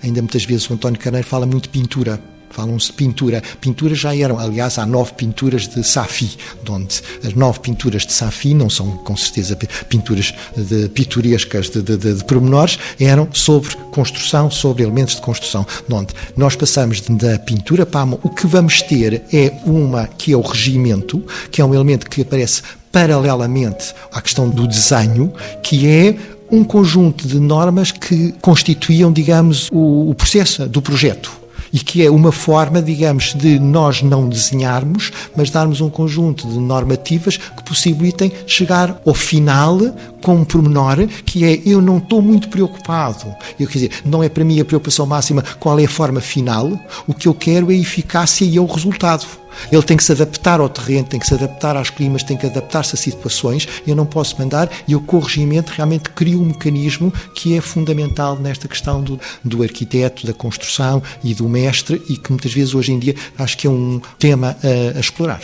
ainda 0.01 0.19
muitas 0.19 0.43
vezes 0.45 0.67
o 0.67 0.73
António 0.73 0.99
Carneiro 0.99 1.27
fala 1.27 1.45
muito 1.45 1.63
de 1.63 1.69
pintura 1.69 2.19
falam-se 2.53 2.93
pintura. 2.93 3.41
Pinturas 3.59 3.97
já 3.97 4.15
eram, 4.15 4.39
aliás, 4.39 4.77
há 4.77 4.85
nove 4.85 5.13
pinturas 5.13 5.67
de 5.67 5.83
Safi, 5.83 6.37
onde 6.69 7.01
as 7.25 7.33
nove 7.33 7.59
pinturas 7.59 8.05
de 8.05 8.13
Safi 8.13 8.53
não 8.53 8.69
são, 8.69 8.91
com 8.97 9.17
certeza, 9.17 9.57
pinturas 9.89 10.33
de, 10.55 10.87
pitorescas 10.89 11.69
de, 11.69 11.81
de, 11.81 11.97
de, 11.97 12.13
de 12.13 12.23
pormenores, 12.25 12.77
eram 12.99 13.27
sobre 13.33 13.75
construção, 13.91 14.51
sobre 14.51 14.83
elementos 14.83 15.15
de 15.15 15.21
construção, 15.21 15.65
onde 15.91 16.13
nós 16.37 16.55
passamos 16.55 17.01
da 17.01 17.39
pintura 17.39 17.85
para 17.85 18.01
a 18.01 18.05
mão. 18.05 18.19
O 18.21 18.29
que 18.29 18.45
vamos 18.45 18.81
ter 18.81 19.23
é 19.33 19.51
uma 19.65 20.07
que 20.07 20.31
é 20.31 20.37
o 20.37 20.41
regimento, 20.41 21.23
que 21.51 21.59
é 21.59 21.65
um 21.65 21.73
elemento 21.73 22.09
que 22.09 22.21
aparece 22.21 22.61
paralelamente 22.91 23.95
à 24.11 24.21
questão 24.21 24.47
do 24.47 24.67
desenho, 24.67 25.33
que 25.63 25.87
é 25.87 26.15
um 26.51 26.63
conjunto 26.63 27.27
de 27.27 27.39
normas 27.39 27.91
que 27.91 28.31
constituíam, 28.39 29.11
digamos, 29.11 29.69
o, 29.71 30.11
o 30.11 30.13
processo 30.13 30.67
do 30.67 30.83
projeto 30.83 31.42
e 31.73 31.79
que 31.79 32.05
é 32.05 32.11
uma 32.11 32.31
forma, 32.31 32.81
digamos, 32.81 33.33
de 33.33 33.57
nós 33.57 34.03
não 34.03 34.29
desenharmos, 34.29 35.11
mas 35.35 35.49
darmos 35.49 35.81
um 35.81 35.89
conjunto 35.89 36.47
de 36.47 36.59
normativas 36.59 37.35
que 37.37 37.63
possibilitem 37.63 38.31
chegar 38.45 39.01
ao 39.05 39.15
final 39.15 39.79
com 40.21 40.35
um 40.35 40.45
pormenor 40.45 41.07
que 41.25 41.43
é 41.43 41.61
eu 41.65 41.81
não 41.81 41.97
estou 41.97 42.21
muito 42.21 42.47
preocupado. 42.47 43.25
Eu 43.59 43.67
quer 43.67 43.73
dizer, 43.73 43.91
não 44.05 44.23
é 44.23 44.29
para 44.29 44.43
mim 44.43 44.59
a 44.59 44.65
preocupação 44.65 45.05
máxima 45.05 45.43
qual 45.59 45.79
é 45.79 45.85
a 45.85 45.89
forma 45.89 46.21
final, 46.21 46.71
o 47.07 47.13
que 47.13 47.27
eu 47.27 47.33
quero 47.33 47.71
é 47.71 47.75
a 47.75 47.77
eficácia 47.77 48.45
e 48.45 48.55
é 48.55 48.61
o 48.61 48.65
resultado. 48.65 49.25
Ele 49.71 49.81
tem 49.83 49.97
que 49.97 50.03
se 50.03 50.11
adaptar 50.11 50.59
ao 50.59 50.69
terreno, 50.69 51.05
tem 51.05 51.19
que 51.19 51.27
se 51.27 51.33
adaptar 51.33 51.75
aos 51.75 51.89
climas, 51.89 52.23
tem 52.23 52.37
que 52.37 52.45
adaptar-se 52.45 52.95
a 52.95 52.97
situações. 52.97 53.67
Eu 53.85 53.95
não 53.95 54.05
posso 54.05 54.37
mandar 54.39 54.69
e 54.87 54.95
o 54.95 55.01
corrigimento 55.01 55.71
realmente 55.75 56.09
cria 56.09 56.37
um 56.37 56.45
mecanismo 56.45 57.13
que 57.35 57.55
é 57.55 57.61
fundamental 57.61 58.37
nesta 58.37 58.67
questão 58.67 59.01
do, 59.01 59.19
do 59.43 59.63
arquiteto, 59.63 60.25
da 60.25 60.33
construção 60.33 61.01
e 61.23 61.33
do 61.33 61.47
mestre 61.47 62.01
e 62.09 62.17
que 62.17 62.31
muitas 62.31 62.53
vezes 62.53 62.73
hoje 62.73 62.91
em 62.91 62.99
dia 62.99 63.15
acho 63.37 63.57
que 63.57 63.67
é 63.67 63.69
um 63.69 64.01
tema 64.19 64.57
a, 64.63 64.97
a 64.97 64.99
explorar. 64.99 65.41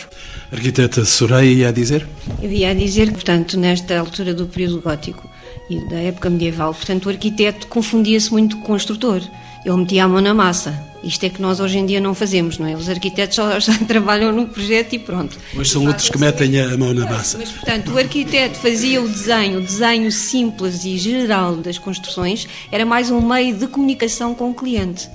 Arquiteta 0.52 1.04
Soraya 1.04 1.50
ia 1.50 1.68
a 1.68 1.72
dizer? 1.72 2.06
Eu 2.42 2.50
ia 2.50 2.70
a 2.70 2.74
dizer, 2.74 3.12
portanto, 3.12 3.58
nesta 3.58 3.98
altura 3.98 4.34
do 4.34 4.46
período 4.46 4.80
gótico 4.80 5.28
e 5.68 5.80
da 5.88 5.96
época 6.00 6.28
medieval, 6.28 6.74
portanto, 6.74 7.06
o 7.06 7.08
arquiteto 7.08 7.66
confundia-se 7.68 8.30
muito 8.32 8.56
com 8.56 8.62
o 8.62 8.66
construtor. 8.66 9.22
Ele 9.64 9.76
metia 9.76 10.04
a 10.04 10.08
mão 10.08 10.20
na 10.20 10.34
massa 10.34 10.90
isto 11.02 11.24
é 11.24 11.30
que 11.30 11.40
nós 11.40 11.60
hoje 11.60 11.78
em 11.78 11.86
dia 11.86 12.00
não 12.00 12.14
fazemos, 12.14 12.58
não 12.58 12.66
é? 12.66 12.74
Os 12.74 12.88
arquitetos 12.88 13.36
só, 13.36 13.58
só 13.60 13.72
trabalham 13.86 14.32
no 14.32 14.46
projeto 14.46 14.92
e 14.92 14.98
pronto. 14.98 15.36
Mas 15.54 15.70
são 15.70 15.86
outros 15.86 16.08
que 16.08 16.18
metem 16.18 16.60
a 16.60 16.76
mão 16.76 16.92
na 16.92 17.06
massa. 17.06 17.38
Mas, 17.38 17.50
portanto, 17.50 17.92
o 17.92 17.98
arquiteto 17.98 18.58
fazia 18.58 19.00
o 19.00 19.08
desenho, 19.08 19.58
o 19.58 19.62
desenho 19.62 20.12
simples 20.12 20.84
e 20.84 20.96
geral 20.98 21.56
das 21.56 21.78
construções, 21.78 22.46
era 22.70 22.84
mais 22.84 23.10
um 23.10 23.20
meio 23.20 23.56
de 23.56 23.66
comunicação 23.66 24.34
com 24.34 24.50
o 24.50 24.54
cliente. 24.54 25.08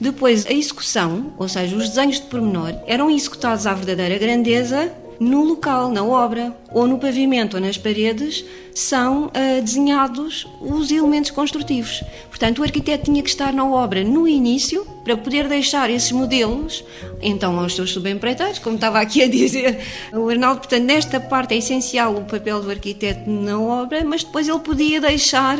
Depois, 0.00 0.46
a 0.46 0.52
execução, 0.52 1.32
ou 1.36 1.48
seja, 1.48 1.76
os 1.76 1.88
desenhos 1.88 2.16
de 2.16 2.22
pormenor, 2.22 2.74
eram 2.86 3.10
executados 3.10 3.66
à 3.66 3.74
verdadeira 3.74 4.18
grandeza 4.18 4.92
no 5.20 5.44
local, 5.44 5.90
na 5.90 6.04
obra, 6.04 6.56
ou 6.72 6.86
no 6.86 6.98
pavimento 6.98 7.56
ou 7.56 7.62
nas 7.62 7.78
paredes, 7.78 8.44
são 8.74 9.26
uh, 9.26 9.62
desenhados 9.62 10.46
os 10.60 10.90
elementos 10.90 11.30
construtivos. 11.30 12.02
Portanto, 12.28 12.60
o 12.60 12.62
arquiteto 12.62 13.04
tinha 13.04 13.22
que 13.22 13.28
estar 13.28 13.52
na 13.52 13.64
obra 13.64 14.02
no 14.02 14.26
início 14.26 14.86
para 15.04 15.16
poder 15.16 15.48
deixar 15.48 15.90
esses 15.90 16.12
modelos, 16.12 16.84
então, 17.20 17.58
aos 17.58 17.74
seus 17.74 17.90
subempreiteiros, 17.90 18.58
como 18.58 18.76
estava 18.76 19.00
aqui 19.00 19.22
a 19.22 19.28
dizer 19.28 19.78
o 20.12 20.28
Arnaldo. 20.28 20.60
Portanto, 20.60 20.84
nesta 20.84 21.20
parte 21.20 21.54
é 21.54 21.58
essencial 21.58 22.14
o 22.14 22.24
papel 22.24 22.60
do 22.60 22.70
arquiteto 22.70 23.28
na 23.28 23.60
obra, 23.60 24.04
mas 24.04 24.24
depois 24.24 24.48
ele 24.48 24.58
podia 24.60 25.00
deixar 25.00 25.58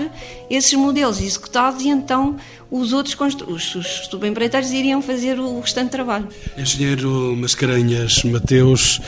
esses 0.48 0.72
modelos 0.74 1.20
executados 1.20 1.82
e 1.82 1.88
então 1.88 2.36
os 2.70 2.92
outros 2.92 3.16
os, 3.46 3.74
os 3.74 3.86
subempreiteiros 4.10 4.72
iriam 4.72 5.02
fazer 5.02 5.38
o 5.38 5.60
restante 5.60 5.90
trabalho. 5.90 6.28
Engenheiro 6.56 7.36
Mascarenhas 7.36 8.22
Mateus, 8.24 9.00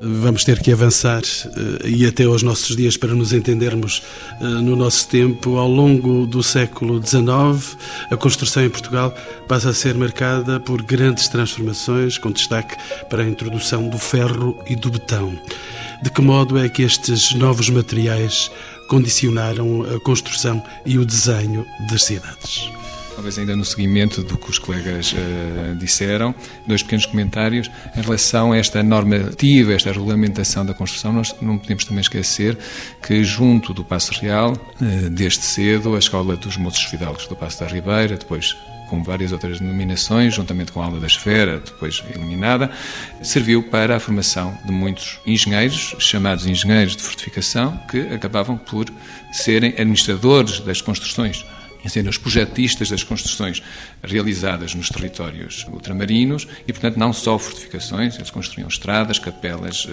vamos 0.00 0.44
ter 0.44 0.60
que 0.60 0.72
avançar 0.72 1.22
eh, 1.22 1.88
e 1.88 2.06
até 2.06 2.24
aos 2.24 2.42
nossos 2.42 2.76
dias 2.76 2.96
para 2.96 3.14
nos 3.14 3.32
entendermos 3.32 4.02
eh, 4.40 4.44
no 4.44 4.76
nosso 4.76 5.08
tempo. 5.08 5.56
Ao 5.58 5.68
longo 5.68 6.26
do 6.26 6.42
século 6.42 7.04
XIX, 7.04 7.76
a 8.10 8.16
construção 8.16 8.64
em 8.64 8.70
Portugal 8.70 9.14
passa 9.46 9.70
a 9.70 9.74
ser 9.74 9.94
marcada 9.94 10.60
por 10.60 10.82
grandes 10.82 11.28
transformações, 11.28 12.18
com 12.18 12.30
destaque 12.30 12.76
para 13.08 13.22
a 13.22 13.28
introdução 13.28 13.88
do 13.88 13.98
ferro 13.98 14.58
e 14.66 14.76
do 14.76 14.90
betão. 14.90 15.38
De 16.02 16.10
que 16.10 16.20
modo 16.20 16.56
é 16.58 16.68
que 16.68 16.82
estes 16.82 17.34
novos 17.34 17.68
materiais 17.70 18.50
condicionaram 18.88 19.82
a 19.94 20.00
construção 20.00 20.62
e 20.86 20.98
o 20.98 21.04
desenho 21.04 21.66
das 21.90 22.04
cidades? 22.04 22.70
Talvez 23.18 23.36
ainda 23.36 23.56
no 23.56 23.64
seguimento 23.64 24.22
do 24.22 24.38
que 24.38 24.48
os 24.48 24.60
colegas 24.60 25.12
uh, 25.12 25.74
disseram, 25.74 26.32
dois 26.68 26.84
pequenos 26.84 27.04
comentários 27.04 27.68
em 27.96 28.00
relação 28.00 28.52
a 28.52 28.56
esta 28.56 28.80
normativa, 28.80 29.72
esta 29.72 29.90
regulamentação 29.90 30.64
da 30.64 30.72
construção. 30.72 31.12
Nós 31.12 31.34
não 31.42 31.58
podemos 31.58 31.84
também 31.84 32.00
esquecer 32.00 32.56
que, 33.02 33.24
junto 33.24 33.74
do 33.74 33.84
Passo 33.84 34.12
Real, 34.20 34.52
uh, 34.52 35.10
desde 35.10 35.40
cedo, 35.40 35.96
a 35.96 35.98
Escola 35.98 36.36
dos 36.36 36.56
Moços 36.56 36.84
Fidalgos 36.84 37.26
do 37.26 37.34
Passo 37.34 37.58
da 37.58 37.66
Ribeira, 37.66 38.16
depois 38.16 38.56
com 38.88 39.02
várias 39.02 39.32
outras 39.32 39.58
denominações, 39.58 40.32
juntamente 40.34 40.70
com 40.70 40.80
a 40.80 40.86
aula 40.86 41.00
da 41.00 41.08
esfera, 41.08 41.58
depois 41.58 42.02
eliminada, 42.14 42.70
serviu 43.20 43.64
para 43.64 43.96
a 43.96 44.00
formação 44.00 44.56
de 44.64 44.70
muitos 44.70 45.18
engenheiros, 45.26 45.96
chamados 45.98 46.46
engenheiros 46.46 46.96
de 46.96 47.02
fortificação, 47.02 47.78
que 47.90 47.98
acabavam 48.14 48.56
por 48.56 48.86
serem 49.32 49.70
administradores 49.70 50.60
das 50.60 50.80
construções 50.80 51.44
serem 51.86 52.08
os 52.08 52.18
projetistas 52.18 52.90
das 52.90 53.02
construções 53.02 53.62
realizadas 54.02 54.74
nos 54.74 54.88
territórios 54.88 55.66
ultramarinos 55.70 56.46
e, 56.66 56.72
portanto, 56.72 56.96
não 56.96 57.12
só 57.12 57.38
fortificações, 57.38 58.16
eles 58.16 58.30
construíam 58.30 58.68
estradas, 58.68 59.18
capelas, 59.18 59.86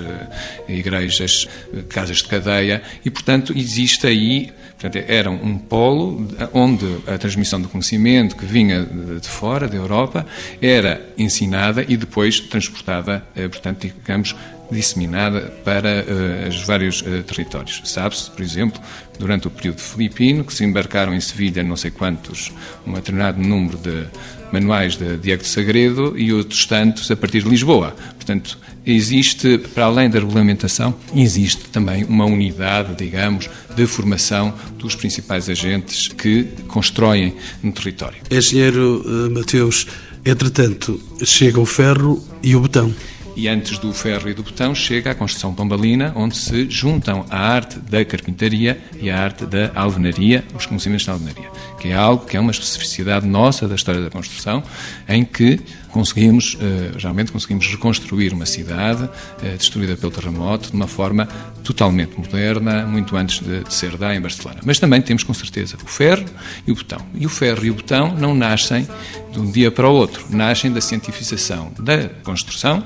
eh, 0.68 0.74
igrejas, 0.74 1.48
eh, 1.74 1.82
casas 1.90 2.18
de 2.18 2.26
cadeia 2.26 2.82
e, 3.04 3.10
portanto, 3.10 3.54
existe 3.56 4.08
aí, 4.08 4.52
portanto, 4.72 5.04
era 5.08 5.30
um 5.30 5.58
polo 5.58 6.28
onde 6.54 6.86
a 7.08 7.18
transmissão 7.18 7.62
do 7.62 7.68
conhecimento 7.68 8.36
que 8.36 8.46
vinha 8.46 8.86
de 9.22 9.28
fora, 9.28 9.68
da 9.68 9.76
Europa, 9.76 10.26
era 10.62 11.02
ensinada 11.18 11.86
e 11.88 11.98
depois 11.98 12.40
transportada, 12.40 13.26
eh, 13.36 13.48
portanto, 13.48 13.82
digamos, 13.82 14.36
disseminada 14.72 15.54
para 15.64 16.06
uh, 16.06 16.50
os 16.50 16.64
vários 16.64 17.02
uh, 17.02 17.24
territórios. 17.24 17.82
Sabe-se, 17.86 18.30
por 18.32 18.42
exemplo, 18.42 18.82
durante 19.20 19.48
o 19.48 19.52
período 19.52 19.80
filipino, 19.80 20.44
que 20.44 20.54
se 20.54 20.64
embarcaram 20.64 21.14
em 21.14 21.20
Sevilha 21.20 21.64
não 21.64 21.76
sei 21.76 21.92
quantos, 21.92 22.52
um 22.86 22.94
determinado 22.94 23.42
número 23.42 23.78
de 23.78 24.06
manuais 24.52 24.96
de 24.96 25.18
Diego 25.18 25.44
de 25.44 25.50
Sagredo 25.50 26.18
e 26.18 26.32
outros 26.32 26.66
tantos 26.66 27.10
a 27.12 27.16
partir 27.16 27.44
de 27.44 27.50
Lisboa. 27.50 27.96
Portanto, 28.16 28.58
existe, 28.86 29.58
para 29.58 29.86
além 29.86 30.10
da 30.10 30.20
regulamentação, 30.20 30.96
existe 31.16 31.66
também 31.70 32.04
uma 32.04 32.26
unidade, 32.26 32.96
digamos, 32.96 33.50
de 33.76 33.86
formação 33.88 34.54
dos 34.78 34.96
principais 34.96 35.50
agentes 35.50 36.08
que 36.08 36.44
constroem 36.68 37.36
no 37.62 37.72
território. 37.72 38.18
Engenheiro 38.32 39.04
uh, 39.06 39.32
Mateus, 39.32 39.88
entretanto, 40.26 41.00
chega 41.24 41.60
o 41.60 41.66
ferro 41.66 42.24
e 42.42 42.56
o 42.56 42.62
botão. 42.62 42.94
E 43.36 43.50
antes 43.50 43.78
do 43.78 43.92
ferro 43.94 44.30
e 44.30 44.34
do 44.34 44.44
botão 44.44 44.74
chega 44.74 45.12
a 45.12 45.16
construção 45.16 45.54
pombalina, 45.54 46.14
onde 46.16 46.38
se 46.38 46.70
juntam 46.70 47.26
a 47.30 47.38
arte 47.38 47.80
da 47.80 48.04
carpintaria 48.06 48.80
e 48.98 49.10
a 49.10 49.22
arte 49.22 49.46
da 49.46 49.72
alvenaria, 49.76 50.46
os 50.56 50.66
conhecimentos 50.66 51.06
da 51.06 51.12
alvenaria, 51.12 51.50
que 51.78 51.90
é 51.90 51.94
algo 51.94 52.26
que 52.26 52.38
é 52.38 52.40
uma 52.40 52.52
especificidade 52.52 53.28
nossa 53.28 53.68
da 53.68 53.76
história 53.76 54.02
da 54.02 54.10
construção, 54.10 54.64
em 55.08 55.26
que 55.26 55.60
conseguimos, 55.92 56.58
eh, 56.62 56.92
realmente 56.98 57.32
conseguimos 57.32 57.68
reconstruir 57.68 58.34
uma 58.34 58.46
cidade 58.46 59.10
eh, 59.44 59.56
destruída 59.58 59.96
pelo 59.96 60.12
terremoto 60.12 60.70
de 60.70 60.76
uma 60.76 60.88
forma 60.88 61.28
totalmente 61.64 62.18
moderna, 62.18 62.86
muito 62.86 63.16
antes 63.16 63.40
de, 63.40 63.64
de 63.64 63.74
ser 63.74 63.98
da 63.98 64.16
em 64.16 64.22
Barcelona. 64.22 64.60
Mas 64.64 64.80
também 64.80 65.02
temos 65.02 65.24
com 65.24 65.34
certeza 65.34 65.78
o 65.84 65.88
ferro 65.88 66.26
e 66.66 66.72
o 66.72 66.76
botão. 66.76 67.00
E 67.16 67.26
o 67.26 67.30
ferro 67.30 67.66
e 67.66 67.72
o 67.72 67.76
botão 67.76 68.14
não 68.16 68.36
nascem 68.36 68.88
de 69.32 69.40
um 69.40 69.52
dia 69.52 69.72
para 69.72 69.90
o 69.90 69.94
outro, 69.94 70.26
nascem 70.30 70.72
da 70.72 70.82
cientificação 70.82 71.72
da 71.80 72.10
construção, 72.24 72.84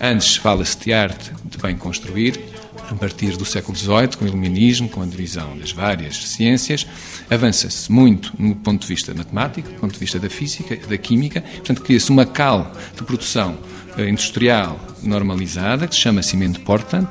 Antes 0.00 0.36
fala-se 0.36 0.78
de 0.78 0.92
arte 0.92 1.32
de 1.44 1.58
bem 1.58 1.76
construir, 1.76 2.38
a 2.88 2.94
partir 2.94 3.36
do 3.36 3.44
século 3.44 3.76
XVIII, 3.76 4.16
com 4.16 4.24
o 4.24 4.28
iluminismo, 4.28 4.88
com 4.88 5.02
a 5.02 5.06
divisão 5.06 5.58
das 5.58 5.72
várias 5.72 6.16
ciências, 6.16 6.86
avança-se 7.28 7.90
muito 7.90 8.32
no 8.38 8.54
ponto 8.54 8.82
de 8.82 8.86
vista 8.86 9.12
matemático, 9.12 9.68
do 9.68 9.74
ponto 9.74 9.92
de 9.92 9.98
vista 9.98 10.18
da 10.18 10.30
física, 10.30 10.76
da 10.76 10.96
química, 10.96 11.40
portanto, 11.40 11.82
cria-se 11.82 12.10
uma 12.10 12.24
cal 12.24 12.72
de 12.96 13.02
produção 13.02 13.58
eh, 13.96 14.08
industrial 14.08 14.78
normalizada, 15.02 15.88
que 15.88 15.94
se 15.94 16.00
chama 16.00 16.22
cimento 16.22 16.60
Portland, 16.60 17.08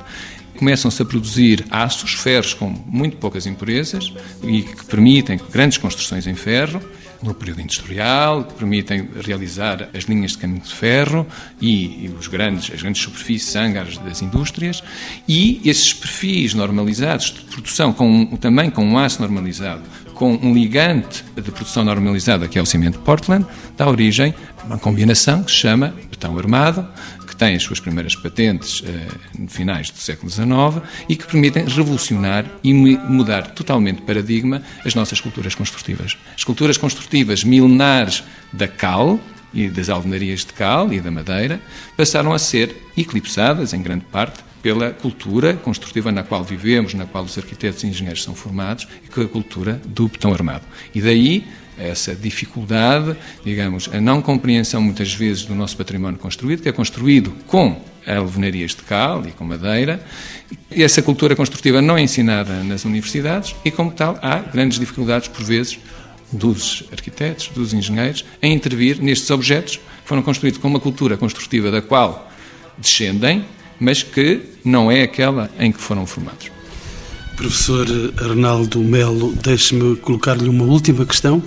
começam-se 0.58 1.02
a 1.02 1.06
produzir 1.06 1.66
aços, 1.70 2.14
ferros 2.14 2.54
com 2.54 2.70
muito 2.86 3.18
poucas 3.18 3.46
impurezas 3.46 4.14
e 4.44 4.64
que 4.64 4.86
permitem 4.86 5.40
grandes 5.52 5.78
construções 5.78 6.28
em 6.28 6.36
ferro 6.36 6.82
no 7.22 7.34
período 7.34 7.62
industrial, 7.62 8.44
que 8.44 8.54
permitem 8.54 9.10
realizar 9.26 9.90
as 9.94 10.04
linhas 10.04 10.32
de 10.32 10.38
caminho 10.38 10.62
de 10.62 10.74
ferro 10.74 11.26
e, 11.60 12.06
e 12.06 12.16
os 12.18 12.28
grandes, 12.28 12.72
as 12.74 12.82
grandes 12.82 13.02
superfícies 13.02 13.56
hangars 13.56 13.98
das 13.98 14.22
indústrias. 14.22 14.84
E 15.28 15.62
esses 15.66 15.94
perfis 15.94 16.54
normalizados 16.54 17.34
de 17.34 17.42
produção 17.42 17.92
com, 17.92 18.26
também 18.38 18.70
com 18.70 18.86
um 18.86 18.98
aço 18.98 19.22
normalizado 19.22 19.82
com 20.14 20.34
um 20.34 20.52
ligante 20.52 21.24
de 21.36 21.52
produção 21.52 21.86
normalizada, 21.86 22.48
que 22.48 22.58
é 22.58 22.62
o 22.62 22.66
cimento 22.66 22.98
Portland, 23.00 23.46
dá 23.78 23.88
origem 23.88 24.34
a 24.60 24.66
uma 24.66 24.80
combinação 24.80 25.44
que 25.44 25.52
se 25.52 25.58
chama 25.58 25.94
betão 26.10 26.36
armado, 26.40 26.88
que 27.38 27.46
tem 27.46 27.56
as 27.56 27.62
suas 27.62 27.80
primeiras 27.80 28.16
patentes 28.16 28.82
eh, 28.84 29.08
no 29.38 29.48
finais 29.48 29.92
do 29.92 30.00
século 30.00 30.30
XIX 30.30 30.84
e 31.08 31.16
que 31.16 31.28
permitem 31.28 31.66
revolucionar 31.66 32.46
e 32.64 32.74
mudar 32.74 33.52
totalmente 33.52 34.02
paradigma 34.02 34.64
as 34.84 34.96
nossas 34.96 35.22
culturas 35.22 35.54
construtivas. 35.54 36.18
As 36.36 36.44
culturas 36.44 36.78
construtivas 36.78 37.44
milenares 37.44 38.24
da 38.52 38.68
cal, 38.68 39.20
e 39.54 39.70
das 39.70 39.88
alvenarias 39.88 40.42
de 40.42 40.54
cal 40.54 40.92
e 40.92 41.00
da 41.00 41.10
madeira 41.10 41.62
passaram 41.96 42.34
a 42.34 42.40
ser 42.40 42.76
eclipsadas, 42.98 43.74
em 43.74 43.82
grande 43.82 44.06
parte, 44.06 44.40
pela 44.62 44.92
cultura 44.92 45.54
construtiva 45.54 46.12
na 46.12 46.24
qual 46.24 46.44
vivemos, 46.44 46.94
na 46.94 47.06
qual 47.06 47.24
os 47.24 47.38
arquitetos 47.38 47.84
e 47.84 47.88
engenheiros 47.88 48.24
são 48.24 48.36
formados, 48.36 48.88
e 49.06 49.08
com 49.08 49.22
a 49.22 49.28
cultura 49.28 49.80
do 49.86 50.08
betão 50.08 50.34
armado. 50.34 50.66
E 50.94 51.02
daí 51.02 51.48
essa 51.78 52.16
dificuldade, 52.16 53.16
digamos, 53.44 53.90
a 53.94 54.02
não 54.02 54.22
compreensão 54.22 54.82
muitas 54.82 55.14
vezes 55.14 55.46
do 55.46 55.56
nosso 55.56 55.78
património 55.78 56.20
construído, 56.20 56.62
que 56.62 56.70
é 56.70 56.72
construído 56.72 57.32
com 57.48 57.82
alvenarias 58.06 58.72
de 58.72 58.84
cal 58.84 59.26
e 59.28 59.32
com 59.32 59.44
madeira. 59.44 60.04
E 60.72 60.84
essa 60.84 61.02
cultura 61.02 61.36
construtiva 61.36 61.82
não 61.82 61.98
é 61.98 62.02
ensinada 62.02 62.64
nas 62.64 62.86
universidades 62.86 63.56
e, 63.66 63.72
como 63.72 63.92
tal, 63.92 64.18
há 64.22 64.40
grandes 64.40 64.80
dificuldades, 64.80 65.28
por 65.28 65.44
vezes, 65.44 65.80
dos 66.32 66.84
arquitetos, 66.92 67.50
dos 67.50 67.74
engenheiros, 67.74 68.26
em 68.42 68.54
intervir 68.54 69.02
nestes 69.02 69.30
objetos 69.30 69.78
que 69.78 69.84
foram 70.06 70.22
construídos 70.22 70.60
com 70.60 70.68
uma 70.68 70.80
cultura 70.80 71.18
construtiva 71.18 71.70
da 71.70 71.82
qual 71.82 72.32
descendem 72.78 73.46
mas 73.80 74.04
que 74.04 74.42
não 74.64 74.92
é 74.92 75.04
aquela 75.04 75.50
em 75.60 75.72
que 75.72 75.80
foram 75.80 76.06
formados. 76.06 76.57
Professor 77.38 77.86
Arnaldo 78.20 78.80
Melo, 78.80 79.32
deixe-me 79.44 79.96
colocar-lhe 79.98 80.50
uma 80.50 80.64
última 80.64 81.06
questão. 81.06 81.42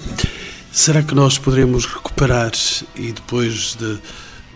Será 0.71 1.03
que 1.03 1.17
nós 1.17 1.37
poderemos 1.37 1.85
recuperar, 1.85 2.53
e 2.95 3.11
depois 3.11 3.75
de, 3.75 3.99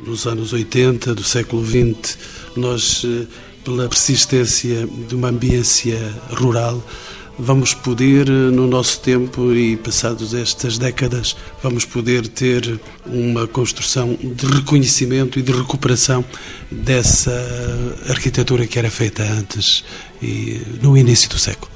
nos 0.07 0.29
anos 0.29 0.53
80 0.53 1.13
do 1.13 1.25
século 1.25 1.67
XX, 1.67 2.17
nós, 2.55 3.03
eh, 3.05 3.27
pela 3.65 3.89
persistência 3.89 4.89
de 5.09 5.15
uma 5.17 5.29
ambiência 5.29 5.99
rural, 6.31 6.81
vamos 7.37 7.75
poder, 7.75 8.29
no 8.29 8.69
nosso 8.69 9.01
tempo 9.01 9.53
e 9.53 9.77
passados 9.77 10.35
estas 10.35 10.79
décadas, 10.79 11.37
vamos 11.61 11.85
poder 11.85 12.29
ter 12.29 12.79
uma 13.07 13.47
construção 13.49 14.17
de 14.23 14.47
reconhecimento 14.47 15.39
e 15.41 15.43
de 15.43 15.51
recuperação 15.51 16.25
dessa 16.71 17.33
arquitetura 18.09 18.69
que 18.69 18.79
era 18.79 18.89
feita 18.89 19.25
antes 19.25 19.85
e 20.25 20.63
no 20.83 20.97
início 20.97 21.29
do 21.29 21.39
século. 21.39 21.73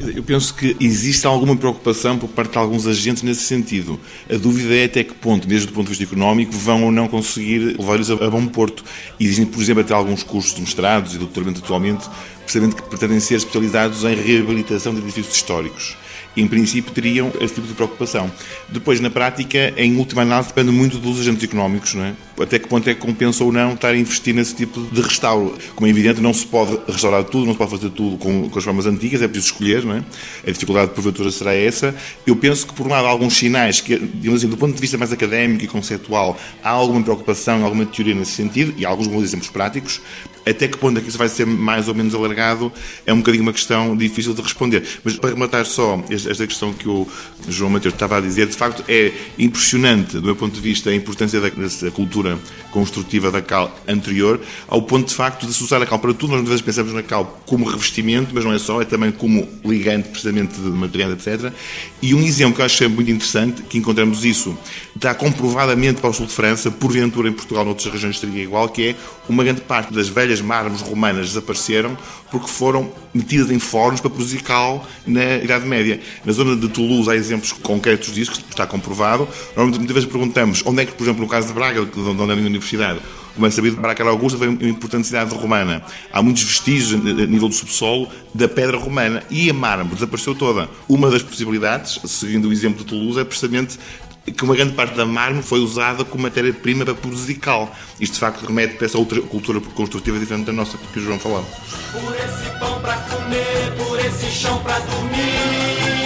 Eu 0.00 0.22
penso 0.24 0.52
que 0.54 0.76
existe 0.80 1.26
alguma 1.28 1.54
preocupação 1.54 2.18
por 2.18 2.28
parte 2.28 2.52
de 2.52 2.58
alguns 2.58 2.88
agentes 2.88 3.22
nesse 3.22 3.42
sentido. 3.42 4.00
A 4.28 4.36
dúvida 4.36 4.74
é 4.74 4.84
até 4.84 5.04
que 5.04 5.14
ponto, 5.14 5.48
mesmo 5.48 5.68
do 5.68 5.72
ponto 5.72 5.84
de 5.84 5.90
vista 5.90 6.02
económico, 6.02 6.50
vão 6.52 6.84
ou 6.84 6.90
não 6.90 7.06
conseguir 7.06 7.76
levar-lhes 7.78 8.10
a 8.10 8.16
bom 8.28 8.44
porto. 8.48 8.84
Existem, 9.20 9.46
por 9.46 9.62
exemplo, 9.62 9.82
até 9.82 9.94
alguns 9.94 10.24
cursos 10.24 10.56
de 10.56 10.60
mestrados 10.60 11.14
e 11.14 11.18
doutoramento 11.18 11.60
atualmente 11.62 12.08
precisamente 12.42 12.74
que 12.74 12.82
pretendem 12.88 13.20
ser 13.20 13.36
especializados 13.36 14.02
em 14.02 14.16
reabilitação 14.16 14.92
de 14.92 15.00
edifícios 15.00 15.36
históricos. 15.36 15.96
Em 16.36 16.46
princípio, 16.46 16.92
teriam 16.92 17.30
esse 17.40 17.54
tipo 17.54 17.66
de 17.66 17.74
preocupação. 17.74 18.30
Depois, 18.68 19.00
na 19.00 19.10
prática, 19.10 19.72
em 19.76 19.96
última 19.96 20.22
análise, 20.22 20.48
depende 20.48 20.70
muito 20.70 20.98
dos 20.98 21.20
agentes 21.20 21.44
económicos, 21.44 21.94
não 21.94 22.04
é? 22.04 22.14
Até 22.40 22.58
que 22.58 22.66
ponto 22.66 22.88
é 22.88 22.94
que 22.94 23.00
compensa 23.00 23.44
ou 23.44 23.52
não 23.52 23.74
estar 23.74 23.88
a 23.88 23.96
investir 23.96 24.34
nesse 24.34 24.54
tipo 24.54 24.80
de 24.80 25.00
restauro. 25.00 25.56
Como 25.74 25.86
é 25.86 25.90
evidente, 25.90 26.20
não 26.20 26.32
se 26.32 26.46
pode 26.46 26.78
restaurar 26.88 27.24
tudo, 27.24 27.46
não 27.46 27.52
se 27.52 27.58
pode 27.58 27.70
fazer 27.70 27.90
tudo 27.90 28.16
com, 28.16 28.48
com 28.48 28.58
as 28.58 28.64
formas 28.64 28.86
antigas, 28.86 29.20
é 29.20 29.28
preciso 29.28 29.52
escolher, 29.52 29.84
não 29.84 29.96
é? 29.96 30.04
A 30.46 30.50
dificuldade, 30.50 30.92
porventura, 30.92 31.30
será 31.30 31.54
essa. 31.54 31.94
Eu 32.26 32.34
penso 32.34 32.66
que, 32.66 32.72
por 32.72 32.86
um 32.86 32.90
lado, 32.90 33.06
há 33.06 33.10
alguns 33.10 33.34
sinais 33.34 33.80
que, 33.80 33.98
digamos 33.98 34.40
assim, 34.40 34.48
do 34.48 34.56
ponto 34.56 34.74
de 34.74 34.80
vista 34.80 34.96
mais 34.96 35.12
académico 35.12 35.64
e 35.64 35.68
conceptual, 35.68 36.38
há 36.64 36.70
alguma 36.70 37.02
preocupação, 37.02 37.64
alguma 37.64 37.84
teoria 37.84 38.14
nesse 38.14 38.32
sentido, 38.32 38.74
e 38.76 38.86
há 38.86 38.88
alguns 38.88 39.06
bons 39.06 39.22
exemplos 39.22 39.50
práticos. 39.50 40.00
Até 40.46 40.68
que 40.68 40.76
ponto 40.76 40.98
é 40.98 41.00
que 41.00 41.08
isso 41.08 41.18
vai 41.18 41.28
ser 41.28 41.46
mais 41.46 41.88
ou 41.88 41.94
menos 41.94 42.14
alargado 42.14 42.72
é 43.06 43.12
um 43.12 43.18
bocadinho 43.18 43.42
uma 43.42 43.52
questão 43.52 43.96
difícil 43.96 44.34
de 44.34 44.42
responder. 44.42 44.82
Mas 45.04 45.16
para 45.16 45.30
rematar 45.30 45.64
só 45.64 46.02
esta 46.10 46.46
questão 46.46 46.72
que 46.72 46.88
o 46.88 47.06
João 47.48 47.70
Mateus 47.70 47.94
estava 47.94 48.18
a 48.18 48.20
dizer, 48.20 48.46
de 48.46 48.56
facto 48.56 48.84
é 48.88 49.12
impressionante, 49.38 50.14
do 50.14 50.22
meu 50.22 50.36
ponto 50.36 50.54
de 50.54 50.60
vista, 50.60 50.90
a 50.90 50.94
importância 50.94 51.40
dessa 51.40 51.90
cultura 51.90 52.38
construtiva 52.72 53.30
da 53.30 53.40
cal 53.40 53.72
anterior, 53.86 54.40
ao 54.66 54.82
ponto 54.82 55.08
de 55.08 55.14
facto 55.14 55.46
de 55.46 55.54
se 55.54 55.62
usar 55.62 55.80
a 55.80 55.86
cal 55.86 55.98
para 55.98 56.12
tudo. 56.12 56.30
Nós 56.30 56.38
muitas 56.38 56.60
vezes 56.60 56.62
pensamos 56.62 56.92
na 56.92 57.02
cal 57.02 57.40
como 57.46 57.64
revestimento, 57.64 58.30
mas 58.34 58.44
não 58.44 58.52
é 58.52 58.58
só, 58.58 58.82
é 58.82 58.84
também 58.84 59.12
como 59.12 59.46
ligante 59.64 60.08
precisamente 60.08 60.54
de 60.60 60.68
material, 60.68 61.12
etc. 61.12 61.52
E 62.00 62.14
um 62.14 62.22
exemplo 62.22 62.56
que 62.56 62.62
eu 62.62 62.66
acho 62.66 62.90
muito 62.90 63.10
interessante, 63.10 63.62
que 63.62 63.78
encontramos 63.78 64.24
isso, 64.24 64.56
está 64.96 65.14
comprovadamente 65.14 66.00
para 66.00 66.10
o 66.10 66.12
sul 66.12 66.26
de 66.26 66.32
França, 66.32 66.70
porventura 66.70 67.28
em 67.28 67.32
Portugal, 67.32 67.64
noutras 67.64 67.92
regiões 67.92 68.18
seria 68.18 68.42
igual, 68.42 68.68
que 68.68 68.88
é 68.88 68.96
uma 69.28 69.44
grande 69.44 69.60
parte 69.60 69.92
das 69.92 70.08
velhas 70.08 70.40
mármores 70.40 70.80
romanas 70.80 71.28
desapareceram 71.28 71.96
porque 72.32 72.48
foram 72.48 72.90
metidas 73.12 73.50
em 73.50 73.58
fornos 73.58 74.00
para 74.00 74.08
produzir 74.08 74.42
cal 74.42 74.86
na 75.06 75.36
Idade 75.36 75.66
Média. 75.66 76.00
Na 76.24 76.32
zona 76.32 76.56
de 76.56 76.66
Toulouse 76.68 77.10
há 77.10 77.14
exemplos 77.14 77.52
concretos 77.52 78.14
disso, 78.14 78.32
que 78.32 78.38
está 78.50 78.66
comprovado. 78.66 79.28
Normalmente, 79.48 79.78
muitas 79.78 79.94
vezes 79.94 80.08
perguntamos 80.08 80.62
onde 80.64 80.82
é 80.82 80.86
que, 80.86 80.92
por 80.92 81.04
exemplo, 81.04 81.20
no 81.20 81.28
caso 81.28 81.48
de 81.48 81.52
Braga, 81.52 81.84
de 81.84 82.00
onde 82.00 82.20
é 82.22 82.32
a 82.32 82.36
minha 82.36 82.50
universidade, 82.62 83.00
como 83.34 83.46
é 83.46 83.50
sabido, 83.50 83.76
Braga 83.76 84.04
Augusta 84.04 84.38
foi 84.38 84.48
uma 84.48 84.68
importante 84.68 85.06
cidade 85.06 85.34
romana. 85.34 85.82
Há 86.12 86.22
muitos 86.22 86.42
vestígios 86.42 86.94
a 86.94 87.26
nível 87.26 87.48
do 87.48 87.54
subsolo 87.54 88.08
da 88.34 88.46
pedra 88.46 88.76
romana 88.76 89.22
e 89.30 89.48
a 89.48 89.54
mármore 89.54 89.94
desapareceu 89.94 90.34
toda. 90.34 90.68
Uma 90.88 91.10
das 91.10 91.22
possibilidades, 91.22 91.98
seguindo 92.04 92.48
o 92.48 92.52
exemplo 92.52 92.80
de 92.80 92.84
Toulouse, 92.84 93.18
é 93.18 93.24
precisamente 93.24 93.78
que 94.24 94.44
uma 94.44 94.54
grande 94.54 94.74
parte 94.74 94.94
da 94.94 95.06
mármore 95.06 95.44
foi 95.44 95.60
usada 95.60 96.04
como 96.04 96.22
matéria-prima 96.22 96.84
para 96.84 96.94
produzir 96.94 97.36
cal. 97.36 97.74
Isto, 97.98 98.14
de 98.14 98.20
facto, 98.20 98.46
remete 98.46 98.74
para 98.74 98.86
essa 98.86 98.98
outra 98.98 99.20
cultura 99.22 99.60
construtiva 99.60 100.18
diferente 100.18 100.44
da 100.44 100.52
nossa, 100.52 100.76
que 100.76 100.98
o 100.98 101.02
João 101.02 101.18
falava. 101.18 101.46
Por 101.90 102.14
esse 102.14 102.58
pão 102.58 102.80
para 102.80 102.96
comer, 102.98 103.72
por 103.78 103.98
esse 103.98 104.30
chão 104.30 104.62
para 104.62 104.78
dormir, 104.80 106.01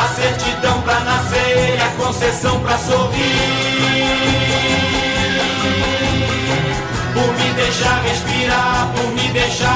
a 0.00 0.08
certidão 0.08 0.80
para 0.82 1.00
nascer, 1.00 1.78
a 1.82 2.02
concessão 2.02 2.58
para 2.60 2.78
sorrir, 2.78 3.20
por 7.12 7.34
me 7.38 7.52
deixar 7.52 8.02
respirar, 8.02 8.90
por 8.94 9.12
me 9.12 9.28
deixar 9.28 9.69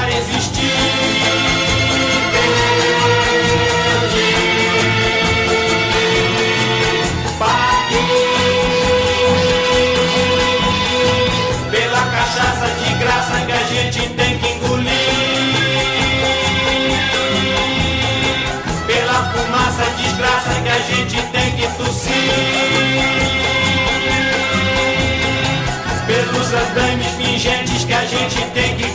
que 21.75 21.83
tossir. 21.83 22.13
Pelos 26.07 26.53
andames 26.53 27.07
pingentes 27.17 27.83
que 27.83 27.93
a 27.93 28.05
gente 28.05 28.41
tem 28.53 28.75
que 28.75 28.94